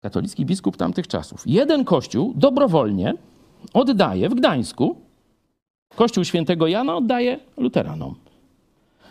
Katolicki 0.01 0.47
biskup 0.47 0.77
tamtych 0.77 1.09
czasów. 1.09 1.43
Jeden 1.47 1.85
kościół 1.85 2.33
dobrowolnie 2.37 3.15
oddaje 3.75 4.29
w 4.29 4.35
Gdańsku, 4.35 4.97
kościół 5.97 6.25
świętego 6.25 6.67
Jana 6.67 6.97
oddaje 6.97 7.39
luteranom. 7.57 8.15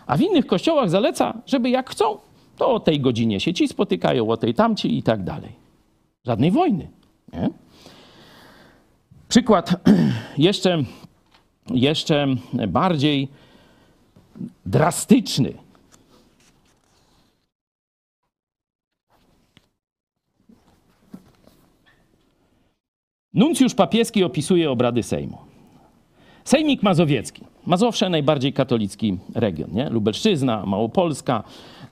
A 0.07 0.17
w 0.17 0.21
innych 0.21 0.45
kościołach 0.45 0.89
zaleca, 0.89 1.33
żeby 1.45 1.69
jak 1.69 1.89
chcą, 1.89 2.17
to 2.57 2.73
o 2.73 2.79
tej 2.79 2.99
godzinie 2.99 3.39
się 3.39 3.53
ci 3.53 3.67
spotykają, 3.67 4.29
o 4.29 4.37
tej 4.37 4.53
tamci 4.53 4.97
i 4.97 5.03
tak 5.03 5.23
dalej. 5.23 5.51
Żadnej 6.25 6.51
wojny. 6.51 6.87
Nie? 7.33 7.49
Przykład 9.29 9.75
jeszcze, 10.37 10.83
jeszcze 11.69 12.27
bardziej 12.67 13.27
drastyczny. 14.65 15.53
Nuncjusz 23.33 23.75
papieski 23.75 24.23
opisuje 24.23 24.71
obrady 24.71 25.03
Sejmu. 25.03 25.37
Sejmik 26.45 26.83
Mazowiecki. 26.83 27.43
Mazowsze 27.65 28.09
najbardziej 28.09 28.53
katolicki 28.53 29.17
region, 29.35 29.71
nie? 29.71 29.89
Lubelszczyzna, 29.89 30.65
Małopolska, 30.65 31.43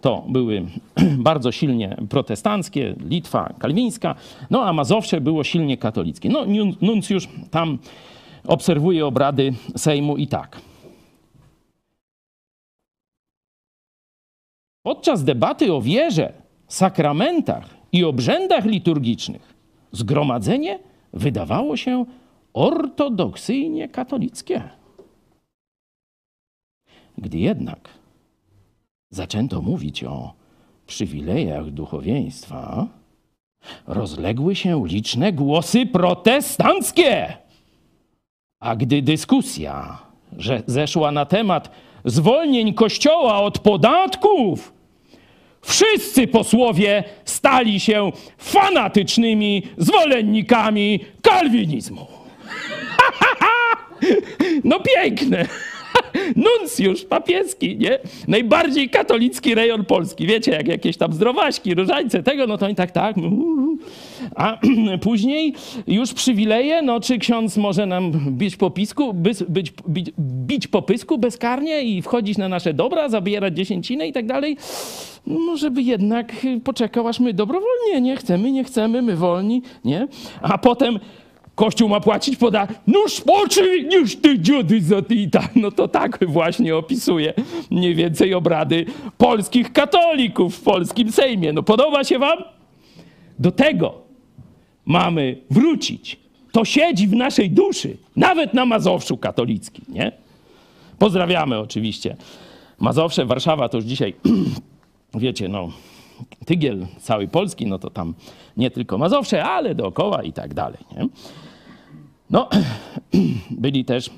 to 0.05 0.23
były 0.27 0.65
bardzo 1.29 1.51
silnie 1.51 1.97
protestanckie, 2.09 2.95
Litwa 3.09 3.53
kalwińska, 3.59 4.15
no 4.49 4.63
a 4.63 4.73
Mazowsze 4.73 5.21
było 5.21 5.43
silnie 5.43 5.77
katolickie. 5.77 6.29
No 6.29 6.45
nuncjusz 6.81 7.27
tam 7.51 7.77
obserwuje 8.47 9.05
obrady 9.05 9.53
Sejmu 9.77 10.17
i 10.17 10.27
tak. 10.27 10.61
Podczas 14.83 15.23
debaty 15.23 15.73
o 15.73 15.81
wierze, 15.81 16.33
sakramentach 16.67 17.69
i 17.91 18.03
obrzędach 18.03 18.65
liturgicznych 18.65 19.53
zgromadzenie 19.91 20.79
wydawało 21.13 21.77
się 21.77 22.05
ortodoksyjnie 22.53 23.89
katolickie. 23.89 24.61
Gdy 27.17 27.37
jednak 27.37 28.04
zaczęto 29.15 29.61
mówić 29.61 30.03
o 30.03 30.33
przywilejach 30.87 31.71
duchowieństwa, 31.71 32.87
rozległy 33.87 34.55
się 34.55 34.87
liczne 34.87 35.33
głosy 35.33 35.85
protestanckie. 35.85 37.37
A 38.59 38.75
gdy 38.75 39.01
dyskusja 39.01 40.05
że 40.37 40.63
zeszła 40.67 41.11
na 41.11 41.25
temat 41.25 41.71
zwolnień 42.05 42.73
Kościoła 42.73 43.41
od 43.41 43.59
podatków, 43.59 44.73
wszyscy 45.61 46.27
posłowie 46.27 47.03
stali 47.25 47.79
się 47.79 48.11
fanatycznymi 48.37 49.63
zwolennikami 49.77 50.99
kalwinizmu. 51.21 52.07
no 54.63 54.79
piękne. 54.79 55.45
Nuncjusz 56.35 57.05
papieski, 57.05 57.77
nie? 57.77 57.99
Najbardziej 58.27 58.89
katolicki 58.89 59.55
rejon 59.55 59.85
Polski. 59.85 60.27
Wiecie, 60.27 60.51
jak 60.51 60.67
jakieś 60.67 60.97
tam 60.97 61.13
zdrowaśki, 61.13 61.75
różańce, 61.75 62.23
tego, 62.23 62.47
no 62.47 62.57
to 62.57 62.65
oni 62.65 62.75
tak, 62.75 62.91
tak. 62.91 63.15
A 64.35 64.57
później 65.01 65.53
już 65.87 66.13
przywileje, 66.13 66.81
no 66.81 66.99
czy 66.99 67.17
ksiądz 67.17 67.57
może 67.57 67.85
nam 67.85 68.11
bić 68.11 68.55
po 68.55 68.69
pisku, 68.69 69.13
być, 69.13 69.43
być, 69.43 69.73
bić, 69.89 70.11
bić 70.19 70.67
po 70.67 70.81
pysku 70.81 71.17
bezkarnie 71.17 71.83
i 71.83 72.01
wchodzić 72.01 72.37
na 72.37 72.49
nasze 72.49 72.73
dobra, 72.73 73.09
zabierać 73.09 73.55
dziesięcinę 73.55 74.07
i 74.07 74.13
tak 74.13 74.25
dalej. 74.25 74.57
No, 75.27 75.57
żeby 75.57 75.81
jednak 75.81 76.31
poczekał, 76.63 77.07
aż 77.07 77.19
my 77.19 77.33
dobrowolnie, 77.33 78.01
nie 78.01 78.17
chcemy, 78.17 78.51
nie 78.51 78.63
chcemy, 78.63 79.01
my 79.01 79.15
wolni, 79.15 79.61
nie? 79.85 80.07
A 80.41 80.57
potem 80.57 80.99
Kościół 81.55 81.89
ma 81.89 81.99
płacić 81.99 82.37
poda. 82.37 82.67
Noż 82.87 83.21
poczuj, 83.21 83.85
niż 83.85 84.15
ty 84.15 84.39
dziudy 84.39 84.81
za 84.81 85.01
ty 85.01 85.15
i 85.15 85.29
tak. 85.29 85.55
No 85.55 85.71
to 85.71 85.87
tak 85.87 86.19
właśnie 86.27 86.75
opisuje 86.75 87.33
mniej 87.71 87.95
więcej 87.95 88.33
obrady 88.33 88.85
polskich 89.17 89.73
katolików 89.73 90.55
w 90.55 90.61
polskim 90.61 91.11
Sejmie. 91.11 91.53
No 91.53 91.63
podoba 91.63 92.03
się 92.03 92.19
wam? 92.19 92.37
Do 93.39 93.51
tego 93.51 93.93
mamy 94.85 95.37
wrócić. 95.49 96.19
To 96.51 96.65
siedzi 96.65 97.07
w 97.07 97.13
naszej 97.13 97.49
duszy, 97.49 97.97
nawet 98.15 98.53
na 98.53 98.65
Mazowszu 98.65 99.17
katolickim, 99.17 99.85
nie? 99.89 100.11
Pozdrawiamy 100.99 101.59
oczywiście. 101.59 102.15
Mazowsze, 102.79 103.25
Warszawa 103.25 103.69
to 103.69 103.77
już 103.77 103.85
dzisiaj, 103.85 104.13
wiecie, 105.15 105.47
no, 105.47 105.69
tygiel 106.45 106.87
całej 106.99 107.27
Polski, 107.27 107.67
no 107.67 107.79
to 107.79 107.89
tam 107.89 108.13
nie 108.57 108.71
tylko 108.71 108.97
Mazowsze, 108.97 109.43
ale 109.43 109.75
dookoła 109.75 110.23
i 110.23 110.33
tak 110.33 110.53
dalej, 110.53 110.79
nie? 110.97 111.07
No, 112.29 112.49
byli 113.51 113.85
też 113.85 114.09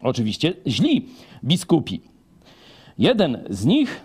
oczywiście 0.00 0.54
źli 0.66 1.08
biskupi. 1.44 2.00
Jeden 2.98 3.44
z 3.50 3.64
nich, 3.64 4.00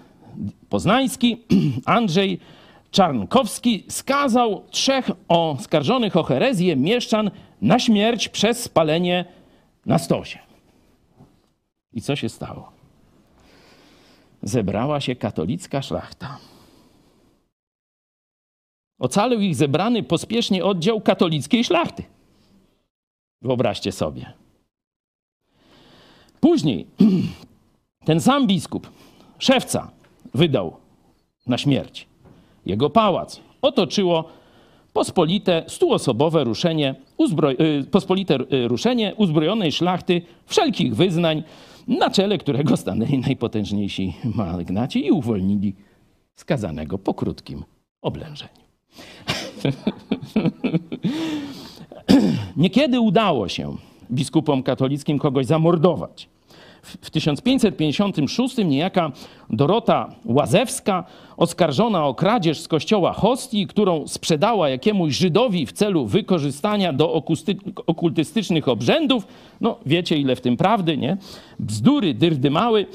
poznański, 0.69 1.37
Andrzej 1.85 2.39
Czarnkowski, 2.91 3.83
skazał 3.89 4.63
trzech 4.69 5.11
oskarżonych 5.27 6.17
o 6.17 6.23
herezję 6.23 6.75
mieszczan 6.75 7.31
na 7.61 7.79
śmierć 7.79 8.29
przez 8.29 8.63
spalenie 8.63 9.25
na 9.85 9.99
stosie. 9.99 10.39
I 11.93 12.01
co 12.01 12.15
się 12.15 12.29
stało? 12.29 12.71
Zebrała 14.43 15.01
się 15.01 15.15
katolicka 15.15 15.81
szlachta. 15.81 16.37
Ocalił 19.03 19.41
ich 19.41 19.55
zebrany 19.55 20.03
pospiesznie 20.03 20.65
oddział 20.65 21.01
katolickiej 21.01 21.63
szlachty. 21.63 22.03
Wyobraźcie 23.41 23.91
sobie. 23.91 24.33
Później 26.39 26.87
ten 28.07 28.21
sam 28.21 28.47
biskup, 28.47 28.89
szewca, 29.39 29.91
wydał 30.33 30.75
na 31.47 31.57
śmierć. 31.57 32.07
Jego 32.65 32.89
pałac 32.89 33.39
otoczyło 33.61 34.29
pospolite 34.93 35.63
stuosobowe 35.67 36.43
ruszenie, 36.43 36.95
y, 37.59 37.85
pospolite 37.91 38.37
y, 38.53 38.67
ruszenie 38.67 39.15
uzbrojonej 39.15 39.71
szlachty 39.71 40.21
wszelkich 40.45 40.95
wyznań, 40.95 41.43
na 41.87 42.09
czele 42.09 42.37
którego 42.37 42.77
stanęli 42.77 43.17
najpotężniejsi 43.17 44.13
magnaci 44.35 45.05
i 45.05 45.11
uwolnili 45.11 45.75
skazanego 46.35 46.97
po 46.97 47.13
krótkim 47.13 47.63
oblężeniu. 48.01 48.62
Niekiedy 52.57 52.99
udało 52.99 53.49
się 53.49 53.75
biskupom 54.11 54.63
katolickim 54.63 55.19
kogoś 55.19 55.45
zamordować. 55.45 56.29
W 56.83 57.09
1556 57.09 58.57
niejaka 58.57 59.11
Dorota 59.49 60.15
Łazewska, 60.25 61.03
oskarżona 61.37 62.05
o 62.05 62.13
kradzież 62.13 62.59
z 62.59 62.67
kościoła 62.67 63.13
hostii, 63.13 63.67
którą 63.67 64.07
sprzedała 64.07 64.69
jakiemuś 64.69 65.13
Żydowi 65.13 65.65
w 65.65 65.71
celu 65.71 66.05
wykorzystania 66.05 66.93
do 66.93 67.23
okultystycznych 67.85 68.67
obrzędów, 68.67 69.27
no 69.61 69.77
wiecie 69.85 70.17
ile 70.17 70.35
w 70.35 70.41
tym 70.41 70.57
prawdy, 70.57 70.97
nie? 70.97 71.17
Bzdury, 71.59 72.13
dyrdymały, 72.13 72.85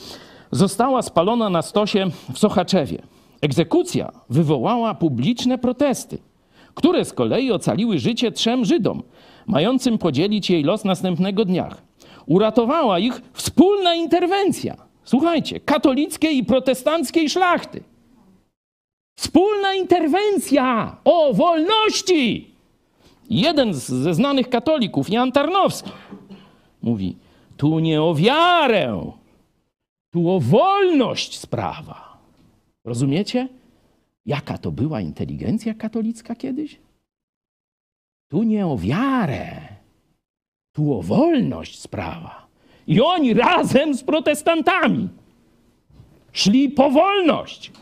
została 0.50 1.02
spalona 1.02 1.50
na 1.50 1.62
stosie 1.62 2.06
w 2.32 2.38
Sochaczewie. 2.38 2.98
Egzekucja 3.40 4.12
wywołała 4.30 4.94
publiczne 4.94 5.58
protesty, 5.58 6.18
które 6.74 7.04
z 7.04 7.12
kolei 7.12 7.52
ocaliły 7.52 7.98
życie 7.98 8.32
trzem 8.32 8.64
Żydom, 8.64 9.02
mającym 9.46 9.98
podzielić 9.98 10.50
jej 10.50 10.62
los 10.62 10.84
następnego 10.84 11.44
dnia. 11.44 11.76
Uratowała 12.26 12.98
ich 12.98 13.22
wspólna 13.32 13.94
interwencja. 13.94 14.76
Słuchajcie, 15.04 15.60
katolickiej 15.60 16.36
i 16.36 16.44
protestanckiej 16.44 17.30
szlachty. 17.30 17.82
Wspólna 19.18 19.74
interwencja 19.74 20.96
o 21.04 21.34
wolności. 21.34 22.50
Jeden 23.30 23.74
ze 23.74 24.14
znanych 24.14 24.48
katolików, 24.48 25.10
Jan 25.10 25.32
Tarnowski, 25.32 25.90
mówi: 26.82 27.16
Tu 27.56 27.78
nie 27.78 28.02
o 28.02 28.14
wiarę, 28.14 29.12
tu 30.12 30.30
o 30.30 30.40
wolność 30.40 31.38
sprawa. 31.38 32.07
Rozumiecie? 32.88 33.48
Jaka 34.26 34.58
to 34.58 34.72
była 34.72 35.00
inteligencja 35.00 35.74
katolicka 35.74 36.34
kiedyś? 36.34 36.80
Tu 38.30 38.42
nie 38.42 38.66
o 38.66 38.78
wiarę, 38.78 39.60
tu 40.72 40.98
o 40.98 41.02
wolność 41.02 41.80
sprawa. 41.80 42.46
I 42.86 43.00
oni 43.00 43.34
razem 43.34 43.94
z 43.94 44.02
protestantami 44.02 45.08
szli 46.32 46.70
po 46.70 46.90
wolność 46.90 47.72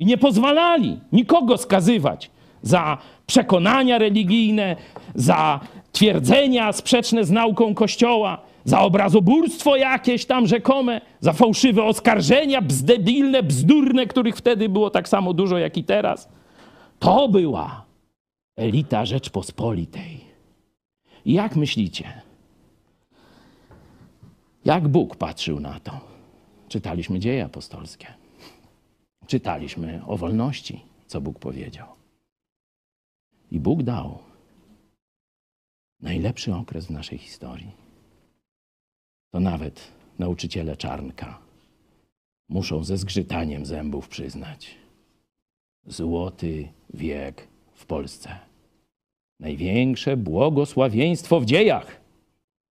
i 0.00 0.06
nie 0.06 0.18
pozwalali 0.18 1.00
nikogo 1.12 1.58
skazywać 1.58 2.30
za 2.62 2.98
przekonania 3.26 3.98
religijne, 3.98 4.76
za 5.14 5.60
twierdzenia 5.92 6.72
sprzeczne 6.72 7.24
z 7.24 7.30
nauką 7.30 7.74
Kościoła, 7.74 8.38
za 8.64 8.80
obrazobórstwo 8.80 9.76
jakieś 9.76 10.26
tam 10.26 10.46
rzekome, 10.46 11.00
za 11.20 11.32
fałszywe 11.32 11.84
oskarżenia 11.84 12.62
bzdebilne, 12.62 13.42
bzdurne, 13.42 14.06
których 14.06 14.36
wtedy 14.36 14.68
było 14.68 14.90
tak 14.90 15.08
samo 15.08 15.32
dużo 15.32 15.58
jak 15.58 15.76
i 15.76 15.84
teraz. 15.84 16.28
To 16.98 17.28
była 17.28 17.84
elita 18.56 19.06
Rzeczpospolitej. 19.06 20.20
I 21.24 21.32
jak 21.32 21.56
myślicie? 21.56 22.22
Jak 24.64 24.88
Bóg 24.88 25.16
patrzył 25.16 25.60
na 25.60 25.80
to? 25.80 26.00
Czytaliśmy 26.68 27.18
dzieje 27.18 27.44
apostolskie. 27.44 28.06
Czytaliśmy 29.26 30.00
o 30.06 30.16
wolności, 30.16 30.80
co 31.06 31.20
Bóg 31.20 31.38
powiedział. 31.38 31.86
I 33.50 33.60
Bóg 33.60 33.82
dał 33.82 34.18
najlepszy 36.00 36.54
okres 36.54 36.86
w 36.86 36.90
naszej 36.90 37.18
historii. 37.18 37.87
To 39.30 39.40
nawet 39.40 39.92
nauczyciele 40.18 40.76
czarnka 40.76 41.38
muszą 42.48 42.84
ze 42.84 42.96
zgrzytaniem 42.96 43.66
zębów 43.66 44.08
przyznać. 44.08 44.74
Złoty 45.86 46.68
wiek 46.94 47.48
w 47.74 47.86
Polsce. 47.86 48.38
Największe 49.40 50.16
błogosławieństwo 50.16 51.40
w 51.40 51.44
dziejach, 51.44 52.00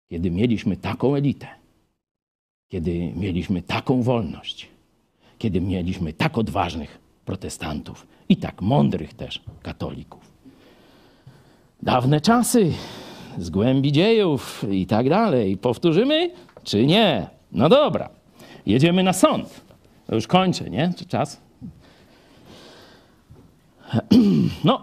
kiedy 0.09 0.31
mieliśmy 0.31 0.77
taką 0.77 1.15
elitę, 1.15 1.47
kiedy 2.71 3.13
mieliśmy 3.15 3.61
taką 3.61 4.01
wolność, 4.01 4.67
kiedy 5.37 5.61
mieliśmy 5.61 6.13
tak 6.13 6.37
odważnych 6.37 6.99
protestantów 7.25 8.07
i 8.29 8.37
tak 8.37 8.61
mądrych 8.61 9.13
też 9.13 9.41
katolików. 9.61 10.31
Dawne 11.83 12.21
czasy, 12.21 12.73
z 13.37 13.49
głębi 13.49 13.91
dziejów 13.91 14.65
i 14.71 14.85
tak 14.85 15.09
dalej. 15.09 15.57
Powtórzymy, 15.57 16.31
czy 16.63 16.85
nie? 16.85 17.27
No 17.51 17.69
dobra, 17.69 18.09
jedziemy 18.65 19.03
na 19.03 19.13
sąd. 19.13 19.61
Już 20.11 20.27
kończę, 20.27 20.69
nie? 20.69 20.93
Czy 20.97 21.05
czas? 21.05 21.41
No, 24.63 24.81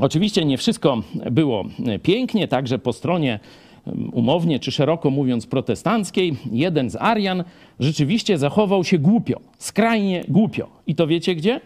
oczywiście 0.00 0.44
nie 0.44 0.58
wszystko 0.58 1.02
było 1.30 1.64
pięknie, 2.02 2.48
także 2.48 2.78
po 2.78 2.92
stronie 2.92 3.40
um, 3.86 4.10
umownie 4.12 4.58
czy 4.58 4.72
szeroko 4.72 5.10
mówiąc 5.10 5.46
protestanckiej, 5.46 6.36
jeden 6.52 6.90
z 6.90 6.96
Arian 6.96 7.44
rzeczywiście 7.80 8.38
zachował 8.38 8.84
się 8.84 8.98
głupio, 8.98 9.40
skrajnie 9.58 10.24
głupio. 10.28 10.68
I 10.86 10.94
to 10.94 11.06
wiecie 11.06 11.34
gdzie? 11.34 11.60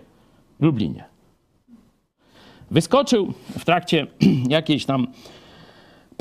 W 0.61 0.65
Lublinie. 0.65 1.05
Wyskoczył 2.71 3.33
w 3.59 3.65
trakcie 3.65 4.07
jakiejś 4.49 4.85
tam 4.85 5.07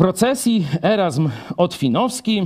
procesji 0.02 0.66
Erasm 0.82 1.30
Otwinowski, 1.58 2.42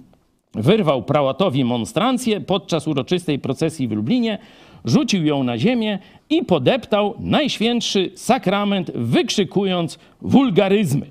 wyrwał 0.54 1.02
prałatowi 1.02 1.64
monstrancję 1.64 2.40
podczas 2.40 2.88
uroczystej 2.88 3.38
procesji 3.38 3.88
w 3.88 3.92
Lublinie, 3.92 4.38
rzucił 4.84 5.24
ją 5.26 5.44
na 5.44 5.58
ziemię 5.58 5.98
i 6.30 6.44
podeptał 6.44 7.14
najświętszy 7.18 8.10
sakrament, 8.16 8.90
wykrzykując 8.94 9.98
wulgaryzmy. 10.22 11.06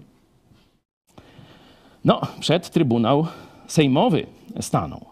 No, 2.06 2.22
przed 2.40 2.70
Trybunał 2.70 3.28
Sejmowy 3.68 4.26
stanął. 4.62 5.06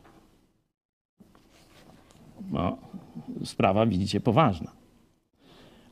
No, 2.51 2.77
sprawa, 3.45 3.86
widzicie, 3.86 4.19
poważna. 4.19 4.71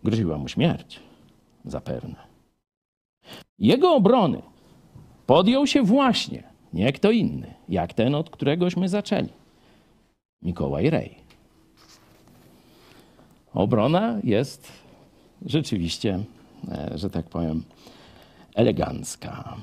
Groziła 0.04 0.38
mu 0.38 0.48
śmierć, 0.48 1.00
zapewne. 1.66 2.16
Jego 3.60 3.96
obrony 3.96 4.42
podjął 5.30 5.68
się 5.68 5.84
właśnie 5.84 6.44
nie 6.74 6.94
kto 6.94 7.12
inny, 7.12 7.54
jak 7.70 7.94
ten, 7.94 8.16
od 8.16 8.30
któregośmy 8.30 8.90
zaczęli. 8.90 9.30
Mikołaj 10.42 10.90
Rej. 10.90 11.16
Obrona 13.54 14.20
jest 14.24 14.72
rzeczywiście, 15.46 16.20
e, 16.72 16.98
że 16.98 17.10
tak 17.10 17.26
powiem, 17.26 17.64
elegancka. 18.56 19.58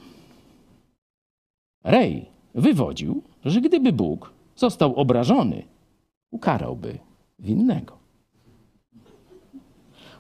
Rej 1.85 2.27
wywodził, 2.55 3.23
że 3.45 3.61
gdyby 3.61 3.93
Bóg 3.93 4.33
został 4.57 4.95
obrażony, 4.95 5.63
ukarałby 6.31 6.99
winnego. 7.39 7.99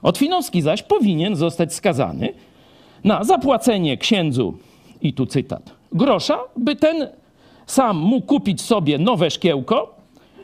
Otwinowski 0.02 0.62
zaś 0.62 0.82
powinien 0.82 1.36
zostać 1.36 1.74
skazany 1.74 2.34
na 3.04 3.24
zapłacenie 3.24 3.96
księdzu, 3.96 4.58
i 5.02 5.12
tu 5.12 5.26
cytat, 5.26 5.70
grosza, 5.92 6.38
by 6.56 6.76
ten 6.76 7.08
sam 7.66 7.96
mógł 7.96 8.26
kupić 8.26 8.62
sobie 8.62 8.98
nowe 8.98 9.30
szkiełko 9.30 9.94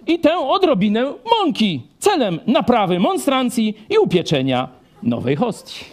i 0.06 0.18
tę 0.18 0.38
odrobinę 0.38 1.12
mąki 1.30 1.82
celem 1.98 2.40
naprawy 2.46 3.00
monstrancji 3.00 3.78
i 3.90 3.98
upieczenia 3.98 4.68
nowej 5.02 5.36
hostii. 5.36 5.84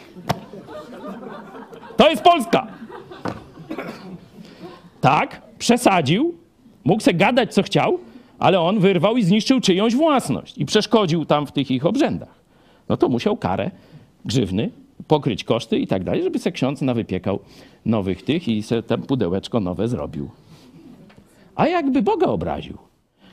To 1.97 2.09
jest 2.09 2.23
Polska. 2.23 2.67
Tak, 5.01 5.41
przesadził, 5.59 6.35
mógł 6.83 7.03
se 7.03 7.13
gadać 7.13 7.53
co 7.53 7.63
chciał, 7.63 7.99
ale 8.39 8.59
on 8.59 8.79
wyrwał 8.79 9.17
i 9.17 9.23
zniszczył 9.23 9.59
czyjąś 9.59 9.95
własność 9.95 10.57
i 10.57 10.65
przeszkodził 10.65 11.25
tam 11.25 11.47
w 11.47 11.51
tych 11.51 11.71
ich 11.71 11.85
obrzędach. 11.85 12.39
No 12.89 12.97
to 12.97 13.09
musiał 13.09 13.37
karę 13.37 13.71
grzywny 14.25 14.69
pokryć 15.07 15.43
koszty 15.43 15.77
i 15.77 15.87
tak 15.87 16.03
dalej, 16.03 16.23
żeby 16.23 16.39
se 16.39 16.51
ksiądz 16.51 16.81
nawypiekał 16.81 17.39
nowych 17.85 18.23
tych 18.23 18.47
i 18.47 18.63
se 18.63 18.83
tam 18.83 19.01
pudełeczko 19.01 19.59
nowe 19.59 19.87
zrobił. 19.87 20.29
A 21.55 21.67
jakby 21.67 22.01
Boga 22.01 22.27
obraził, 22.27 22.77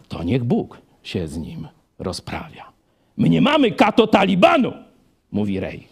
to 0.08 0.22
niech 0.22 0.44
Bóg 0.44 0.78
się 1.02 1.28
z 1.28 1.36
nim 1.36 1.68
rozprawia. 1.98 2.72
My 3.16 3.28
nie 3.28 3.40
mamy 3.40 3.70
kato 3.70 4.06
talibanu, 4.06 4.72
mówi 5.32 5.60
Rej, 5.60 5.88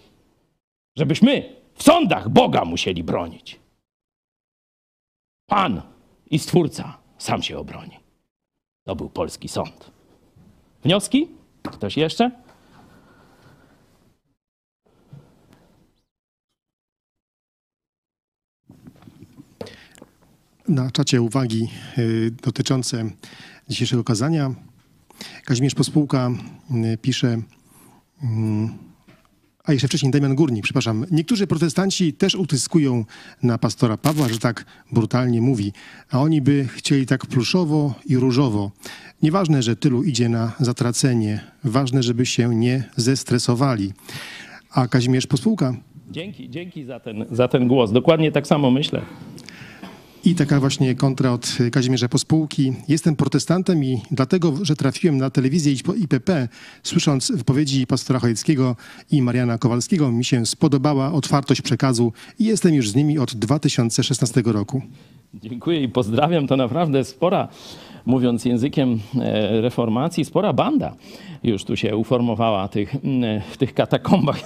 żebyśmy 0.97 1.57
w 1.75 1.83
sądach 1.83 2.29
Boga 2.29 2.65
musieli 2.65 3.05
bronić. 3.05 3.61
Pan 5.47 5.83
i 6.31 6.39
Stwórca 6.39 6.99
sam 7.19 7.43
się 7.43 7.59
obroni. 7.59 7.99
To 8.85 8.97
był 8.97 9.11
polski 9.11 9.49
sąd. 9.49 9.91
Wnioski? 10.85 11.29
Ktoś 11.63 11.97
jeszcze? 11.97 12.31
Na 20.69 20.91
czacie 20.91 21.23
uwagi 21.23 21.69
y, 21.99 22.31
dotyczące 22.43 23.11
dzisiejszego 23.69 24.05
kazania. 24.05 24.55
Kazimierz 25.45 25.75
Pospółka 25.75 26.31
y, 26.95 26.99
pisze, 26.99 27.43
mm, 28.23 28.69
a 29.65 29.73
jeszcze 29.73 29.89
wcześniej 29.89 30.13
Damian 30.13 30.35
Górnik, 30.35 30.65
przepraszam. 30.65 31.07
Niektórzy 31.11 31.47
protestanci 31.47 32.13
też 32.13 32.35
utyskują 32.35 33.05
na 33.43 33.59
pastora 33.59 33.97
Pawła, 33.97 34.29
że 34.29 34.39
tak 34.39 34.65
brutalnie 34.93 35.41
mówi, 35.41 35.73
a 36.11 36.21
oni 36.21 36.43
by 36.43 36.69
chcieli 36.69 37.07
tak 37.07 37.27
pluszowo 37.27 37.95
i 38.07 38.17
różowo. 38.17 38.71
Nieważne, 39.23 39.63
że 39.63 39.77
tylu 39.77 40.03
idzie 40.03 40.29
na 40.29 40.53
zatracenie, 40.61 41.41
ważne, 41.65 42.03
żeby 42.03 42.27
się 42.27 42.55
nie 42.55 42.85
zestresowali. 42.97 43.93
A 44.71 44.89
Kazimierz 44.89 45.27
Pospółka 45.27 45.75
Dzięki, 46.11 46.51
dzięki 46.51 46.85
za 46.85 47.01
ten, 47.01 47.25
za 47.31 47.49
ten 47.49 47.69
głos. 47.69 47.93
Dokładnie 47.93 48.33
tak 48.33 48.47
samo 48.47 48.71
myślę. 48.71 49.03
I 50.25 50.35
taka 50.35 50.61
właśnie 50.61 50.95
kontra 50.95 51.33
od 51.33 51.59
Kazimierza 51.73 52.09
Pospółki. 52.09 52.73
Jestem 52.89 53.17
protestantem 53.17 53.85
i 53.85 54.03
dlatego, 54.11 54.59
że 54.63 54.77
trafiłem 54.77 55.19
na 55.19 55.31
telewizję 55.31 55.73
IPP, 55.73 56.49
słysząc 56.83 57.33
wypowiedzi 57.35 57.87
pastora 57.87 58.19
Chojeckiego 58.19 58.77
i 59.11 59.23
Mariana 59.23 59.59
Kowalskiego, 59.59 60.13
mi 60.13 60.25
się 60.25 60.47
spodobała 60.47 61.13
otwartość 61.13 61.63
przekazu 61.63 62.13
i 62.39 62.45
jestem 62.45 62.75
już 62.75 62.91
z 62.91 62.95
nimi 62.95 63.19
od 63.19 63.35
2016 63.35 64.43
roku. 64.45 64.83
Dziękuję 65.43 65.83
i 65.83 65.89
pozdrawiam. 65.89 66.47
To 66.47 66.57
naprawdę 66.57 67.05
spora, 67.05 67.49
mówiąc 68.07 68.45
językiem 68.45 69.01
e, 69.21 69.61
reformacji, 69.61 70.25
spora 70.25 70.53
banda 70.53 70.95
już 71.43 71.65
tu 71.65 71.77
się 71.77 71.97
uformowała 71.97 72.69
tych, 72.69 72.95
mm, 73.05 73.41
w 73.51 73.57
tych 73.57 73.75
katakombach 73.75 74.41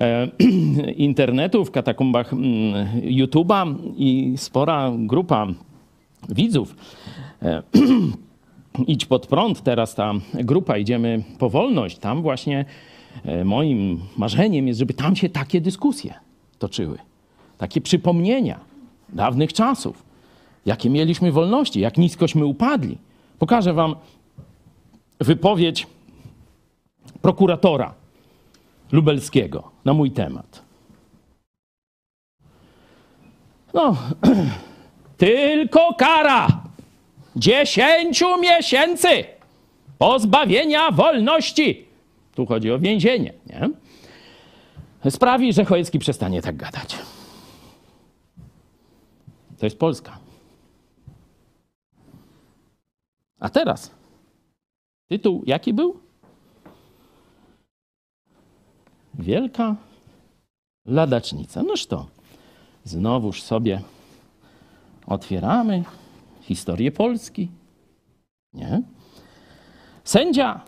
e, 0.00 0.28
internetu, 0.96 1.64
w 1.64 1.70
katakombach 1.70 2.32
mm, 2.32 2.86
YouTube'a 3.02 3.74
i 3.96 4.34
spora 4.36 4.92
grupa 4.98 5.46
widzów. 6.28 6.76
E, 7.42 7.62
idź 8.86 9.06
pod 9.06 9.26
prąd, 9.26 9.62
teraz 9.62 9.94
ta 9.94 10.12
grupa, 10.34 10.78
idziemy 10.78 11.22
po 11.38 11.50
wolność. 11.50 11.98
Tam 11.98 12.22
właśnie 12.22 12.64
moim 13.44 14.00
marzeniem 14.16 14.68
jest, 14.68 14.78
żeby 14.78 14.94
tam 14.94 15.16
się 15.16 15.28
takie 15.28 15.60
dyskusje 15.60 16.14
toczyły. 16.58 16.98
Takie 17.58 17.80
przypomnienia 17.80 18.60
dawnych 19.08 19.52
czasów 19.52 20.03
jakie 20.66 20.90
mieliśmy 20.90 21.32
wolności, 21.32 21.80
jak 21.80 21.98
niskośmy 21.98 22.44
upadli. 22.44 22.98
Pokażę 23.38 23.72
wam 23.72 23.96
wypowiedź 25.20 25.86
prokuratora 27.22 27.94
lubelskiego 28.92 29.70
na 29.84 29.92
mój 29.92 30.10
temat. 30.10 30.62
No, 33.74 33.96
tylko 35.16 35.94
kara 35.98 36.48
dziesięciu 37.36 38.40
miesięcy 38.40 39.24
pozbawienia 39.98 40.90
wolności. 40.90 41.84
Tu 42.34 42.46
chodzi 42.46 42.70
o 42.72 42.78
więzienie, 42.78 43.32
nie? 43.46 43.70
Sprawi, 45.10 45.52
że 45.52 45.64
Chojecki 45.64 45.98
przestanie 45.98 46.42
tak 46.42 46.56
gadać. 46.56 46.96
To 49.58 49.66
jest 49.66 49.78
Polska. 49.78 50.23
A 53.44 53.48
teraz 53.48 53.90
tytuł 55.08 55.42
jaki 55.46 55.74
był? 55.74 56.00
Wielka 59.14 59.76
ladacznica. 60.86 61.62
Noż 61.62 61.86
to 61.86 62.06
znowuż 62.84 63.42
sobie 63.42 63.80
otwieramy 65.06 65.84
historię 66.40 66.92
Polski. 66.92 67.48
Nie? 68.54 68.82
Sędzia, 70.04 70.60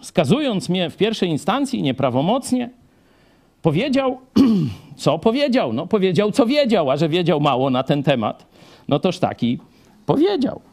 skazując 0.00 0.68
mnie 0.68 0.90
w 0.90 0.96
pierwszej 0.96 1.28
instancji 1.28 1.82
nieprawomocnie, 1.82 2.70
powiedział, 3.62 4.20
co 4.96 5.18
powiedział. 5.18 5.72
No, 5.72 5.86
powiedział, 5.86 6.32
co 6.32 6.46
wiedział, 6.46 6.90
a 6.90 6.96
że 6.96 7.08
wiedział 7.08 7.40
mało 7.40 7.70
na 7.70 7.82
ten 7.82 8.02
temat, 8.02 8.46
no 8.88 8.98
toż 8.98 9.18
taki 9.18 9.58
powiedział. 10.06 10.71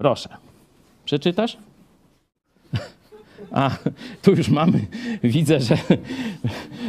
Proszę. 0.00 0.28
Przeczytasz? 1.04 1.56
A, 3.52 3.70
tu 4.22 4.30
już 4.30 4.48
mamy, 4.48 4.80
widzę, 5.22 5.60
że 5.60 5.76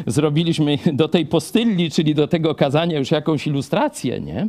zrobiliśmy 0.07 0.77
do 0.93 1.07
tej 1.07 1.25
postylli, 1.25 1.91
czyli 1.91 2.15
do 2.15 2.27
tego 2.27 2.55
kazania 2.55 2.99
już 2.99 3.11
jakąś 3.11 3.47
ilustrację, 3.47 4.19
nie? 4.19 4.47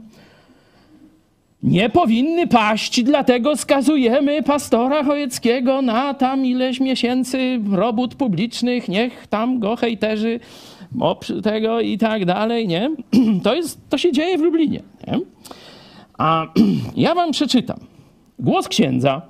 Nie 1.63 1.91
powinny 1.91 2.47
paść, 2.47 3.03
dlatego 3.03 3.57
skazujemy 3.57 4.43
pastora 4.43 5.05
Chojeckiego 5.05 5.83
na 5.83 6.15
tam 6.15 6.47
ileś 6.47 6.81
miesięcy 6.81 7.61
robót 7.73 8.15
publicznych, 8.15 8.89
niech 8.89 9.27
tam 9.27 9.59
go 9.59 9.77
hejterzy 9.77 10.41
tego 11.43 11.81
i 11.81 11.99
tak 11.99 12.25
dalej, 12.25 12.69
nie? 12.69 12.91
To, 13.45 13.55
jest, 13.55 13.81
to 13.89 13.99
się 13.99 14.13
dzieje 14.13 14.39
w 14.39 14.41
Lublinie, 14.41 14.83
nie? 15.07 15.21
A 16.19 16.47
ja 16.97 17.15
wam 17.15 17.33
przeczytam. 17.33 17.92
Głos 18.39 18.69
księdza, 18.69 19.23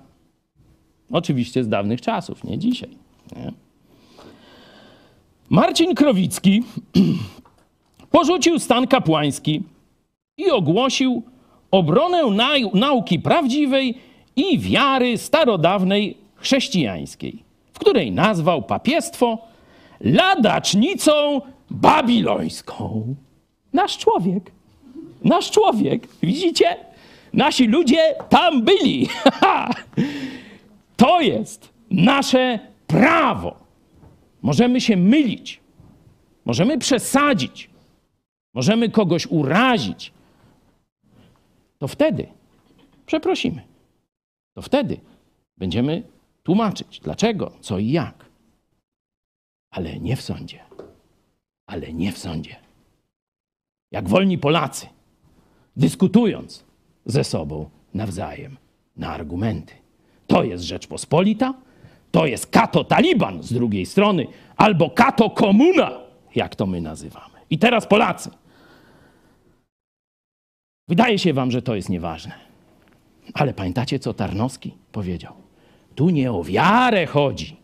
oczywiście 1.12 1.64
z 1.64 1.68
dawnych 1.68 2.00
czasów, 2.00 2.44
nie 2.44 2.58
dzisiaj. 2.58 2.90
Nie? 3.36 3.52
Marcin 5.50 5.94
Krowicki 5.94 6.62
porzucił 8.10 8.58
stan 8.58 8.86
kapłański 8.86 9.62
i 10.36 10.50
ogłosił 10.50 11.22
obronę 11.70 12.22
nauki 12.74 13.18
prawdziwej 13.18 13.94
i 14.36 14.58
wiary 14.58 15.18
starodawnej 15.18 16.16
chrześcijańskiej, 16.34 17.42
w 17.72 17.78
której 17.78 18.12
nazwał 18.12 18.62
papiestwo 18.62 19.38
ladacznicą 20.00 21.40
babilońską. 21.70 23.14
Nasz 23.72 23.98
człowiek, 23.98 24.50
nasz 25.24 25.50
człowiek, 25.50 26.08
widzicie? 26.22 26.76
Nasi 27.32 27.66
ludzie 27.66 28.14
tam 28.28 28.62
byli. 28.62 29.08
to 30.96 31.20
jest 31.20 31.72
nasze 31.90 32.58
prawo. 32.86 33.56
Możemy 34.42 34.80
się 34.80 34.96
mylić, 34.96 35.60
możemy 36.44 36.78
przesadzić, 36.78 37.70
możemy 38.54 38.90
kogoś 38.90 39.26
urazić. 39.26 40.12
To 41.78 41.88
wtedy 41.88 42.26
przeprosimy. 43.06 43.62
To 44.54 44.62
wtedy 44.62 45.00
będziemy 45.56 46.02
tłumaczyć, 46.42 47.00
dlaczego, 47.00 47.52
co 47.60 47.78
i 47.78 47.88
jak. 47.90 48.24
Ale 49.70 50.00
nie 50.00 50.16
w 50.16 50.22
sądzie. 50.22 50.60
Ale 51.66 51.92
nie 51.92 52.12
w 52.12 52.18
sądzie. 52.18 52.56
Jak 53.90 54.08
wolni 54.08 54.38
Polacy, 54.38 54.86
dyskutując, 55.76 56.64
ze 57.06 57.24
sobą 57.24 57.70
nawzajem 57.94 58.56
na 58.96 59.08
argumenty. 59.08 59.74
To 60.26 60.44
jest 60.44 60.64
Rzeczpospolita, 60.64 61.54
to 62.10 62.26
jest 62.26 62.46
kato 62.46 62.84
Taliban 62.84 63.42
z 63.42 63.52
drugiej 63.52 63.86
strony, 63.86 64.26
albo 64.56 64.90
kato 64.90 65.30
komuna, 65.30 65.90
jak 66.34 66.56
to 66.56 66.66
my 66.66 66.80
nazywamy. 66.80 67.34
I 67.50 67.58
teraz 67.58 67.86
Polacy. 67.86 68.30
Wydaje 70.88 71.18
się 71.18 71.32
wam, 71.32 71.50
że 71.50 71.62
to 71.62 71.74
jest 71.74 71.88
nieważne. 71.88 72.34
Ale 73.34 73.54
pamiętacie, 73.54 73.98
co 73.98 74.14
Tarnowski 74.14 74.74
powiedział? 74.92 75.34
Tu 75.94 76.10
nie 76.10 76.32
o 76.32 76.44
wiarę 76.44 77.06
chodzi. 77.06 77.56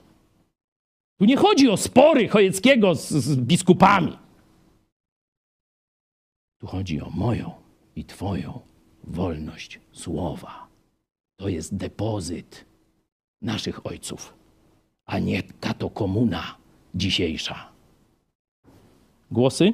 Tu 1.18 1.24
nie 1.24 1.36
chodzi 1.36 1.68
o 1.68 1.76
spory 1.76 2.28
Chojeckiego 2.28 2.94
z, 2.94 3.08
z 3.08 3.36
biskupami. 3.36 4.18
Tu 6.60 6.66
chodzi 6.66 7.00
o 7.00 7.10
moją 7.10 7.50
i 7.96 8.04
twoją 8.04 8.60
wolność 9.08 9.80
słowa. 9.92 10.68
To 11.36 11.48
jest 11.48 11.76
depozyt 11.76 12.64
naszych 13.42 13.86
ojców, 13.86 14.34
a 15.06 15.18
nie 15.18 15.42
katokomuna 15.42 16.42
dzisiejsza. 16.94 17.68
Głosy? 19.30 19.72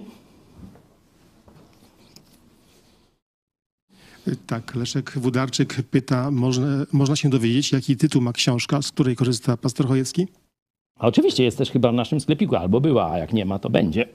Tak, 4.47 4.75
Leszek 4.75 5.13
Wudarczyk 5.19 5.83
pyta, 5.91 6.31
można, 6.31 6.67
można 6.93 7.17
się 7.17 7.31
dowiedzieć, 7.31 7.73
jaki 7.73 7.97
tytuł 7.97 8.23
ma 8.23 8.33
książka, 8.33 8.83
z 8.83 8.93
której 8.93 9.17
korzysta 9.17 9.57
pastor 9.57 9.87
Chojecki? 9.87 10.29
A 10.99 11.07
oczywiście 11.07 11.45
jest 11.45 11.59
też 11.59 11.71
chyba 11.71 11.93
w 11.93 11.95
naszym 11.95 12.21
sklepiku, 12.21 12.57
albo 12.57 12.81
była, 12.81 13.11
a 13.11 13.19
jak 13.19 13.33
nie 13.33 13.45
ma, 13.45 13.59
to 13.59 13.71
będzie. 13.71 14.09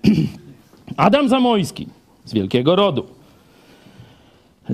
Adam 0.98 1.30
Zamojski 1.30 1.88
z 2.26 2.34
Wielkiego 2.34 2.76
Rodu 2.76 3.19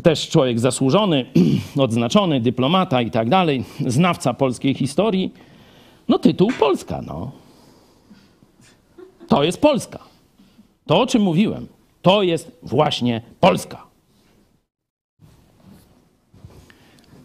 też 0.04 0.30
człowiek 0.30 0.60
zasłużony, 0.60 1.26
odznaczony, 1.78 2.41
dyplomata 2.41 3.02
i 3.02 3.12
tak 3.12 3.30
dalej, 3.30 3.64
znawca 3.88 4.34
polskiej 4.34 4.74
historii. 4.74 5.34
No 6.08 6.20
tytuł 6.20 6.52
Polska, 6.60 7.02
no. 7.02 7.32
To 9.28 9.43
jest 9.43 9.62
Polska. 9.62 10.00
To, 10.86 11.02
o 11.02 11.08
czym 11.08 11.22
mówiłem, 11.22 11.68
to 12.02 12.24
jest 12.24 12.52
właśnie 12.64 13.22
Polska. 13.39 13.86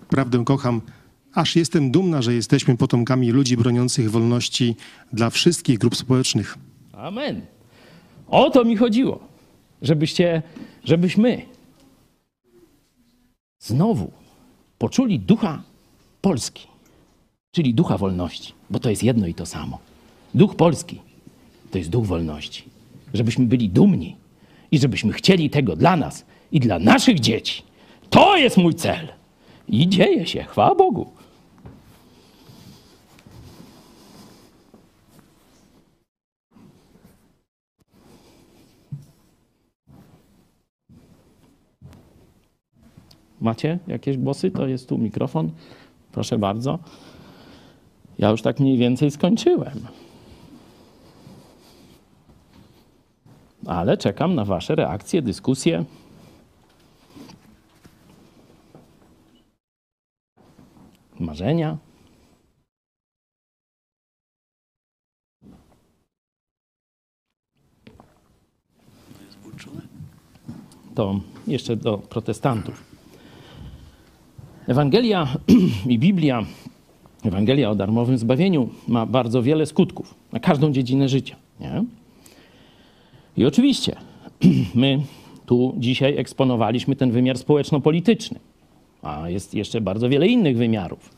Prawdę 0.09 0.45
kocham, 0.45 0.81
aż 1.35 1.57
jestem 1.57 1.91
dumna, 1.91 2.23
że 2.23 2.35
jesteśmy 2.35 2.77
potomkami 2.77 3.31
ludzi 3.31 3.57
broniących 3.57 4.11
wolności 4.11 4.77
dla 5.12 5.31
wszystkich 5.31 5.79
grup 5.79 5.97
społecznych. 5.97 6.59
Amen. 6.93 7.41
O 8.29 8.51
to 8.51 8.64
mi 8.64 8.77
chodziło, 8.77 9.21
żebyście, 9.83 10.43
żebyśmy 10.85 11.43
znowu 13.61 14.11
poczuli 14.78 15.18
ducha 15.18 15.62
Polski, 16.20 16.66
czyli 17.52 17.74
ducha 17.74 17.98
wolności, 17.98 18.52
bo 18.70 18.78
to 18.78 18.90
jest 18.90 19.02
jedno 19.02 19.26
i 19.26 19.34
to 19.34 19.46
samo. 19.46 19.78
Duch 20.34 20.56
polski 20.56 21.00
to 21.70 21.78
jest 21.78 21.90
duch 21.90 22.06
wolności. 22.06 22.64
żebyśmy 23.14 23.46
byli 23.46 23.68
dumni 23.68 24.16
i 24.70 24.78
żebyśmy 24.78 25.12
chcieli 25.12 25.50
tego 25.50 25.76
dla 25.76 25.96
nas 25.96 26.24
i 26.52 26.61
dla 26.61 26.78
naszych 26.78 27.20
dzieci. 27.20 27.62
To 28.11 28.36
jest 28.36 28.56
mój 28.56 28.74
cel. 28.74 29.08
I 29.68 29.88
dzieje 29.88 30.26
się, 30.26 30.42
chwała 30.44 30.74
Bogu. 30.74 31.12
Macie 43.41 43.78
jakieś 43.86 44.16
głosy? 44.16 44.51
To 44.51 44.66
jest 44.66 44.88
tu 44.88 44.99
mikrofon. 44.99 45.51
Proszę 46.12 46.38
bardzo. 46.38 46.78
Ja 48.18 48.30
już 48.30 48.43
tak 48.43 48.61
mniej 48.61 48.78
więcej 48.78 49.11
skończyłem. 49.11 49.86
Ale 53.66 53.97
czekam 53.97 54.34
na 54.34 54.45
Wasze 54.45 54.74
reakcje, 54.74 55.22
dyskusje. 55.22 55.84
Marzenia. 61.20 61.76
To 70.95 71.20
jeszcze 71.47 71.76
do 71.76 71.99
protestantów. 71.99 72.89
Ewangelia 74.71 75.29
i 75.89 75.99
Biblia, 75.99 76.45
Ewangelia 77.25 77.71
o 77.71 77.75
darmowym 77.75 78.18
zbawieniu 78.18 78.68
ma 78.89 79.07
bardzo 79.07 79.43
wiele 79.43 79.66
skutków 79.66 80.14
na 80.33 80.41
każdą 80.41 80.73
dziedzinę 80.73 81.09
życia. 81.09 81.37
Nie? 81.61 81.85
I 83.37 83.47
oczywiście 83.47 83.97
my 84.75 85.01
tu 85.47 85.75
dzisiaj 85.79 86.18
eksponowaliśmy 86.18 86.97
ten 86.97 87.11
wymiar 87.11 87.39
społeczno-polityczny, 87.39 88.39
a 89.03 89.29
jest 89.29 89.55
jeszcze 89.55 89.81
bardzo 89.81 90.09
wiele 90.09 90.27
innych 90.27 90.57
wymiarów. 90.57 91.11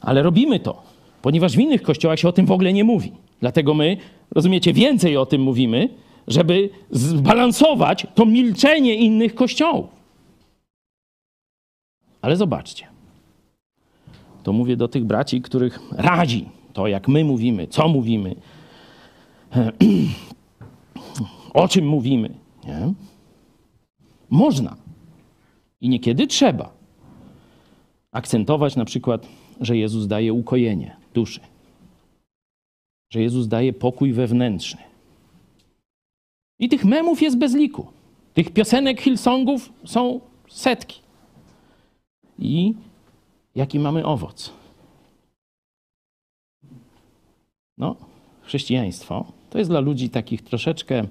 Ale 0.00 0.22
robimy 0.22 0.60
to, 0.60 0.82
ponieważ 1.22 1.56
w 1.56 1.60
innych 1.60 1.82
kościołach 1.82 2.18
się 2.18 2.28
o 2.28 2.32
tym 2.32 2.46
w 2.46 2.52
ogóle 2.52 2.72
nie 2.72 2.84
mówi. 2.84 3.12
Dlatego 3.40 3.74
my, 3.74 3.96
rozumiecie, 4.30 4.72
więcej 4.72 5.16
o 5.16 5.26
tym 5.26 5.42
mówimy, 5.42 5.88
żeby 6.28 6.70
zbalansować 6.90 8.06
to 8.14 8.26
milczenie 8.26 8.94
innych 8.94 9.34
kościołów. 9.34 10.01
Ale 12.22 12.36
zobaczcie. 12.36 12.86
To 14.42 14.52
mówię 14.52 14.76
do 14.76 14.88
tych 14.88 15.04
braci, 15.04 15.42
których 15.42 15.78
razi 15.92 16.48
to, 16.72 16.86
jak 16.86 17.08
my 17.08 17.24
mówimy, 17.24 17.66
co 17.66 17.88
mówimy, 17.88 18.34
o 21.54 21.68
czym 21.68 21.88
mówimy. 21.88 22.34
Nie? 22.64 22.92
Można 24.30 24.76
i 25.80 25.88
niekiedy 25.88 26.26
trzeba 26.26 26.72
akcentować 28.12 28.76
na 28.76 28.84
przykład, 28.84 29.26
że 29.60 29.76
Jezus 29.76 30.06
daje 30.06 30.32
ukojenie 30.32 30.96
duszy, 31.14 31.40
że 33.10 33.22
Jezus 33.22 33.48
daje 33.48 33.72
pokój 33.72 34.12
wewnętrzny. 34.12 34.80
I 36.58 36.68
tych 36.68 36.84
memów 36.84 37.22
jest 37.22 37.38
bez 37.38 37.54
liku. 37.54 37.86
Tych 38.34 38.50
piosenek 38.50 39.00
Hillsongów 39.00 39.72
są 39.84 40.20
setki. 40.48 41.00
I 42.38 42.74
jaki 43.54 43.78
mamy 43.78 44.04
owoc? 44.04 44.52
No, 47.78 47.96
chrześcijaństwo 48.42 49.24
to 49.50 49.58
jest 49.58 49.70
dla 49.70 49.80
ludzi 49.80 50.10
takich 50.10 50.42
troszeczkę 50.42 51.02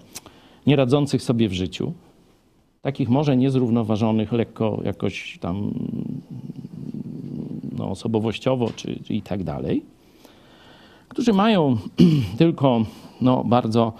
nieradzących 0.67 1.23
sobie 1.23 1.49
w 1.49 1.53
życiu, 1.53 1.93
takich 2.81 3.09
może 3.09 3.37
niezrównoważonych, 3.37 4.31
lekko 4.31 4.79
jakoś 4.83 5.37
tam 5.41 5.73
no, 7.77 7.89
osobowościowo 7.89 8.69
czy, 8.75 8.99
czy 9.03 9.13
i 9.13 9.21
tak 9.21 9.43
dalej, 9.43 9.85
którzy 11.07 11.33
mają 11.33 11.77
tylko 12.37 12.85
no, 13.21 13.43
bardzo 13.43 13.93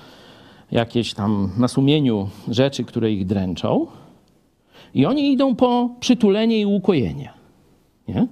jakieś 0.72 1.13
tam 1.13 1.49
na 1.57 1.67
sumieniu 1.67 2.30
rzeczy, 2.47 2.84
które 2.84 3.11
ich 3.11 3.26
dręczą, 3.26 3.88
i 4.94 5.06
oni 5.06 5.32
idą 5.32 5.56
po 5.56 5.96
przytulenie 6.00 6.60
i 6.60 6.66
ukojenie. 6.66 7.34
Nie? 8.08 8.28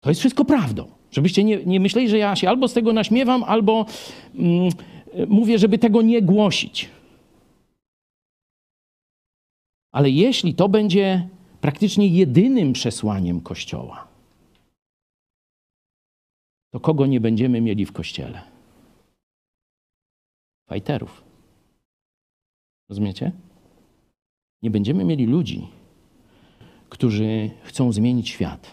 To 0.00 0.10
jest 0.10 0.20
wszystko 0.20 0.44
prawdą. 0.44 0.86
Żebyście 1.10 1.44
nie, 1.44 1.64
nie 1.64 1.80
myśleli, 1.80 2.08
że 2.08 2.18
ja 2.18 2.36
się 2.36 2.48
albo 2.48 2.68
z 2.68 2.72
tego 2.72 2.92
naśmiewam, 2.92 3.44
albo 3.44 3.86
mm, 4.34 4.70
mówię, 5.28 5.58
żeby 5.58 5.78
tego 5.78 6.02
nie 6.02 6.22
głosić. 6.22 6.88
Ale 9.92 10.10
jeśli 10.10 10.54
to 10.54 10.68
będzie 10.68 11.28
praktycznie 11.60 12.08
jedynym 12.08 12.72
przesłaniem 12.72 13.40
Kościoła, 13.40 14.08
to 16.70 16.80
kogo 16.80 17.06
nie 17.06 17.20
będziemy 17.20 17.60
mieli 17.60 17.86
w 17.86 17.92
Kościele? 17.92 18.42
Fajterów. 20.68 21.24
Rozumiecie? 22.88 23.32
Nie 24.64 24.70
będziemy 24.70 25.04
mieli 25.04 25.26
ludzi, 25.26 25.66
którzy 26.88 27.50
chcą 27.62 27.92
zmienić 27.92 28.28
świat. 28.28 28.70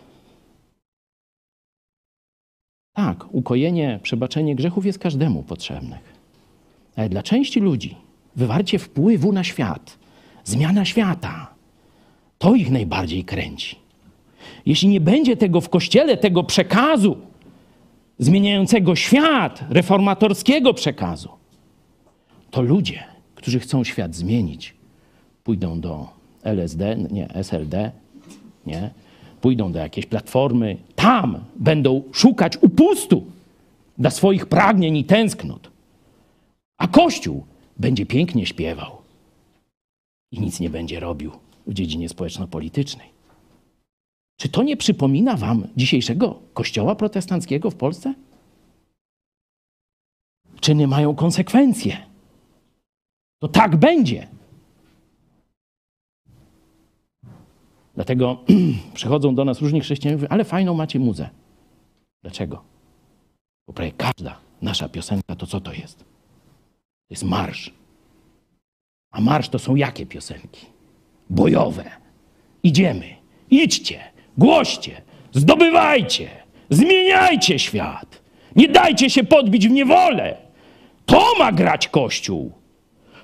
Tak, 2.93 3.33
ukojenie, 3.33 3.99
przebaczenie 4.03 4.55
grzechów 4.55 4.85
jest 4.85 4.99
każdemu 4.99 5.43
potrzebne. 5.43 5.99
Ale 6.95 7.09
dla 7.09 7.23
części 7.23 7.59
ludzi 7.59 7.95
wywarcie 8.35 8.79
wpływu 8.79 9.31
na 9.31 9.43
świat, 9.43 9.97
zmiana 10.43 10.85
świata, 10.85 11.53
to 12.37 12.55
ich 12.55 12.71
najbardziej 12.71 13.23
kręci. 13.23 13.75
Jeśli 14.65 14.87
nie 14.87 15.01
będzie 15.01 15.37
tego 15.37 15.61
w 15.61 15.69
kościele, 15.69 16.17
tego 16.17 16.43
przekazu 16.43 17.17
zmieniającego 18.19 18.95
świat, 18.95 19.63
reformatorskiego 19.69 20.73
przekazu, 20.73 21.29
to 22.51 22.61
ludzie, 22.61 23.03
którzy 23.35 23.59
chcą 23.59 23.83
świat 23.83 24.15
zmienić, 24.15 24.80
pójdą 25.43 25.79
do 25.79 26.07
LSD, 26.43 26.95
nie, 27.11 27.33
SLD, 27.33 27.91
nie? 28.65 28.91
Pójdą 29.41 29.71
do 29.71 29.79
jakiejś 29.79 30.05
platformy, 30.05 30.77
tam 30.95 31.39
będą 31.55 32.03
szukać 32.11 32.57
upustu 32.57 33.25
dla 33.97 34.09
swoich 34.09 34.45
pragnień 34.45 34.97
i 34.97 35.05
tęsknot. 35.05 35.71
A 36.77 36.87
Kościół 36.87 37.45
będzie 37.77 38.05
pięknie 38.05 38.45
śpiewał 38.45 38.97
i 40.31 40.39
nic 40.39 40.59
nie 40.59 40.69
będzie 40.69 40.99
robił 40.99 41.31
w 41.67 41.73
dziedzinie 41.73 42.09
społeczno-politycznej. 42.09 43.07
Czy 44.37 44.49
to 44.49 44.63
nie 44.63 44.77
przypomina 44.77 45.37
wam 45.37 45.67
dzisiejszego 45.77 46.39
kościoła 46.53 46.95
protestanckiego 46.95 47.71
w 47.71 47.75
Polsce? 47.75 48.13
Czyny 50.59 50.87
mają 50.87 51.15
konsekwencje. 51.15 51.97
To 53.39 53.47
tak 53.47 53.75
będzie. 53.75 54.27
Dlatego 57.95 58.37
przychodzą 58.93 59.35
do 59.35 59.45
nas 59.45 59.61
różni 59.61 59.81
chrześcijanie 59.81 60.17
mówią, 60.17 60.27
ale 60.29 60.43
fajną 60.43 60.73
macie 60.73 60.99
muzę. 60.99 61.29
Dlaczego? 62.21 62.63
Bo 63.67 63.73
prawie 63.73 63.91
każda 63.91 64.39
nasza 64.61 64.89
piosenka 64.89 65.35
to 65.35 65.47
co 65.47 65.61
to 65.61 65.73
jest? 65.73 65.97
To 65.97 66.05
jest 67.09 67.23
marsz. 67.23 67.73
A 69.11 69.21
marsz 69.21 69.49
to 69.49 69.59
są 69.59 69.75
jakie 69.75 70.05
piosenki? 70.05 70.65
Bojowe. 71.29 71.91
Idziemy. 72.63 73.15
Idźcie. 73.49 73.99
Głoście. 74.37 75.01
Zdobywajcie. 75.31 76.29
Zmieniajcie 76.69 77.59
świat. 77.59 78.21
Nie 78.55 78.67
dajcie 78.67 79.09
się 79.09 79.23
podbić 79.23 79.67
w 79.67 79.71
niewolę. 79.71 80.37
To 81.05 81.33
ma 81.39 81.51
grać 81.51 81.87
Kościół. 81.87 82.51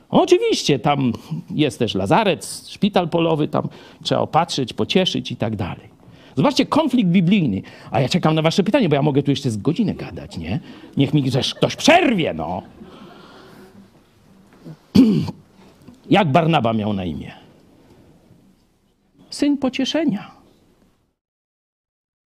Oczywiście 0.10 0.80
tam 0.80 1.14
jest 1.50 1.80
też 1.80 1.96
lazaret, 1.96 2.64
szpital 2.68 3.10
polowy, 3.10 3.48
tam 3.48 3.70
trzeba 4.04 4.22
opatrzyć, 4.22 4.74
pocieszyć 4.74 5.32
i 5.32 5.36
tak 5.36 5.56
dalej. 5.56 5.98
Zobaczcie, 6.36 6.66
konflikt 6.66 7.10
biblijny. 7.10 7.62
A 7.92 8.02
ja 8.02 8.10
czekam 8.10 8.36
na 8.36 8.42
wasze 8.42 8.64
pytanie, 8.64 8.90
bo 8.90 8.96
ja 8.96 9.02
mogę 9.02 9.24
tu 9.24 9.32
jeszcze 9.32 9.52
z 9.52 9.58
godzinę 9.58 9.94
gadać, 9.94 10.38
nie? 10.38 10.60
Niech 10.98 11.14
mi 11.14 11.24
ktoś 11.56 11.76
przerwie, 11.78 12.34
no. 12.34 12.62
Jak 16.10 16.32
Barnaba 16.32 16.74
miał 16.74 16.94
na 16.94 17.06
imię? 17.06 17.32
Syn 19.30 19.58
pocieszenia. 19.58 20.32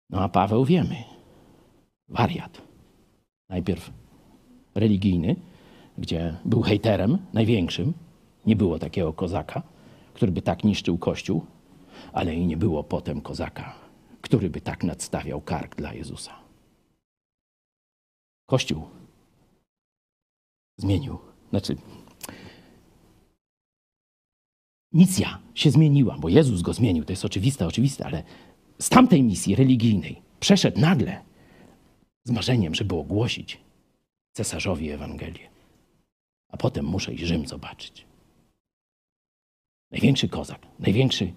No 0.10 0.22
a 0.22 0.30
Paweł 0.30 0.66
wiemy. 0.66 0.96
Wariat. 2.10 2.62
Najpierw 3.50 3.92
religijny, 4.76 5.36
gdzie 5.98 6.38
był 6.46 6.62
hejterem 6.62 7.18
największym. 7.34 7.94
Nie 8.46 8.56
było 8.56 8.80
takiego 8.80 9.14
kozaka, 9.14 9.62
który 10.14 10.32
by 10.32 10.42
tak 10.42 10.64
niszczył 10.64 10.98
Kościół, 10.98 11.46
ale 12.14 12.36
i 12.36 12.46
nie 12.46 12.58
było 12.58 12.84
potem 12.84 13.22
kozaka, 13.22 13.76
który 14.22 14.50
by 14.50 14.62
tak 14.62 14.84
nadstawiał 14.84 15.42
kark 15.42 15.76
dla 15.76 15.94
Jezusa. 15.94 16.36
Kościół 18.46 18.82
zmienił. 20.78 21.18
Znaczy, 21.50 21.78
misja 24.94 25.40
się 25.56 25.72
zmieniła, 25.72 26.18
bo 26.18 26.30
Jezus 26.30 26.62
go 26.62 26.74
zmienił, 26.74 27.06
to 27.06 27.12
jest 27.12 27.26
oczywiste, 27.26 27.68
oczywiste, 27.68 28.06
ale 28.06 28.24
z 28.80 28.90
tamtej 28.90 29.24
misji 29.24 29.56
religijnej 29.56 30.22
przeszedł 30.40 30.80
nagle 30.80 31.22
z 32.24 32.32
marzeniem, 32.32 32.76
żeby 32.76 32.96
ogłosić 32.96 33.60
cesarzowi 34.34 34.92
Ewangelię. 34.92 35.55
A 36.56 36.58
potem 36.58 36.86
muszę 36.86 37.14
i 37.14 37.26
Rzym 37.26 37.48
zobaczyć. 37.48 38.06
Największy 39.92 40.30
kozak, 40.30 40.60
największy, 40.80 41.34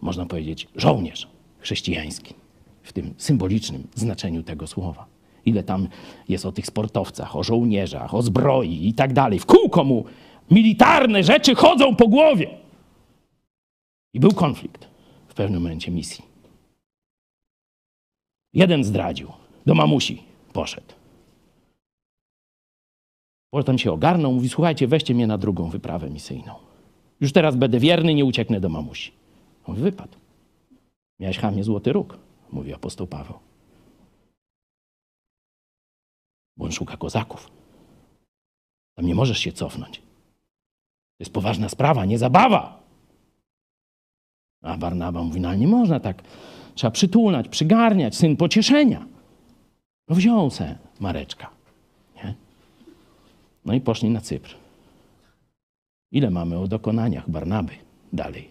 można 0.00 0.26
powiedzieć, 0.26 0.68
żołnierz 0.76 1.28
chrześcijański 1.58 2.34
w 2.82 2.92
tym 2.92 3.14
symbolicznym 3.18 3.86
znaczeniu 3.94 4.42
tego 4.42 4.66
słowa. 4.66 5.06
Ile 5.44 5.62
tam 5.62 5.88
jest 6.28 6.46
o 6.46 6.52
tych 6.52 6.66
sportowcach, 6.66 7.36
o 7.36 7.42
żołnierzach, 7.42 8.14
o 8.14 8.22
zbroi 8.22 8.88
i 8.88 8.94
tak 8.94 9.12
dalej. 9.12 9.38
W 9.38 9.46
kółko 9.46 9.84
mu 9.84 10.04
militarne 10.50 11.22
rzeczy 11.22 11.54
chodzą 11.54 11.96
po 11.96 12.08
głowie. 12.08 12.58
I 14.14 14.20
był 14.20 14.32
konflikt 14.32 14.88
w 15.28 15.34
pewnym 15.34 15.62
momencie 15.62 15.90
misji. 15.90 16.24
Jeden 18.52 18.84
zdradził, 18.84 19.32
do 19.66 19.74
mamusi 19.74 20.22
poszedł. 20.52 20.97
Potem 23.50 23.78
się 23.78 23.92
ogarnął, 23.92 24.32
mówi: 24.32 24.48
Słuchajcie, 24.48 24.88
weźcie 24.88 25.14
mnie 25.14 25.26
na 25.26 25.38
drugą 25.38 25.70
wyprawę 25.70 26.10
misyjną. 26.10 26.54
Już 27.20 27.32
teraz 27.32 27.56
będę 27.56 27.78
wierny, 27.78 28.14
nie 28.14 28.24
ucieknę 28.24 28.60
do 28.60 28.68
mamusi. 28.68 29.12
On 29.66 29.76
wypadł. 29.76 30.18
Miałeś 31.20 31.38
chamie 31.38 31.64
złoty 31.64 31.92
róg, 31.92 32.18
mówi 32.52 32.74
apostoł 32.74 33.06
Paweł. 33.06 33.38
Bo 36.56 36.64
on 36.64 36.72
szuka 36.72 36.96
kozaków. 36.96 37.50
Tam 38.94 39.06
nie 39.06 39.14
możesz 39.14 39.38
się 39.38 39.52
cofnąć. 39.52 39.98
To 39.98 41.22
jest 41.22 41.32
poważna 41.32 41.68
sprawa, 41.68 42.04
nie 42.04 42.18
zabawa. 42.18 42.82
A 44.62 44.76
Barnaba 44.76 45.22
mówi, 45.22 45.40
no 45.40 45.54
nie 45.54 45.68
można 45.68 46.00
tak. 46.00 46.22
Trzeba 46.74 46.90
przytulać, 46.90 47.48
przygarniać, 47.48 48.16
syn 48.16 48.36
pocieszenia. 48.36 49.06
No 50.08 50.16
wziął 50.16 50.50
se 50.50 50.78
Mareczka. 51.00 51.57
No 53.68 53.74
i 53.74 53.80
poszli 53.80 54.10
na 54.10 54.20
Cypr. 54.20 54.54
Ile 56.12 56.30
mamy 56.30 56.58
o 56.58 56.68
dokonaniach 56.68 57.30
Barnaby 57.30 57.72
dalej 58.12 58.50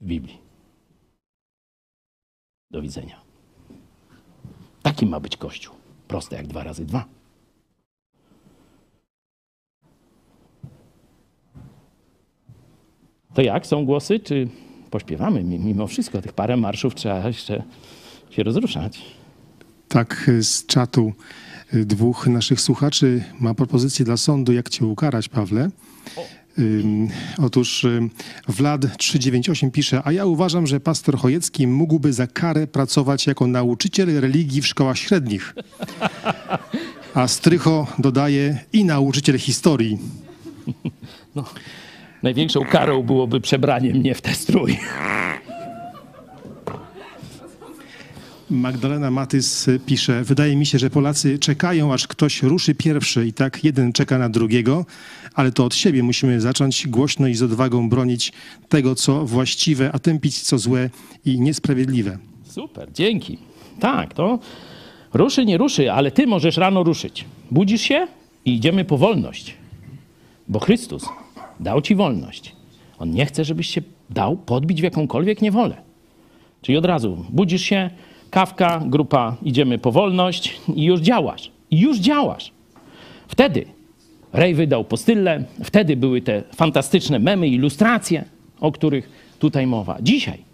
w 0.00 0.06
Biblii? 0.06 0.38
Do 2.70 2.82
widzenia. 2.82 3.20
Taki 4.82 5.06
ma 5.06 5.20
być 5.20 5.36
Kościół. 5.36 5.74
Proste 6.08 6.36
jak 6.36 6.46
dwa 6.46 6.62
razy 6.62 6.86
dwa. 6.86 7.04
To 13.34 13.42
jak? 13.42 13.66
Są 13.66 13.84
głosy, 13.84 14.20
czy 14.20 14.48
pośpiewamy? 14.90 15.44
Mimo 15.44 15.86
wszystko 15.86 16.22
tych 16.22 16.32
parę 16.32 16.56
marszów 16.56 16.94
trzeba 16.94 17.26
jeszcze 17.26 17.62
się 18.30 18.42
rozruszać. 18.42 19.02
Tak, 19.88 20.30
z 20.40 20.66
czatu 20.66 21.12
dwóch 21.72 22.26
naszych 22.26 22.60
słuchaczy 22.60 23.24
ma 23.40 23.54
propozycję 23.54 24.04
dla 24.04 24.16
sądu, 24.16 24.52
jak 24.52 24.68
cię 24.68 24.86
ukarać, 24.86 25.28
Pawle. 25.28 25.70
Otóż 27.38 27.86
Vlad 28.48 28.96
398 28.98 29.70
pisze, 29.70 30.02
a 30.04 30.12
ja 30.12 30.26
uważam, 30.26 30.66
że 30.66 30.80
pastor 30.80 31.18
Chojecki 31.18 31.66
mógłby 31.66 32.12
za 32.12 32.26
karę 32.26 32.66
pracować 32.66 33.26
jako 33.26 33.46
nauczyciel 33.46 34.20
religii 34.20 34.62
w 34.62 34.66
szkołach 34.66 34.98
średnich. 34.98 35.54
A 37.14 37.28
Strycho 37.28 37.86
dodaje 37.98 38.58
i 38.72 38.84
nauczyciel 38.84 39.38
historii. 39.38 39.98
Największą 42.22 42.64
karą 42.64 43.02
byłoby 43.02 43.40
przebranie 43.40 43.94
mnie 43.94 44.14
w 44.14 44.20
ten 44.20 44.34
strój. 44.34 44.78
Magdalena 48.50 49.10
Matys 49.10 49.70
pisze, 49.86 50.24
wydaje 50.24 50.56
mi 50.56 50.66
się, 50.66 50.78
że 50.78 50.90
Polacy 50.90 51.38
czekają, 51.38 51.92
aż 51.92 52.06
ktoś 52.06 52.42
ruszy 52.42 52.74
pierwszy 52.74 53.26
i 53.26 53.32
tak 53.32 53.64
jeden 53.64 53.92
czeka 53.92 54.18
na 54.18 54.28
drugiego, 54.28 54.86
ale 55.34 55.52
to 55.52 55.64
od 55.64 55.74
siebie 55.74 56.02
musimy 56.02 56.40
zacząć 56.40 56.88
głośno 56.88 57.26
i 57.26 57.34
z 57.34 57.42
odwagą 57.42 57.88
bronić 57.88 58.32
tego, 58.68 58.94
co 58.94 59.26
właściwe, 59.26 59.90
a 59.92 59.98
tępić 59.98 60.40
co 60.40 60.58
złe 60.58 60.90
i 61.24 61.40
niesprawiedliwe. 61.40 62.18
Super, 62.44 62.92
dzięki. 62.92 63.38
Tak, 63.80 64.14
to 64.14 64.38
ruszy, 65.14 65.44
nie 65.44 65.58
ruszy, 65.58 65.92
ale 65.92 66.10
ty 66.10 66.26
możesz 66.26 66.56
rano 66.56 66.82
ruszyć. 66.82 67.24
Budzisz 67.50 67.82
się 67.82 68.06
i 68.44 68.54
idziemy 68.54 68.84
po 68.84 68.98
wolność. 68.98 69.54
Bo 70.48 70.58
Chrystus 70.58 71.04
dał 71.60 71.82
ci 71.82 71.94
wolność. 71.94 72.56
On 72.98 73.10
nie 73.10 73.26
chce, 73.26 73.44
żebyś 73.44 73.66
się 73.66 73.82
dał 74.10 74.36
podbić 74.36 74.80
w 74.80 74.84
jakąkolwiek 74.84 75.42
niewolę. 75.42 75.76
Czyli 76.62 76.78
od 76.78 76.84
razu 76.84 77.24
budzisz 77.30 77.62
się, 77.62 77.90
kawka, 78.30 78.82
grupa, 78.86 79.36
idziemy 79.42 79.78
po 79.78 79.92
wolność 79.92 80.60
i 80.74 80.84
już 80.84 81.00
działasz. 81.00 81.50
I 81.70 81.80
już 81.80 81.98
działasz. 81.98 82.52
Wtedy 83.28 83.64
Rej 84.32 84.54
wydał 84.54 84.84
postylę, 84.84 85.44
wtedy 85.64 85.96
były 85.96 86.22
te 86.22 86.42
fantastyczne 86.54 87.18
memy, 87.18 87.48
ilustracje, 87.48 88.24
o 88.60 88.72
których 88.72 89.10
tutaj 89.38 89.66
mowa. 89.66 89.96
Dzisiaj 90.02 90.48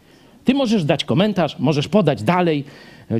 ty 0.44 0.55
możesz 0.55 0.84
dać 0.84 1.05
komentarz, 1.05 1.59
możesz 1.59 1.88
podać 1.88 2.22
dalej. 2.22 2.64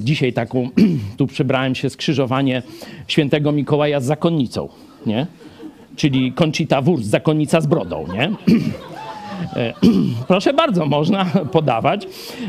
Dzisiaj 0.01 0.33
taką, 0.33 0.69
tu 1.19 1.27
przebrałem 1.27 1.75
się 1.75 1.91
skrzyżowanie 1.91 2.63
świętego 3.09 3.53
Mikołaja 3.53 4.01
z 4.01 4.05
zakonnicą, 4.05 4.69
nie? 5.07 5.27
Czyli 5.97 6.33
Conchita 6.33 6.83
Wurst, 6.83 7.11
zakonnica 7.11 7.61
z 7.61 7.67
brodą, 7.67 8.07
nie? 8.13 8.31
E, 9.57 9.73
Proszę 10.29 10.53
bardzo, 10.53 10.87
można 10.87 11.25
podawać. 11.53 12.07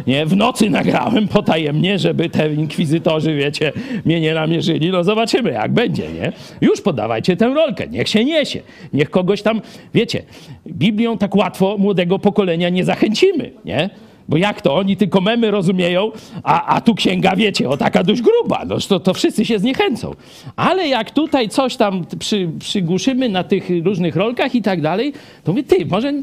Nie, 0.08 0.26
w 0.26 0.36
nocy 0.36 0.70
nagrałem 0.70 1.28
potajemnie, 1.28 2.00
żeby 2.00 2.30
te 2.30 2.54
inkwizytorzy, 2.54 3.36
wiecie, 3.36 3.72
mnie 4.06 4.22
nie 4.22 4.34
namierzyli. 4.34 4.90
No 4.92 5.04
zobaczymy, 5.04 5.52
jak 5.52 5.74
będzie, 5.74 6.12
nie? 6.12 6.32
Już 6.62 6.82
podawajcie 6.82 7.38
tę 7.38 7.54
rolkę, 7.54 7.88
niech 7.88 8.10
się 8.10 8.26
niesie. 8.26 8.62
Niech 8.94 9.10
kogoś 9.10 9.42
tam, 9.42 9.62
wiecie, 9.94 10.24
Biblią 10.68 11.18
tak 11.18 11.36
łatwo 11.36 11.78
młodego 11.78 12.20
pokolenia 12.20 12.70
nie 12.70 12.86
zachęcimy, 12.86 13.52
nie? 13.66 13.90
Bo 14.30 14.38
jak 14.38 14.61
to? 14.61 14.76
Oni 14.76 14.97
tylko 14.97 15.22
memy 15.22 15.52
rozumieją, 15.52 16.11
a, 16.43 16.65
a 16.76 16.81
tu 16.81 16.95
księga, 16.95 17.35
wiecie, 17.35 17.69
o 17.69 17.77
taka 17.77 18.03
dość 18.03 18.22
gruba. 18.22 18.65
No 18.68 18.77
to, 18.88 18.99
to 18.99 19.14
wszyscy 19.14 19.45
się 19.45 19.60
zniechęcą. 19.60 20.11
Ale 20.56 20.88
jak 20.88 21.11
tutaj 21.11 21.49
coś 21.49 21.76
tam 21.76 22.06
przy, 22.19 22.49
przygłuszymy 22.60 23.30
na 23.30 23.43
tych 23.43 23.69
różnych 23.85 24.15
rolkach 24.15 24.56
i 24.56 24.61
tak 24.61 24.81
dalej, 24.81 25.14
to 25.43 25.52
mówię, 25.52 25.64
ty, 25.64 25.85
może, 25.85 26.14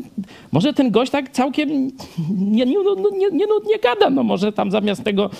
może 0.52 0.72
ten 0.72 0.90
gość 0.90 1.12
tak 1.12 1.30
całkiem 1.30 1.90
nie, 2.38 2.66
nie, 2.66 2.76
no, 2.84 3.10
nie, 3.10 3.30
nie, 3.30 3.46
nie 3.66 3.78
gada. 3.78 4.10
No 4.10 4.22
może 4.22 4.52
tam 4.52 4.70
zamiast 4.70 5.04
tego 5.04 5.30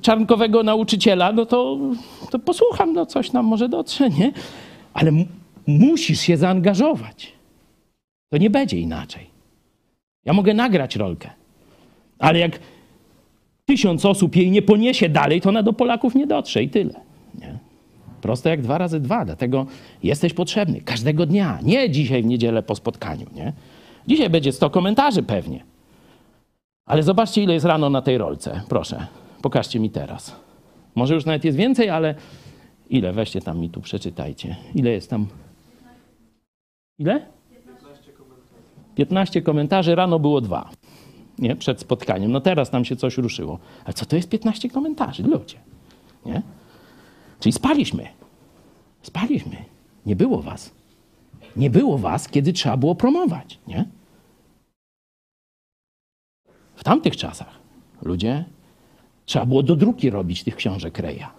czarnkowego 0.00 0.62
nauczyciela, 0.62 1.32
no 1.32 1.46
to, 1.46 1.78
to 2.30 2.38
posłucham, 2.38 2.92
no 2.92 3.06
coś 3.06 3.32
nam 3.32 3.46
może 3.46 3.68
dotrze, 3.68 4.10
nie? 4.10 4.32
Ale 4.94 5.12
musisz 5.66 6.20
się 6.20 6.36
zaangażować. 6.36 7.32
To 8.30 8.38
nie 8.38 8.50
będzie 8.50 8.80
inaczej. 8.80 9.26
Ja 10.24 10.32
mogę 10.32 10.54
nagrać 10.54 10.96
rolkę. 10.96 11.37
Ale 12.18 12.38
jak 12.38 12.60
tysiąc 13.66 14.04
osób 14.04 14.36
jej 14.36 14.50
nie 14.50 14.62
poniesie 14.62 15.08
dalej, 15.08 15.40
to 15.40 15.48
ona 15.48 15.62
do 15.62 15.72
Polaków 15.72 16.14
nie 16.14 16.26
dotrze 16.26 16.62
i 16.62 16.68
tyle. 16.68 17.00
Nie? 17.40 17.58
Proste 18.20 18.50
jak 18.50 18.62
dwa 18.62 18.78
razy 18.78 19.00
dwa, 19.00 19.24
dlatego 19.24 19.66
jesteś 20.02 20.32
potrzebny 20.32 20.80
każdego 20.80 21.26
dnia, 21.26 21.58
nie 21.62 21.90
dzisiaj 21.90 22.22
w 22.22 22.26
niedzielę 22.26 22.62
po 22.62 22.74
spotkaniu. 22.74 23.26
Nie? 23.34 23.52
Dzisiaj 24.06 24.30
będzie 24.30 24.52
100 24.52 24.70
komentarzy 24.70 25.22
pewnie. 25.22 25.64
Ale 26.86 27.02
zobaczcie, 27.02 27.42
ile 27.42 27.54
jest 27.54 27.66
rano 27.66 27.90
na 27.90 28.02
tej 28.02 28.18
rolce. 28.18 28.60
Proszę, 28.68 29.06
pokażcie 29.42 29.80
mi 29.80 29.90
teraz. 29.90 30.36
Może 30.94 31.14
już 31.14 31.26
nawet 31.26 31.44
jest 31.44 31.58
więcej, 31.58 31.90
ale 31.90 32.14
ile? 32.90 33.12
Weźcie 33.12 33.40
tam 33.40 33.58
mi 33.58 33.70
tu, 33.70 33.80
przeczytajcie. 33.80 34.56
Ile 34.74 34.90
jest 34.90 35.10
tam? 35.10 35.26
Ile? 36.98 37.26
15 38.94 39.42
komentarzy, 39.42 39.94
rano 39.94 40.18
było 40.18 40.40
dwa 40.40 40.70
nie? 41.38 41.56
przed 41.56 41.80
spotkaniem. 41.80 42.32
No 42.32 42.40
teraz 42.40 42.70
tam 42.70 42.84
się 42.84 42.96
coś 42.96 43.18
ruszyło. 43.18 43.58
Ale 43.84 43.94
co 43.94 44.06
to 44.06 44.16
jest 44.16 44.28
15 44.28 44.70
komentarzy? 44.70 45.22
Ludzie. 45.22 45.56
Nie? 46.26 46.42
Czyli 47.40 47.52
spaliśmy. 47.52 48.08
Spaliśmy. 49.02 49.56
Nie 50.06 50.16
było 50.16 50.42
was. 50.42 50.70
Nie 51.56 51.70
było 51.70 51.98
was, 51.98 52.28
kiedy 52.28 52.52
trzeba 52.52 52.76
było 52.76 52.94
promować. 52.94 53.58
Nie? 53.66 53.84
W 56.76 56.84
tamtych 56.84 57.16
czasach 57.16 57.58
ludzie 58.02 58.44
trzeba 59.26 59.46
było 59.46 59.62
do 59.62 59.76
druki 59.76 60.10
robić 60.10 60.44
tych 60.44 60.56
książek 60.56 60.98
Reja, 60.98 61.30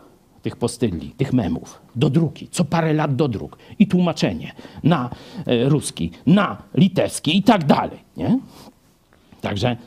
tych 0.42 0.56
postyli, 0.56 1.12
tych 1.12 1.34
memów. 1.34 1.82
Do 1.96 2.10
druki. 2.10 2.48
Co 2.52 2.66
parę 2.66 2.94
lat 2.94 3.16
do 3.16 3.28
druk. 3.28 3.58
I 3.80 3.88
tłumaczenie 3.88 4.52
na 4.84 5.10
e, 5.46 5.70
ruski, 5.70 6.12
na 6.26 6.58
litewski 6.76 7.38
i 7.38 7.44
tak 7.44 7.64
dalej. 7.64 8.00
Nie? 8.18 8.40
Także 9.42 9.78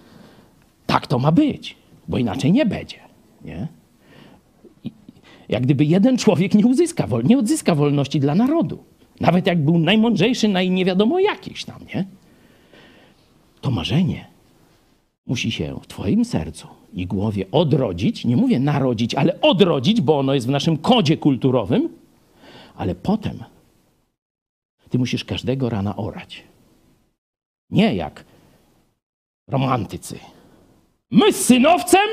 tak 0.92 1.06
to 1.06 1.18
ma 1.18 1.32
być, 1.32 1.76
bo 2.08 2.18
inaczej 2.18 2.52
nie 2.52 2.66
będzie. 2.66 2.96
Nie? 3.44 3.68
Jak 5.48 5.62
gdyby 5.62 5.84
jeden 5.84 6.18
człowiek 6.18 6.54
nie 6.54 6.66
uzyska, 6.66 7.08
nie 7.24 7.38
odzyska 7.38 7.74
wolności 7.74 8.20
dla 8.20 8.34
narodu. 8.34 8.84
Nawet 9.20 9.46
jak 9.46 9.64
był 9.64 9.78
najmądrzejszy, 9.78 10.48
naj 10.48 10.70
nie 10.70 10.84
wiadomo 10.84 11.18
jakiś 11.18 11.64
tam, 11.64 11.80
nie? 11.94 12.04
To 13.60 13.70
marzenie 13.70 14.26
musi 15.26 15.50
się 15.50 15.80
w 15.82 15.86
Twoim 15.86 16.24
sercu 16.24 16.68
i 16.94 17.06
głowie 17.06 17.46
odrodzić. 17.50 18.24
Nie 18.24 18.36
mówię 18.36 18.60
narodzić, 18.60 19.14
ale 19.14 19.40
odrodzić, 19.40 20.00
bo 20.00 20.18
ono 20.18 20.34
jest 20.34 20.46
w 20.46 20.50
naszym 20.50 20.76
kodzie 20.76 21.16
kulturowym. 21.16 21.88
Ale 22.76 22.94
potem 22.94 23.44
Ty 24.90 24.98
musisz 24.98 25.24
każdego 25.24 25.68
rana 25.68 25.96
orać. 25.96 26.42
Nie 27.70 27.94
jak 27.94 28.24
romantycy. 29.48 30.18
My 31.12 31.32
z 31.32 31.44
synowcem? 31.44 32.08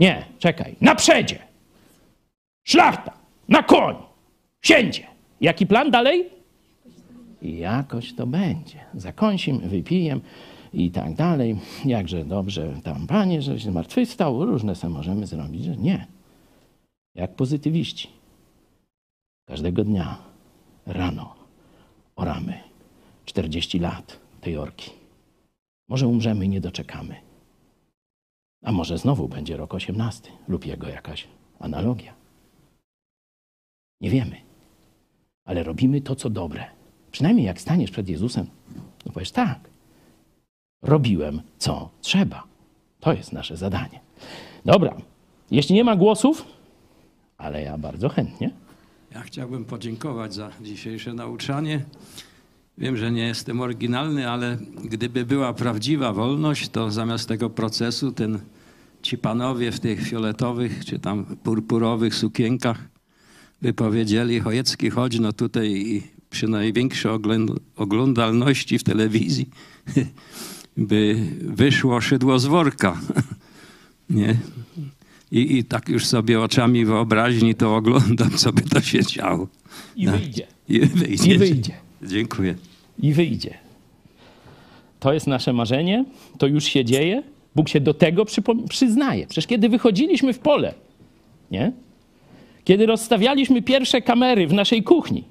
Nie, 0.00 0.24
czekaj, 0.38 0.76
na 0.80 0.94
przedzie. 0.94 1.38
Szlachta, 2.64 3.12
na 3.48 3.62
koń, 3.62 3.96
wsiędzie. 4.60 5.06
Jaki 5.40 5.66
plan 5.66 5.90
dalej? 5.90 6.30
I 7.42 7.58
jakoś 7.58 8.12
to 8.14 8.26
będzie. 8.26 8.78
Zakąsim, 8.94 9.58
wypijem 9.58 10.20
i 10.72 10.90
tak 10.90 11.14
dalej. 11.14 11.58
Jakże 11.84 12.24
dobrze 12.24 12.74
tam, 12.84 13.06
panie, 13.06 13.42
że 13.42 13.60
się 13.60 13.70
zmartwychwstał. 13.70 14.46
Różne 14.46 14.74
sobie 14.74 14.94
możemy 14.94 15.26
zrobić, 15.26 15.64
że 15.64 15.76
nie. 15.76 16.06
Jak 17.14 17.34
pozytywiści. 17.34 18.08
Każdego 19.44 19.84
dnia 19.84 20.18
rano 20.86 21.34
oramy 22.16 22.60
40 23.24 23.78
lat 23.78 24.18
tej 24.40 24.56
orki. 24.56 24.90
Może 25.88 26.06
umrzemy 26.08 26.44
i 26.44 26.48
nie 26.48 26.60
doczekamy. 26.60 27.31
A 28.62 28.72
może 28.72 28.98
znowu 28.98 29.28
będzie 29.28 29.56
rok 29.56 29.74
18 29.74 30.30
lub 30.48 30.66
jego 30.66 30.88
jakaś 30.88 31.28
analogia. 31.60 32.14
Nie 34.00 34.10
wiemy, 34.10 34.36
ale 35.44 35.62
robimy 35.62 36.00
to, 36.00 36.16
co 36.16 36.30
dobre. 36.30 36.64
Przynajmniej 37.12 37.46
jak 37.46 37.60
staniesz 37.60 37.90
przed 37.90 38.08
Jezusem, 38.08 38.46
no 39.06 39.12
powiesz 39.12 39.30
tak, 39.30 39.58
robiłem 40.82 41.42
co 41.58 41.90
trzeba. 42.00 42.44
To 43.00 43.12
jest 43.12 43.32
nasze 43.32 43.56
zadanie. 43.56 44.00
Dobra, 44.64 44.96
jeśli 45.50 45.74
nie 45.74 45.84
ma 45.84 45.96
głosów, 45.96 46.44
ale 47.38 47.62
ja 47.62 47.78
bardzo 47.78 48.08
chętnie. 48.08 48.50
Ja 49.14 49.20
chciałbym 49.22 49.64
podziękować 49.64 50.34
za 50.34 50.50
dzisiejsze 50.60 51.14
nauczanie. 51.14 51.84
Wiem, 52.78 52.96
że 52.96 53.12
nie 53.12 53.26
jestem 53.26 53.60
oryginalny, 53.60 54.30
ale 54.30 54.58
gdyby 54.84 55.26
była 55.26 55.54
prawdziwa 55.54 56.12
wolność, 56.12 56.68
to 56.68 56.90
zamiast 56.90 57.28
tego 57.28 57.50
procesu 57.50 58.12
ten, 58.12 58.40
ci 59.02 59.18
panowie 59.18 59.72
w 59.72 59.80
tych 59.80 60.08
fioletowych 60.08 60.84
czy 60.84 60.98
tam 60.98 61.24
purpurowych 61.24 62.14
sukienkach 62.14 62.88
by 63.62 63.72
powiedzieli, 63.72 64.40
Chojecki, 64.40 64.90
chodź 64.90 65.18
no 65.18 65.32
tutaj 65.32 65.70
i 65.70 66.02
przy 66.30 66.48
największej 66.48 67.12
oglądalności 67.76 68.78
w 68.78 68.84
telewizji 68.84 69.48
by 70.76 71.16
wyszło 71.40 72.00
szydło 72.00 72.38
z 72.38 72.46
worka. 72.46 73.00
Nie? 74.10 74.36
I, 75.32 75.56
I 75.58 75.64
tak 75.64 75.88
już 75.88 76.06
sobie 76.06 76.40
oczami 76.40 76.84
wyobraźni 76.84 77.54
to 77.54 77.76
oglądam, 77.76 78.30
co 78.30 78.52
by 78.52 78.62
to 78.62 78.80
się 78.80 79.02
działo. 79.02 79.48
I 79.96 80.06
No. 80.06 80.12
wyjdzie. 80.12 80.46
I 80.68 80.80
wyjdzie. 80.80 81.34
I 81.34 81.38
wyjdzie. 81.38 81.72
Dziękuję. 82.02 82.54
I 82.98 83.12
wyjdzie. 83.12 83.58
To 85.00 85.12
jest 85.12 85.26
nasze 85.26 85.52
marzenie, 85.52 86.04
to 86.38 86.46
już 86.46 86.64
się 86.64 86.84
dzieje. 86.84 87.22
Bóg 87.54 87.68
się 87.68 87.80
do 87.80 87.94
tego 87.94 88.24
przyznaje. 88.68 89.26
Przecież 89.26 89.46
kiedy 89.46 89.68
wychodziliśmy 89.68 90.32
w 90.32 90.38
pole, 90.38 90.74
nie? 91.50 91.72
Kiedy 92.64 92.86
rozstawialiśmy 92.86 93.62
pierwsze 93.62 94.02
kamery 94.02 94.46
w 94.46 94.52
naszej 94.52 94.82
kuchni, 94.82 95.24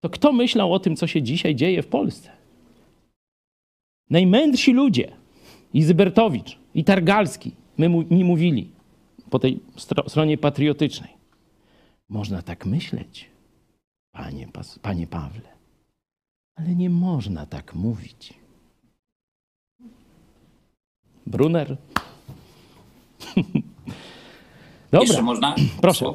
to 0.00 0.10
kto 0.10 0.32
myślał 0.32 0.72
o 0.72 0.78
tym, 0.80 0.96
co 0.96 1.06
się 1.06 1.22
dzisiaj 1.22 1.54
dzieje 1.54 1.82
w 1.82 1.86
Polsce? 1.86 2.30
Najmędrsi 4.10 4.72
ludzie, 4.72 5.12
i 5.74 5.82
Zybertowicz, 5.82 6.58
i 6.74 6.84
Targalski, 6.84 7.52
my, 7.78 7.88
mu- 7.88 8.04
mi 8.10 8.24
mówili 8.24 8.70
po 9.30 9.38
tej 9.38 9.60
stro- 9.76 10.08
stronie 10.08 10.38
patriotycznej. 10.38 11.10
Można 12.08 12.42
tak 12.42 12.66
myśleć, 12.66 13.30
panie, 14.12 14.48
panie 14.82 15.06
Pawle, 15.06 15.48
ale 16.56 16.74
nie 16.74 16.90
można 16.90 17.46
tak 17.46 17.74
mówić. 17.74 18.34
Brunner. 21.28 21.76
Jeszcze 24.92 25.06
Dobra, 25.06 25.22
można? 25.22 25.54
proszę. 25.82 26.06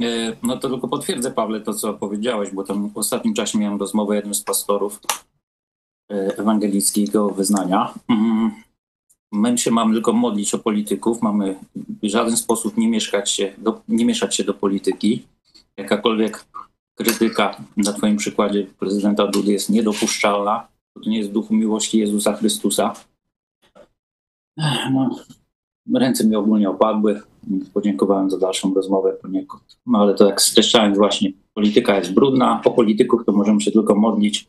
E, 0.00 0.36
No 0.42 0.56
to 0.56 0.68
tylko 0.68 0.88
potwierdzę, 0.88 1.30
Pawle, 1.30 1.60
to 1.60 1.74
co 1.74 1.94
powiedziałeś, 1.94 2.50
bo 2.50 2.64
tam 2.64 2.88
w 2.88 2.98
ostatnim 2.98 3.34
czasie 3.34 3.58
miałem 3.58 3.78
rozmowę 3.78 4.16
jednym 4.16 4.34
z 4.34 4.42
pastorów 4.42 5.00
e, 6.10 6.14
ewangelickiego 6.38 7.30
wyznania. 7.30 7.94
Mm, 8.08 8.50
My 9.32 9.58
się 9.58 9.70
mamy 9.70 9.94
tylko 9.94 10.12
modlić 10.12 10.54
o 10.54 10.58
polityków, 10.58 11.22
mamy 11.22 11.58
w 12.02 12.08
żaden 12.08 12.36
sposób 12.36 12.76
nie, 12.76 12.88
mieszkać 12.88 13.30
się 13.30 13.52
do, 13.58 13.80
nie 13.88 14.04
mieszać 14.04 14.36
się 14.36 14.44
do 14.44 14.54
polityki. 14.54 15.26
Jakakolwiek 15.76 16.44
krytyka 16.94 17.56
na 17.76 17.92
Twoim 17.92 18.16
przykładzie 18.16 18.66
prezydenta 18.78 19.26
Dudy 19.26 19.52
jest 19.52 19.70
niedopuszczalna. 19.70 20.68
To 20.94 21.10
nie 21.10 21.18
jest 21.18 21.30
w 21.30 21.32
duchu 21.32 21.54
miłości 21.54 21.98
Jezusa 21.98 22.32
Chrystusa. 22.36 22.94
No, 24.92 25.10
ręce 25.94 26.26
mi 26.26 26.36
ogólnie 26.36 26.70
opadły. 26.70 27.20
Podziękowałem 27.74 28.30
za 28.30 28.38
dalszą 28.38 28.74
rozmowę 28.74 29.12
poniekąd. 29.12 29.78
No 29.86 29.98
ale 29.98 30.14
to 30.14 30.26
tak 30.26 30.42
streszczając 30.42 30.98
właśnie, 30.98 31.32
polityka 31.54 31.98
jest 31.98 32.14
brudna, 32.14 32.62
o 32.64 32.70
polityków 32.70 33.24
to 33.26 33.32
możemy 33.32 33.60
się 33.60 33.72
tylko 33.72 33.94
modlić. 33.94 34.48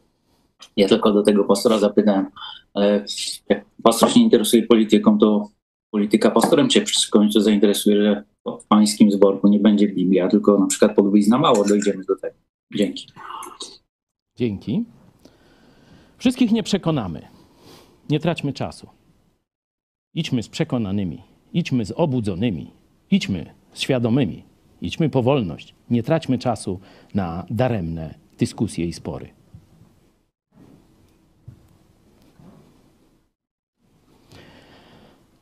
Ja 0.78 0.88
tylko 0.88 1.12
do 1.12 1.24
tego 1.24 1.44
pastora 1.44 1.78
zapytałem, 1.78 2.26
ale 2.74 3.06
jak 3.50 3.66
pastor 3.84 4.12
się 4.12 4.20
interesuje 4.20 4.64
polityką, 4.64 5.18
to 5.18 5.50
polityka 5.92 6.32
pastorem 6.32 6.70
cię 6.70 6.86
w 6.86 7.10
końcu 7.10 7.42
zainteresuje, 7.42 8.04
że 8.04 8.24
w 8.60 8.68
pańskim 8.68 9.12
zborku 9.12 9.48
nie 9.48 9.60
będzie 9.60 9.88
Biblia, 9.88 10.28
tylko 10.28 10.60
na 10.60 10.68
przykład 10.68 10.96
podwójna 10.96 11.38
mało 11.38 11.64
dojdziemy 11.64 12.04
do 12.04 12.16
tego. 12.16 12.36
Dzięki. 12.76 13.08
Dzięki. 14.38 14.84
Wszystkich 16.18 16.52
nie 16.52 16.64
przekonamy. 16.64 17.22
Nie 18.10 18.20
traćmy 18.20 18.54
czasu. 18.54 18.99
Idźmy 20.20 20.44
z 20.44 20.50
przekonanymi, 20.50 21.22
idźmy 21.54 21.86
z 21.86 21.92
obudzonymi, 21.92 22.72
idźmy 23.12 23.46
z 23.74 23.82
świadomymi, 23.82 24.44
idźmy 24.82 25.10
po 25.10 25.24
wolność. 25.24 25.74
Nie 25.90 26.04
traćmy 26.04 26.38
czasu 26.38 26.80
na 27.14 27.46
daremne 27.50 28.16
dyskusje 28.40 28.86
i 28.86 28.94
spory. 28.94 29.30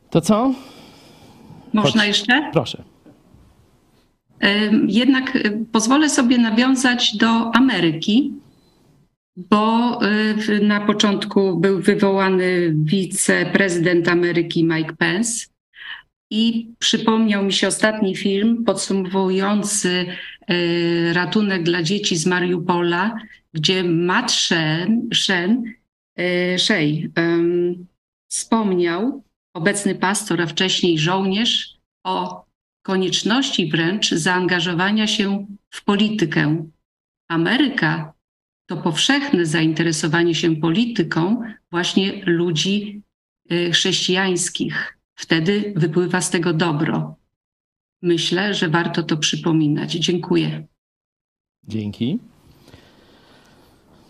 To 0.09 0.21
co? 0.21 0.53
Można 1.73 2.01
Chodź. 2.01 2.07
jeszcze? 2.07 2.49
Proszę. 2.53 2.83
Jednak 4.87 5.37
pozwolę 5.71 6.09
sobie 6.09 6.37
nawiązać 6.37 7.17
do 7.17 7.55
Ameryki, 7.55 8.33
bo 9.37 9.99
y, 10.49 10.59
na 10.61 10.85
początku 10.85 11.57
był 11.59 11.81
wywołany 11.81 12.73
wiceprezydent 12.75 14.07
Ameryki 14.07 14.63
Mike 14.63 14.93
Pence 14.93 15.47
i 16.31 16.71
przypomniał 16.79 17.43
mi 17.43 17.53
się 17.53 17.67
ostatni 17.67 18.15
film 18.15 18.63
podsumowujący 18.65 20.05
y, 20.51 21.13
ratunek 21.13 21.63
dla 21.63 21.83
dzieci 21.83 22.17
z 22.17 22.25
Mariupola, 22.25 23.15
gdzie 23.53 23.83
Matt 23.83 24.31
Shen, 24.31 25.09
Shen, 25.13 25.63
y, 26.19 26.59
Shea 26.59 27.09
ym, 27.19 27.87
wspomniał, 28.31 29.23
obecny 29.55 29.95
pastor, 29.95 30.41
a 30.41 30.45
wcześniej 30.45 30.99
żołnierz, 30.99 31.77
o 32.05 32.45
konieczności 32.85 33.69
wręcz 33.69 34.11
zaangażowania 34.11 35.07
się 35.07 35.45
w 35.69 35.83
politykę. 35.83 36.67
Ameryka 37.29 38.16
to 38.67 38.77
powszechne 38.77 39.45
zainteresowanie 39.45 40.35
się 40.35 40.55
polityką 40.55 41.41
właśnie 41.71 42.25
ludzi 42.25 43.01
y, 43.51 43.71
chrześcijańskich. 43.71 44.97
Wtedy 45.15 45.73
wypływa 45.75 46.21
z 46.21 46.29
tego 46.29 46.53
dobro. 46.53 47.15
Myślę, 48.01 48.53
że 48.53 48.69
warto 48.69 49.03
to 49.03 49.17
przypominać. 49.17 49.91
Dziękuję. 49.93 50.67
Dzięki. 51.63 52.19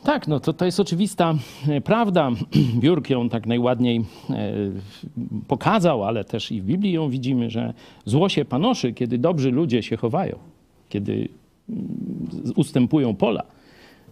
Tak, 0.03 0.27
no 0.27 0.39
to, 0.39 0.53
to 0.53 0.65
jest 0.65 0.79
oczywista 0.79 1.35
e, 1.67 1.81
prawda. 1.81 2.31
Biurk 2.81 3.09
ją 3.09 3.29
tak 3.29 3.45
najładniej 3.45 4.05
e, 4.29 4.53
pokazał, 5.47 6.03
ale 6.03 6.23
też 6.23 6.51
i 6.51 6.61
w 6.61 6.65
Biblii 6.65 6.93
ją 6.93 7.09
widzimy, 7.09 7.49
że 7.49 7.73
zło 8.05 8.29
się 8.29 8.45
panoszy, 8.45 8.93
kiedy 8.93 9.17
dobrzy 9.17 9.51
ludzie 9.51 9.83
się 9.83 9.97
chowają, 9.97 10.39
kiedy 10.89 11.29
mm, 11.69 11.87
ustępują 12.55 13.15
pola, 13.15 13.43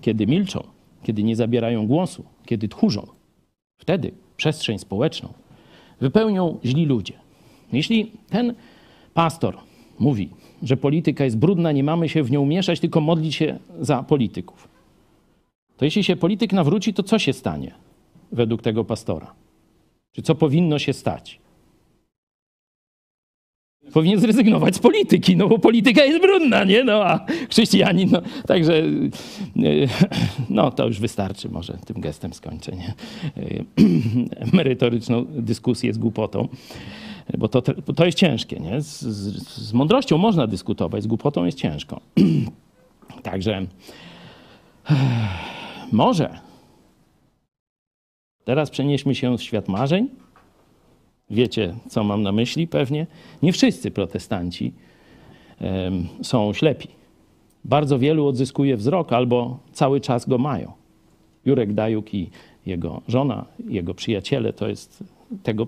kiedy 0.02 0.28
milczą, 0.28 0.64
kiedy 1.04 1.24
nie 1.24 1.36
zabierają 1.36 1.88
głosu, 1.88 2.26
kiedy 2.46 2.68
tchórzą. 2.68 3.08
Wtedy 3.78 4.12
przestrzeń 4.38 4.80
społeczną 4.80 5.34
wypełnią 6.02 6.60
źli 6.66 6.86
ludzie. 6.86 7.14
Jeśli 7.74 8.12
ten 8.30 8.54
pastor 9.14 9.58
mówi, 10.00 10.30
że 10.64 10.78
polityka 10.78 11.24
jest 11.24 11.38
brudna, 11.38 11.72
nie 11.72 11.84
mamy 11.84 12.10
się 12.10 12.24
w 12.24 12.32
nią 12.32 12.46
mieszać, 12.46 12.80
tylko 12.80 13.02
modlić 13.02 13.36
się 13.36 13.60
za 13.80 14.04
polityków. 14.04 14.68
To 15.78 15.86
jeśli 15.86 16.04
się 16.04 16.16
polityk 16.16 16.54
nawróci, 16.54 16.94
to 16.94 17.04
co 17.04 17.20
się 17.20 17.34
stanie 17.34 17.72
według 18.32 18.62
tego 18.62 18.84
pastora? 18.84 19.34
Czy 20.12 20.22
co 20.22 20.36
powinno 20.36 20.80
się 20.80 20.94
stać? 20.94 21.40
Powinien 23.94 24.20
zrezygnować 24.20 24.76
z 24.76 24.80
polityki, 24.80 25.36
no 25.36 25.48
bo 25.48 25.60
polityka 25.60 26.04
jest 26.04 26.22
brudna, 26.22 26.64
nie? 26.64 26.84
No 26.84 27.06
a 27.06 27.26
chrześcijanin, 27.50 28.10
no 28.12 28.22
także, 28.48 28.78
e, 28.78 29.88
no 30.50 30.72
to 30.72 30.88
już 30.88 31.00
wystarczy, 31.00 31.50
może 31.50 31.78
tym 31.86 32.02
gestem 32.02 32.34
skończę, 32.34 32.72
nie? 32.72 32.94
E, 33.38 34.54
merytoryczną 34.58 35.26
dyskusję 35.30 35.94
z 35.94 35.98
głupotą, 35.98 36.48
bo 37.38 37.48
to, 37.48 37.62
to 37.96 38.06
jest 38.06 38.18
ciężkie, 38.18 38.60
nie? 38.60 38.82
Z, 38.82 39.02
z, 39.02 39.50
z 39.50 39.74
mądrością 39.74 40.18
można 40.18 40.48
dyskutować, 40.48 41.04
z 41.04 41.08
głupotą 41.08 41.46
jest 41.46 41.58
ciężko. 41.58 42.02
Także 43.24 43.66
może 45.92 46.40
teraz 48.46 48.70
przenieśmy 48.70 49.16
się 49.16 49.38
w 49.38 49.44
świat 49.44 49.68
marzeń, 49.68 50.10
Wiecie, 51.30 51.76
co 51.90 52.04
mam 52.04 52.24
na 52.24 52.32
myśli 52.32 52.68
pewnie. 52.68 53.08
Nie 53.44 53.54
wszyscy 53.54 53.92
protestanci 53.92 54.74
są 56.22 56.54
ślepi. 56.54 56.88
Bardzo 57.66 58.00
wielu 58.00 58.28
odzyskuje 58.28 58.78
wzrok 58.78 59.14
albo 59.14 59.60
cały 59.74 60.02
czas 60.02 60.30
go 60.30 60.38
mają. 60.38 60.72
Jurek 61.46 61.74
Dajuk 61.74 62.14
i 62.14 62.30
jego 62.66 63.02
żona, 63.08 63.46
jego 63.70 63.94
przyjaciele 63.94 64.54
to 64.54 64.68
jest 64.68 65.04
tego 65.44 65.68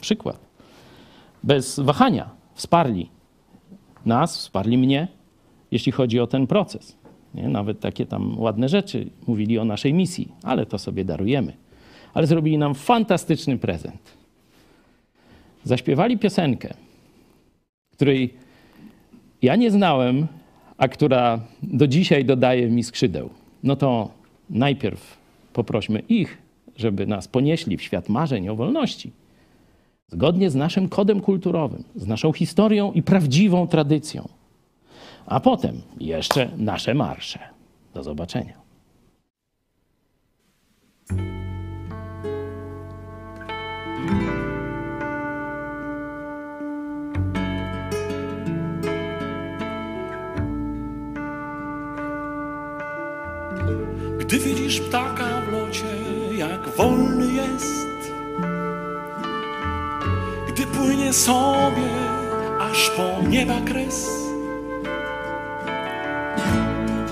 przykład. 0.00 0.38
Bez 1.42 1.80
wahania 1.80 2.30
wsparli 2.54 3.08
nas, 4.06 4.38
wsparli 4.38 4.78
mnie, 4.78 5.08
jeśli 5.70 5.92
chodzi 5.92 6.20
o 6.20 6.26
ten 6.26 6.46
proces. 6.46 6.96
Nie? 7.34 7.48
Nawet 7.48 7.80
takie 7.80 8.06
tam 8.06 8.38
ładne 8.38 8.68
rzeczy 8.68 9.10
mówili 9.26 9.58
o 9.58 9.64
naszej 9.64 9.94
misji, 9.94 10.28
ale 10.42 10.66
to 10.66 10.78
sobie 10.78 11.04
darujemy. 11.04 11.52
Ale 12.14 12.26
zrobili 12.26 12.58
nam 12.58 12.74
fantastyczny 12.74 13.58
prezent 13.58 14.23
zaśpiewali 15.64 16.18
piosenkę, 16.18 16.74
której 17.92 18.34
ja 19.42 19.56
nie 19.56 19.70
znałem, 19.70 20.26
a 20.76 20.88
która 20.88 21.40
do 21.62 21.86
dzisiaj 21.86 22.24
dodaje 22.24 22.70
mi 22.70 22.82
skrzydeł. 22.82 23.30
No 23.62 23.76
to 23.76 24.10
najpierw 24.50 25.18
poprośmy 25.52 26.00
ich, 26.08 26.38
żeby 26.76 27.06
nas 27.06 27.28
ponieśli 27.28 27.76
w 27.76 27.82
świat 27.82 28.08
marzeń 28.08 28.48
o 28.48 28.56
wolności, 28.56 29.12
zgodnie 30.08 30.50
z 30.50 30.54
naszym 30.54 30.88
kodem 30.88 31.20
kulturowym, 31.20 31.84
z 31.94 32.06
naszą 32.06 32.32
historią 32.32 32.92
i 32.92 33.02
prawdziwą 33.02 33.66
tradycją. 33.66 34.28
A 35.26 35.40
potem 35.40 35.82
jeszcze 36.00 36.50
nasze 36.56 36.94
marsze. 36.94 37.38
Do 37.94 38.02
zobaczenia. 38.02 38.54
Gdy 54.34 54.44
widzisz 54.44 54.80
ptaka 54.80 55.24
w 55.46 55.52
locie, 55.52 55.94
jak 56.36 56.68
wolny 56.76 57.32
jest, 57.32 58.12
gdy 60.48 60.66
płynie 60.66 61.12
sobie 61.12 61.88
aż 62.60 62.90
po 62.90 63.28
nieba 63.28 63.54
kres. 63.66 64.08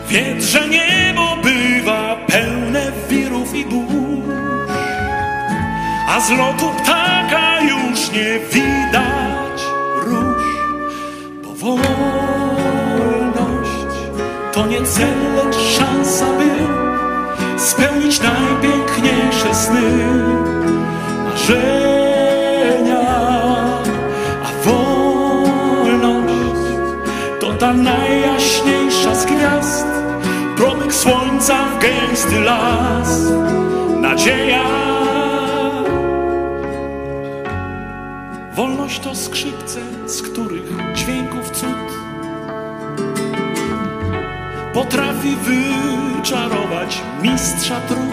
Wiedz, 0.09 0.44
że 0.44 0.69
niebo 0.69 1.36
bywa 1.43 2.16
pełne 2.27 2.93
wirów 3.09 3.55
i 3.55 3.65
burz, 3.65 4.70
a 6.09 6.20
z 6.20 6.31
lotu 6.31 6.70
ptaka 6.82 7.61
już 7.61 8.12
nie 8.12 8.40
widać 8.53 9.62
róż. 9.97 10.44
Bo 11.43 11.55
wolność 11.55 11.97
to 14.53 14.66
nie 14.66 14.82
cel, 14.82 15.35
lecz 15.36 15.57
szansa, 15.57 16.27
by 16.27 16.82
spełnić 17.63 18.21
najpiękniejsze 18.21 19.55
sny, 19.55 19.83
marzenia, 21.25 23.01
a 24.45 24.49
wolność 24.65 26.35
to 27.41 27.53
ta 27.53 27.75
najjaśniejsza 27.75 29.15
z 29.15 29.27
gwiazd, 29.27 29.87
promyk 30.57 30.95
słońca 30.95 31.65
w 31.65 31.79
gęsty 31.79 32.41
las, 32.41 33.21
nadzieja. 34.01 34.65
Wolność 38.55 39.01
to 39.01 39.15
skrzypce, 39.15 39.81
z 40.07 40.23
których 40.23 40.95
dźwięków 40.95 41.51
cud 41.51 41.93
potrafi 44.75 45.37
wyczarować 46.23 47.03
mistrza 47.23 47.81
trud. 47.89 48.12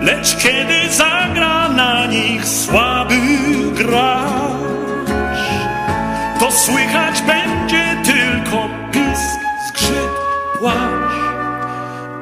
Lecz 0.00 0.36
kiedy 0.36 0.88
zagra 0.90 1.68
na 1.68 2.06
nich 2.06 2.48
słaby 2.48 3.14
gracz, 3.74 4.30
to 6.40 6.52
słychać 6.52 7.22
będzie 7.22 7.96
tylko 8.04 8.68
pisk, 8.92 9.40
skrzyp, 9.68 10.10
płaszcz. 10.58 11.20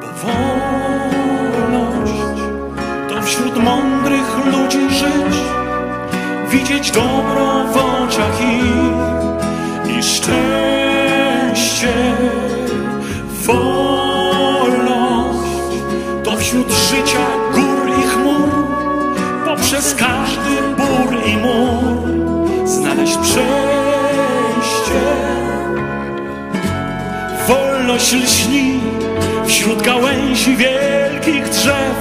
Bo 0.00 0.06
wolność 0.22 2.12
to 3.08 3.22
wśród 3.22 3.56
mądrych 3.56 4.46
ludzi 4.46 4.90
żyć, 4.90 5.36
widzieć 6.50 6.90
dobro 6.90 7.64
w 7.72 7.76
oczach 7.76 8.40
ich 8.40 9.08
i 9.98 10.02
szczęście 10.02 12.07
życia 16.88 17.26
gór 17.54 17.90
i 17.98 18.02
chmur, 18.02 18.48
poprzez 19.44 19.94
każdy 19.94 20.62
bór 20.76 21.16
i 21.26 21.36
mur 21.36 22.68
znaleźć 22.68 23.16
przejście. 23.16 25.02
Wolność 27.48 28.12
lśni 28.12 28.80
wśród 29.46 29.82
gałęzi 29.82 30.56
wielkich 30.56 31.48
drzew, 31.48 31.94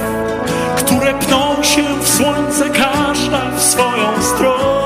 które 0.76 1.14
pną 1.14 1.62
się 1.62 1.84
w 2.02 2.08
słońce, 2.08 2.70
każda 2.70 3.50
w 3.56 3.62
swoją 3.62 4.22
stronę. 4.22 4.78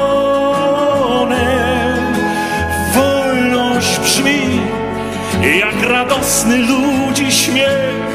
jak 5.59 5.83
radosny 5.83 6.59
ludzi 6.59 7.33
śmiech, 7.33 8.12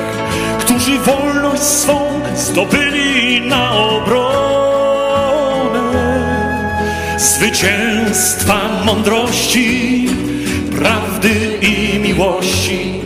którzy 0.88 0.99
wolność 0.99 1.64
swą 1.64 2.22
zdobyli 2.35 3.41
na 3.41 3.72
obronę. 3.72 4.19
Zwycięstwa 7.18 8.55
mądrości, 8.85 10.05
prawdy 10.77 11.59
i 11.61 11.99
miłości, 11.99 13.01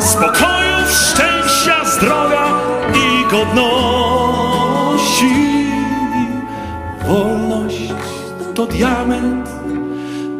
spokoju, 0.00 0.76
szczęścia, 0.90 1.84
zdrowia 1.84 2.46
i 2.94 3.30
godności. 3.30 3.64
Wolność 7.08 7.92
to 8.54 8.66
diament 8.66 9.48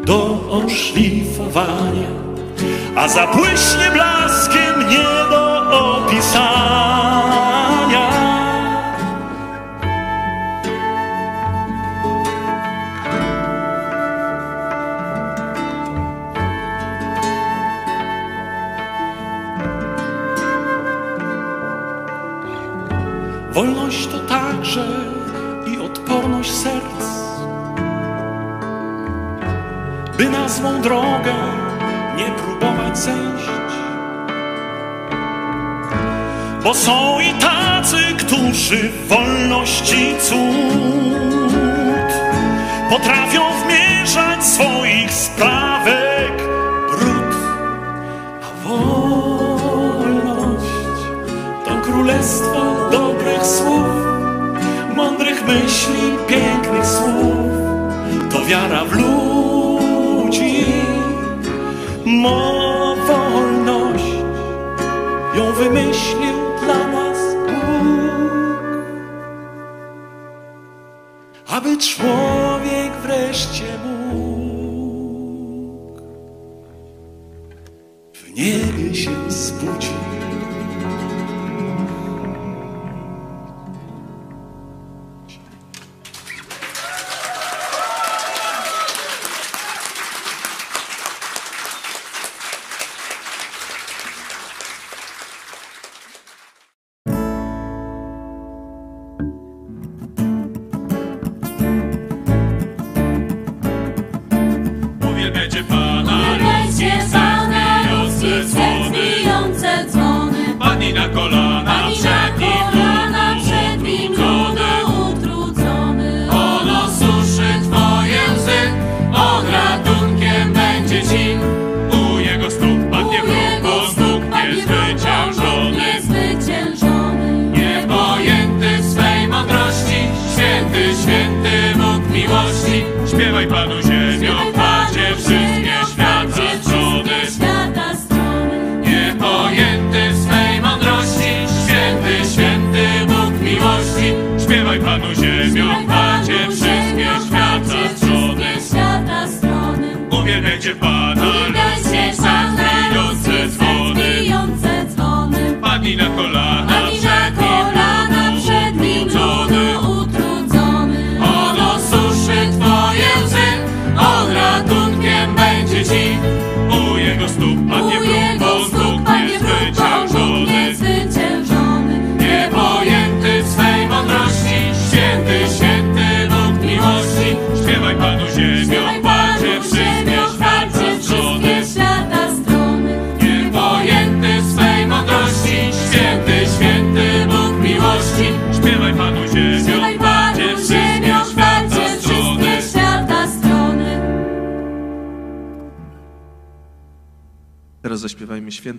do 0.05 0.39
oszlifowania 0.51 2.25
a 2.95 3.07
zabłyśnie 3.07 3.91
blaskiem 3.93 4.89
nie 4.89 5.44
do 6.15 6.21
opisania. 6.21 7.14
bo 36.65 36.73
są 36.73 37.19
i 37.19 37.33
tacy, 37.33 37.97
którzy 38.17 38.91
wolności 39.07 40.15
cud 40.21 40.35
potrafią 42.89 43.41
wmierzać 43.63 44.45
swoich 44.45 45.13
sprawek 45.13 46.43
brud. 46.89 47.35
A 48.41 48.67
wolność 48.67 49.45
to 51.65 51.81
królestwo 51.81 52.89
dobrych 52.91 53.45
słów, 53.45 53.85
mądrych 54.95 55.47
myśli, 55.47 56.17
pięknych 56.27 56.85
słów, 56.85 57.35
to 58.31 58.45
wiara 58.45 58.85
w 58.85 58.91
ludzi. 58.91 60.65
Mo 62.05 62.95
wolność 63.07 64.13
ją 65.35 65.51
wymyślił 65.51 66.44
aby 71.65 71.77
człowiek 71.77 72.93
wreszcie 73.01 73.77
mógł. 73.83 73.94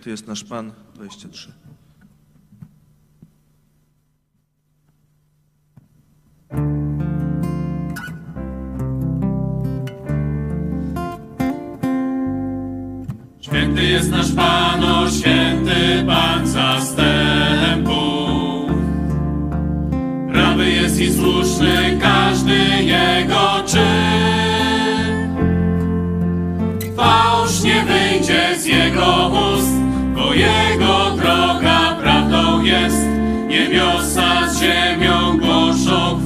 Święty 0.06 0.12
jest 0.12 0.26
nasz 0.26 0.44
Pan, 0.44 0.72
23. 0.94 1.52
Święty 13.40 13.84
jest 13.84 14.10
nasz 14.10 14.32
Pan, 14.32 14.84
o 14.84 15.10
święty 15.10 16.04
Pan 16.06 16.46
zastępu. 16.46 17.92
Prawy 20.32 20.70
jest 20.70 21.00
i 21.00 21.12
słuszny 21.12 21.98
każdy 22.00 22.82
jego 22.82 23.62
czyn. 23.66 25.36
Fałsz 26.96 27.62
nie 27.62 27.84
wyjdzie 27.84 28.56
z 28.58 28.66
jego 28.66 29.30
ust. 29.54 29.85
Jego 30.36 31.10
droga 31.16 31.96
prawdą 32.02 32.62
jest, 32.62 33.06
niebiosa 33.48 34.48
z 34.50 34.60
ziemią 34.60 35.38
głoszą 35.38 36.25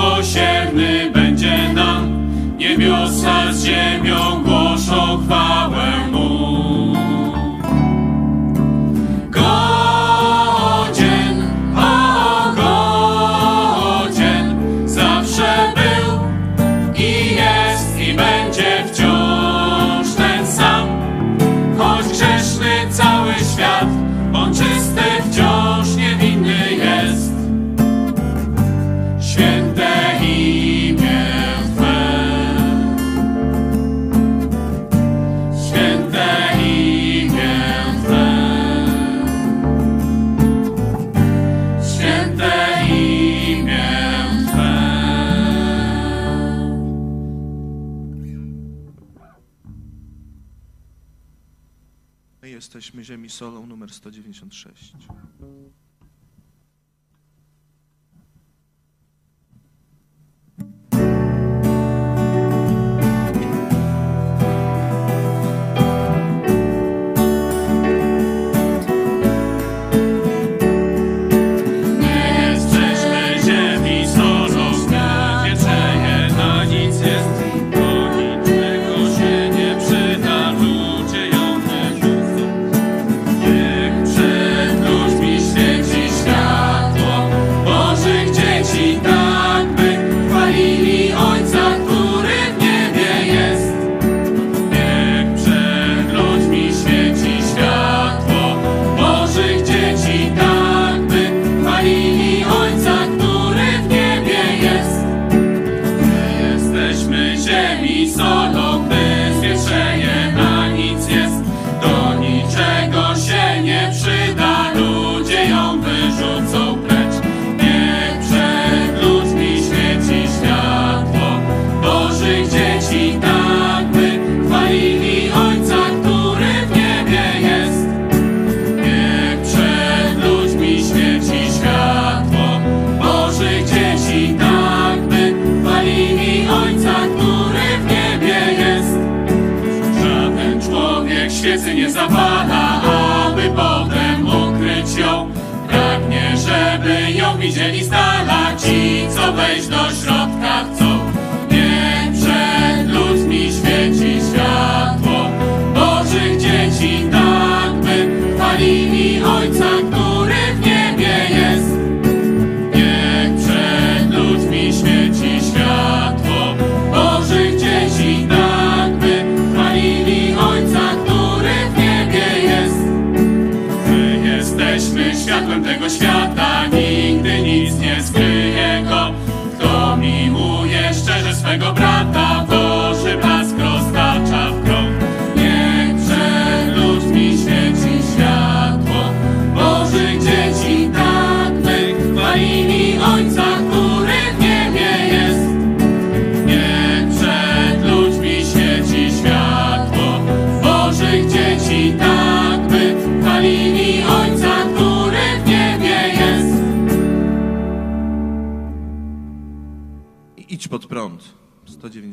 miłosierny 0.00 1.10
będzie 1.10 1.72
nam. 1.74 2.26
Niebiosa 2.56 3.52
z 3.52 3.64
ziemią 3.64 4.42
głoszą 4.44 5.18
chwałę. 5.24 5.99
ziemi 53.10 53.28
solą 53.28 53.66
numer 53.66 53.90
196. 53.92 54.94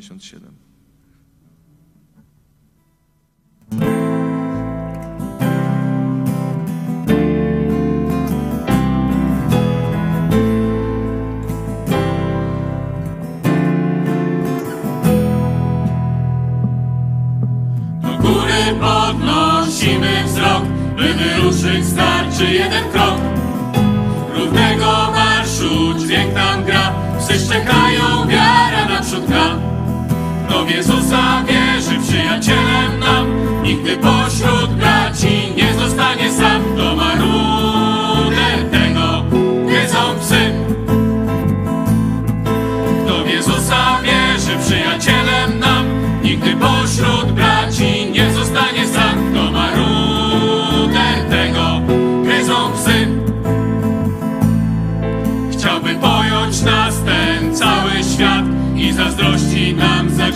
77. 0.08 0.77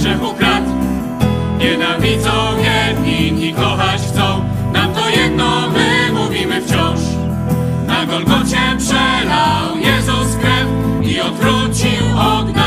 grzechu 0.03 0.35
krat. 0.35 0.65
Nienawidzą 1.59 2.31
wierni 2.63 3.49
i 3.49 3.55
kochać 3.55 4.01
chcą, 4.01 4.45
nam 4.73 4.95
to 4.95 5.09
jedno 5.11 5.69
my 5.69 6.13
mówimy 6.13 6.61
wciąż. 6.61 7.01
Na 7.87 8.07
Golgocie 8.07 8.77
przelał 8.79 9.79
Jezus 9.79 10.37
krew 10.37 10.69
i 11.03 11.21
odwrócił 11.21 12.05
ognia. 12.19 12.62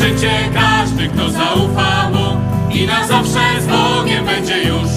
życie 0.00 0.30
każdy, 0.54 1.08
kto 1.08 1.30
zaufa 1.30 2.10
Mu 2.10 2.36
i 2.74 2.86
na 2.86 3.06
zawsze 3.06 3.40
z 3.60 3.66
Bogiem 3.66 4.24
będzie 4.24 4.62
już. 4.62 4.90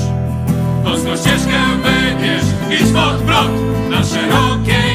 Polską 0.84 1.18
ścieżkę 1.18 1.60
wybierz, 1.84 2.46
idź 2.72 2.94
pod 2.94 3.18
prąd 3.18 3.52
na 3.90 4.04
szerokiej 4.04 4.93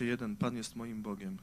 201 0.00 0.36
Pan 0.36 0.56
jest 0.56 0.76
moim 0.76 1.02
Bogiem. 1.02 1.38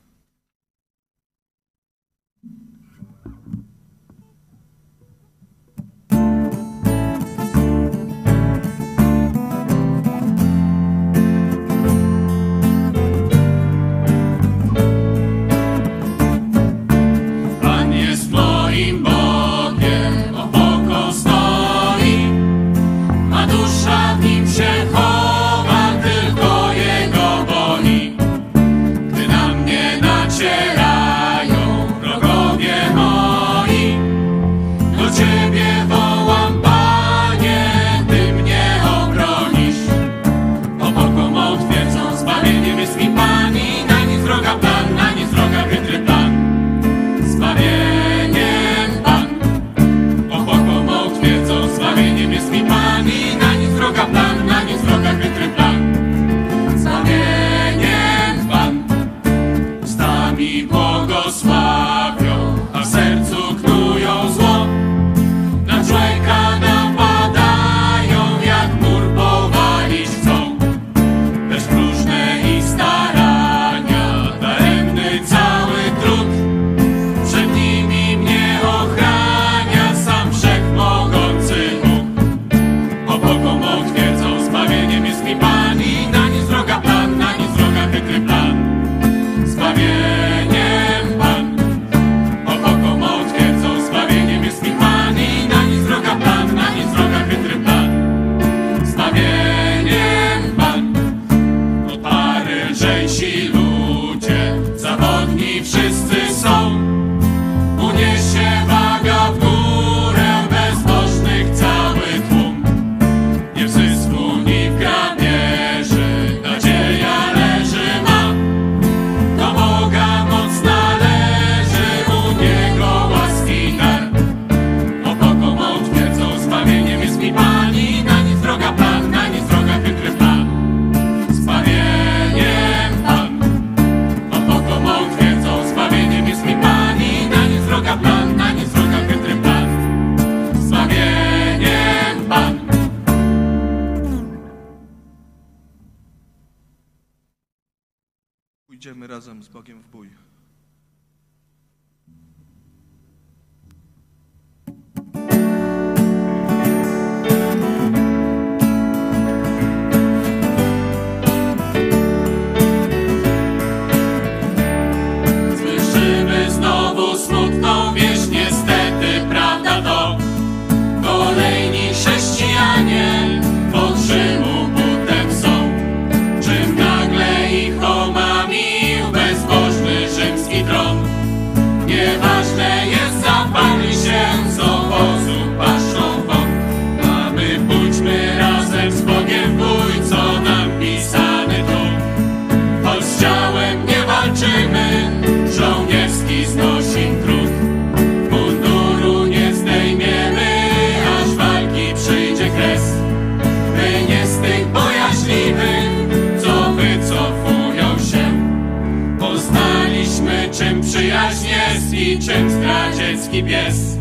Przyjaźń 211.87 211.93
jest 211.93 211.93
i 211.93 212.19
czym 212.19 212.49
zdradziecki 212.49 213.43
pies. 213.43 213.97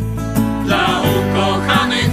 Dla 0.65 1.03
ukochanych 1.03 2.06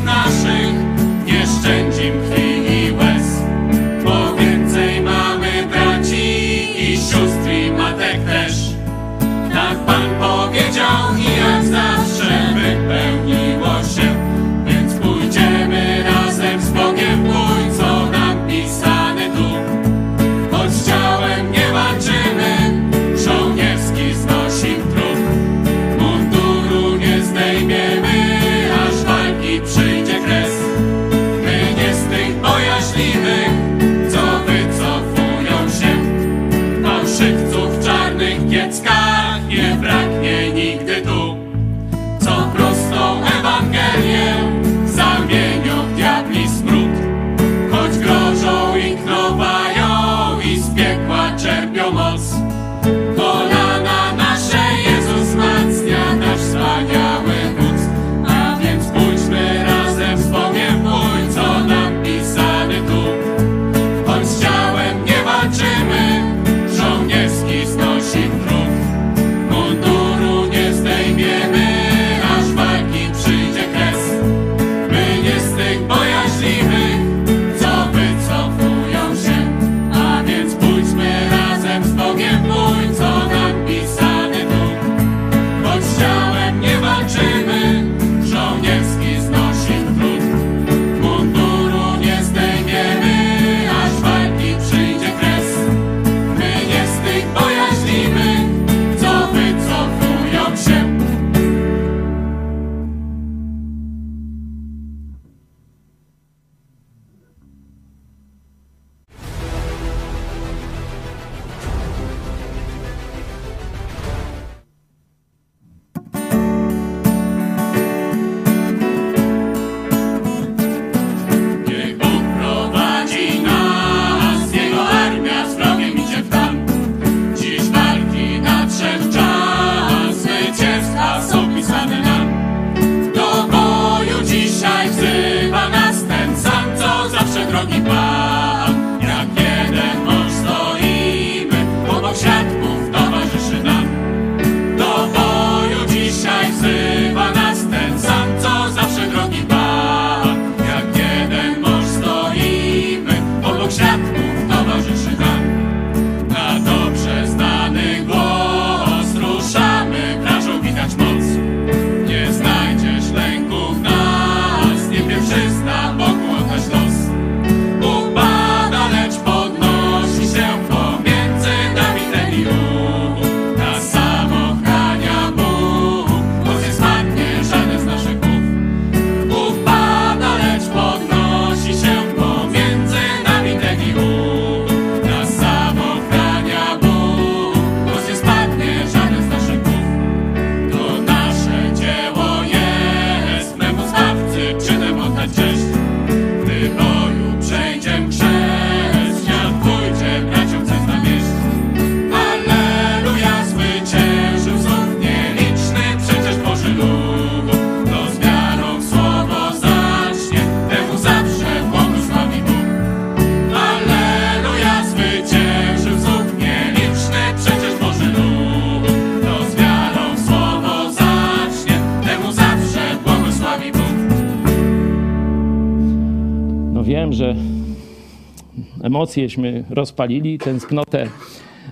emocjeśmy 229.14 229.64
rozpalili, 229.70 230.38
tęsknotę 230.38 231.08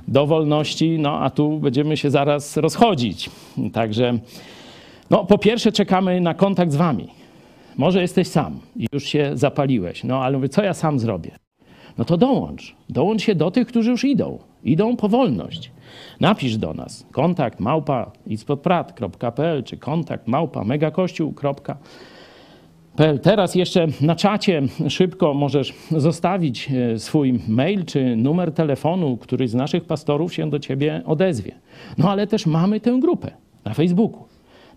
do 0.08 0.28
wolności, 0.28 1.00
no 1.00 1.20
a 1.20 1.30
tu 1.30 1.60
będziemy 1.60 1.98
się 1.98 2.10
zaraz 2.10 2.58
rozchodzić. 2.58 3.30
Także, 3.74 4.20
no 5.10 5.26
po 5.26 5.38
pierwsze 5.38 5.72
czekamy 5.72 6.22
na 6.22 6.34
kontakt 6.34 6.72
z 6.72 6.76
wami. 6.76 7.08
Może 7.78 8.02
jesteś 8.02 8.28
sam 8.28 8.60
i 8.76 8.88
już 8.94 9.04
się 9.04 9.32
zapaliłeś, 9.34 10.04
no 10.04 10.24
ale 10.24 10.38
mówię, 10.38 10.50
co 10.50 10.64
ja 10.64 10.74
sam 10.74 11.00
zrobię? 11.00 11.32
No 11.98 12.06
to 12.06 12.18
dołącz. 12.18 12.76
Dołącz 12.90 13.22
się 13.22 13.36
do 13.36 13.52
tych, 13.52 13.68
którzy 13.68 13.92
już 13.92 14.04
idą. 14.04 14.40
Idą 14.64 14.96
po 14.96 15.10
wolność. 15.10 15.72
Napisz 16.20 16.58
do 16.58 16.74
nas 16.74 17.06
kontakt 17.12 17.60
małpa 17.60 18.12
czy 19.66 19.78
kontakt 19.78 20.28
małpa 20.28 20.64
megakościół.pl. 20.64 21.76
Teraz 23.22 23.56
jeszcze 23.56 23.88
na 24.02 24.16
czacie 24.16 24.62
szybko 24.90 25.34
możesz 25.34 25.74
zostawić 25.92 26.70
e, 26.72 27.00
swój 27.00 27.40
mail 27.48 27.86
czy 27.86 28.16
numer 28.16 28.52
telefonu, 28.52 29.18
któryś 29.18 29.50
z 29.50 29.54
naszych 29.54 29.86
pastorów 29.86 30.34
się 30.34 30.50
do 30.50 30.60
ciebie 30.60 31.02
odezwie. 31.06 31.52
No 31.98 32.12
ale 32.12 32.28
też 32.28 32.46
mamy 32.46 32.80
tę 32.80 32.98
grupę 33.02 33.32
na 33.66 33.74
Facebooku. 33.74 34.31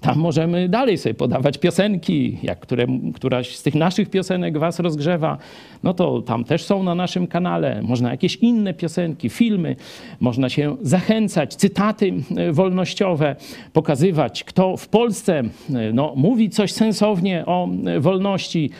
Tam 0.04 0.18
możemy 0.18 0.68
dalej 0.68 0.98
sobie 0.98 1.14
podawać 1.14 1.58
piosenki, 1.58 2.38
jak 2.42 2.60
które, 2.60 2.86
któraś 3.14 3.56
z 3.56 3.62
tych 3.62 3.74
naszych 3.74 4.10
piosenek 4.10 4.58
was 4.58 4.80
rozgrzewa, 4.80 5.38
no 5.82 5.94
to 5.94 6.22
tam 6.22 6.44
też 6.44 6.64
są 6.64 6.82
na 6.82 6.94
naszym 6.94 7.26
kanale. 7.26 7.82
Można 7.82 8.10
jakieś 8.10 8.36
inne 8.36 8.74
piosenki, 8.74 9.28
filmy, 9.28 9.76
można 10.20 10.48
się 10.48 10.76
zachęcać, 10.82 11.54
cytaty 11.54 12.12
e, 12.36 12.52
wolnościowe, 12.52 13.36
pokazywać, 13.72 14.44
kto 14.44 14.76
w 14.76 14.88
Polsce 14.88 15.38
e, 15.38 15.92
no, 15.92 16.12
mówi 16.16 16.50
coś 16.50 16.72
sensownie 16.72 17.46
o 17.46 17.68
e, 17.86 18.00
wolności. 18.00 18.70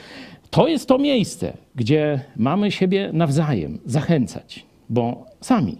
To 0.50 0.68
jest 0.68 0.88
to 0.88 0.98
miejsce, 0.98 1.52
gdzie 1.74 2.20
mamy 2.36 2.70
siebie 2.70 3.10
nawzajem 3.12 3.78
zachęcać, 3.86 4.66
bo 4.90 5.26
sami 5.40 5.78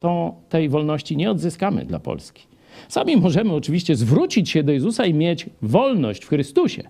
to 0.00 0.34
tej 0.48 0.68
wolności 0.68 1.16
nie 1.16 1.30
odzyskamy 1.30 1.84
dla 1.84 1.98
Polski. 1.98 2.51
Sami 2.88 3.16
możemy 3.16 3.52
oczywiście 3.52 3.96
zwrócić 3.96 4.50
się 4.50 4.62
do 4.62 4.72
Jezusa 4.72 5.06
i 5.06 5.14
mieć 5.14 5.46
wolność 5.62 6.24
w 6.24 6.28
Chrystusie, 6.28 6.82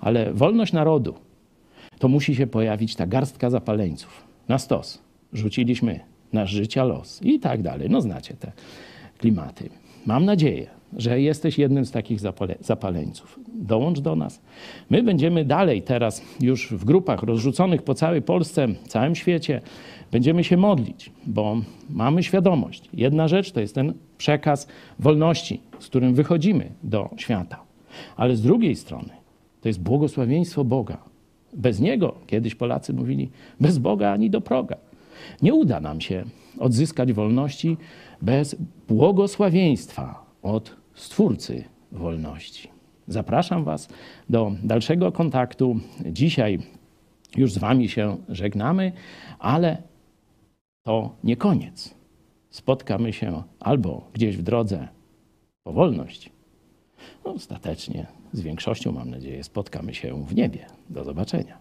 ale 0.00 0.32
wolność 0.32 0.72
narodu 0.72 1.14
to 1.98 2.08
musi 2.08 2.34
się 2.34 2.46
pojawić 2.46 2.96
ta 2.96 3.06
garstka 3.06 3.50
zapaleńców. 3.50 4.24
Na 4.48 4.58
stos. 4.58 5.02
Rzuciliśmy 5.32 6.00
nasz 6.32 6.50
życia 6.50 6.84
los 6.84 7.22
i 7.22 7.40
tak 7.40 7.62
dalej. 7.62 7.90
No 7.90 8.00
znacie 8.00 8.34
te 8.34 8.52
klimaty. 9.18 9.68
Mam 10.06 10.24
nadzieję, 10.24 10.66
że 10.96 11.20
jesteś 11.20 11.58
jednym 11.58 11.86
z 11.86 11.90
takich 11.90 12.20
zapale 12.20 12.54
zapaleńców. 12.60 13.40
Dołącz 13.54 14.00
do 14.00 14.16
nas. 14.16 14.40
My 14.90 15.02
będziemy 15.02 15.44
dalej 15.44 15.82
teraz 15.82 16.22
już 16.40 16.72
w 16.72 16.84
grupach 16.84 17.22
rozrzuconych 17.22 17.82
po 17.82 17.94
całej 17.94 18.22
Polsce, 18.22 18.68
całym 18.88 19.14
świecie. 19.14 19.60
Będziemy 20.16 20.44
się 20.44 20.56
modlić, 20.56 21.10
bo 21.26 21.56
mamy 21.90 22.22
świadomość. 22.22 22.88
Jedna 22.92 23.28
rzecz 23.28 23.52
to 23.52 23.60
jest 23.60 23.74
ten 23.74 23.94
przekaz 24.18 24.68
wolności, 24.98 25.60
z 25.78 25.86
którym 25.86 26.14
wychodzimy 26.14 26.72
do 26.82 27.10
świata. 27.16 27.62
Ale 28.16 28.36
z 28.36 28.42
drugiej 28.42 28.76
strony 28.76 29.08
to 29.60 29.68
jest 29.68 29.80
błogosławieństwo 29.80 30.64
Boga. 30.64 30.98
Bez 31.52 31.80
Niego, 31.80 32.14
kiedyś 32.26 32.54
Polacy 32.54 32.92
mówili, 32.92 33.30
bez 33.60 33.78
Boga 33.78 34.12
ani 34.12 34.30
do 34.30 34.40
proga. 34.40 34.76
Nie 35.42 35.54
uda 35.54 35.80
nam 35.80 36.00
się 36.00 36.24
odzyskać 36.58 37.12
wolności 37.12 37.76
bez 38.22 38.56
błogosławieństwa 38.88 40.26
od 40.42 40.76
Stwórcy 40.94 41.64
wolności. 41.92 42.68
Zapraszam 43.08 43.64
Was 43.64 43.88
do 44.30 44.52
dalszego 44.62 45.12
kontaktu. 45.12 45.80
Dzisiaj 46.06 46.58
już 47.36 47.52
z 47.52 47.58
Wami 47.58 47.88
się 47.88 48.16
żegnamy, 48.28 48.92
ale 49.38 49.82
to 50.86 51.14
nie 51.24 51.36
koniec. 51.36 51.94
Spotkamy 52.50 53.12
się 53.12 53.42
albo 53.60 54.10
gdzieś 54.12 54.36
w 54.36 54.42
drodze 54.42 54.88
po 55.64 55.72
wolność, 55.72 56.30
no, 57.24 57.32
ostatecznie 57.32 58.06
z 58.32 58.40
większością, 58.40 58.92
mam 58.92 59.10
nadzieję, 59.10 59.44
spotkamy 59.44 59.94
się 59.94 60.26
w 60.26 60.34
niebie. 60.34 60.66
Do 60.90 61.04
zobaczenia. 61.04 61.58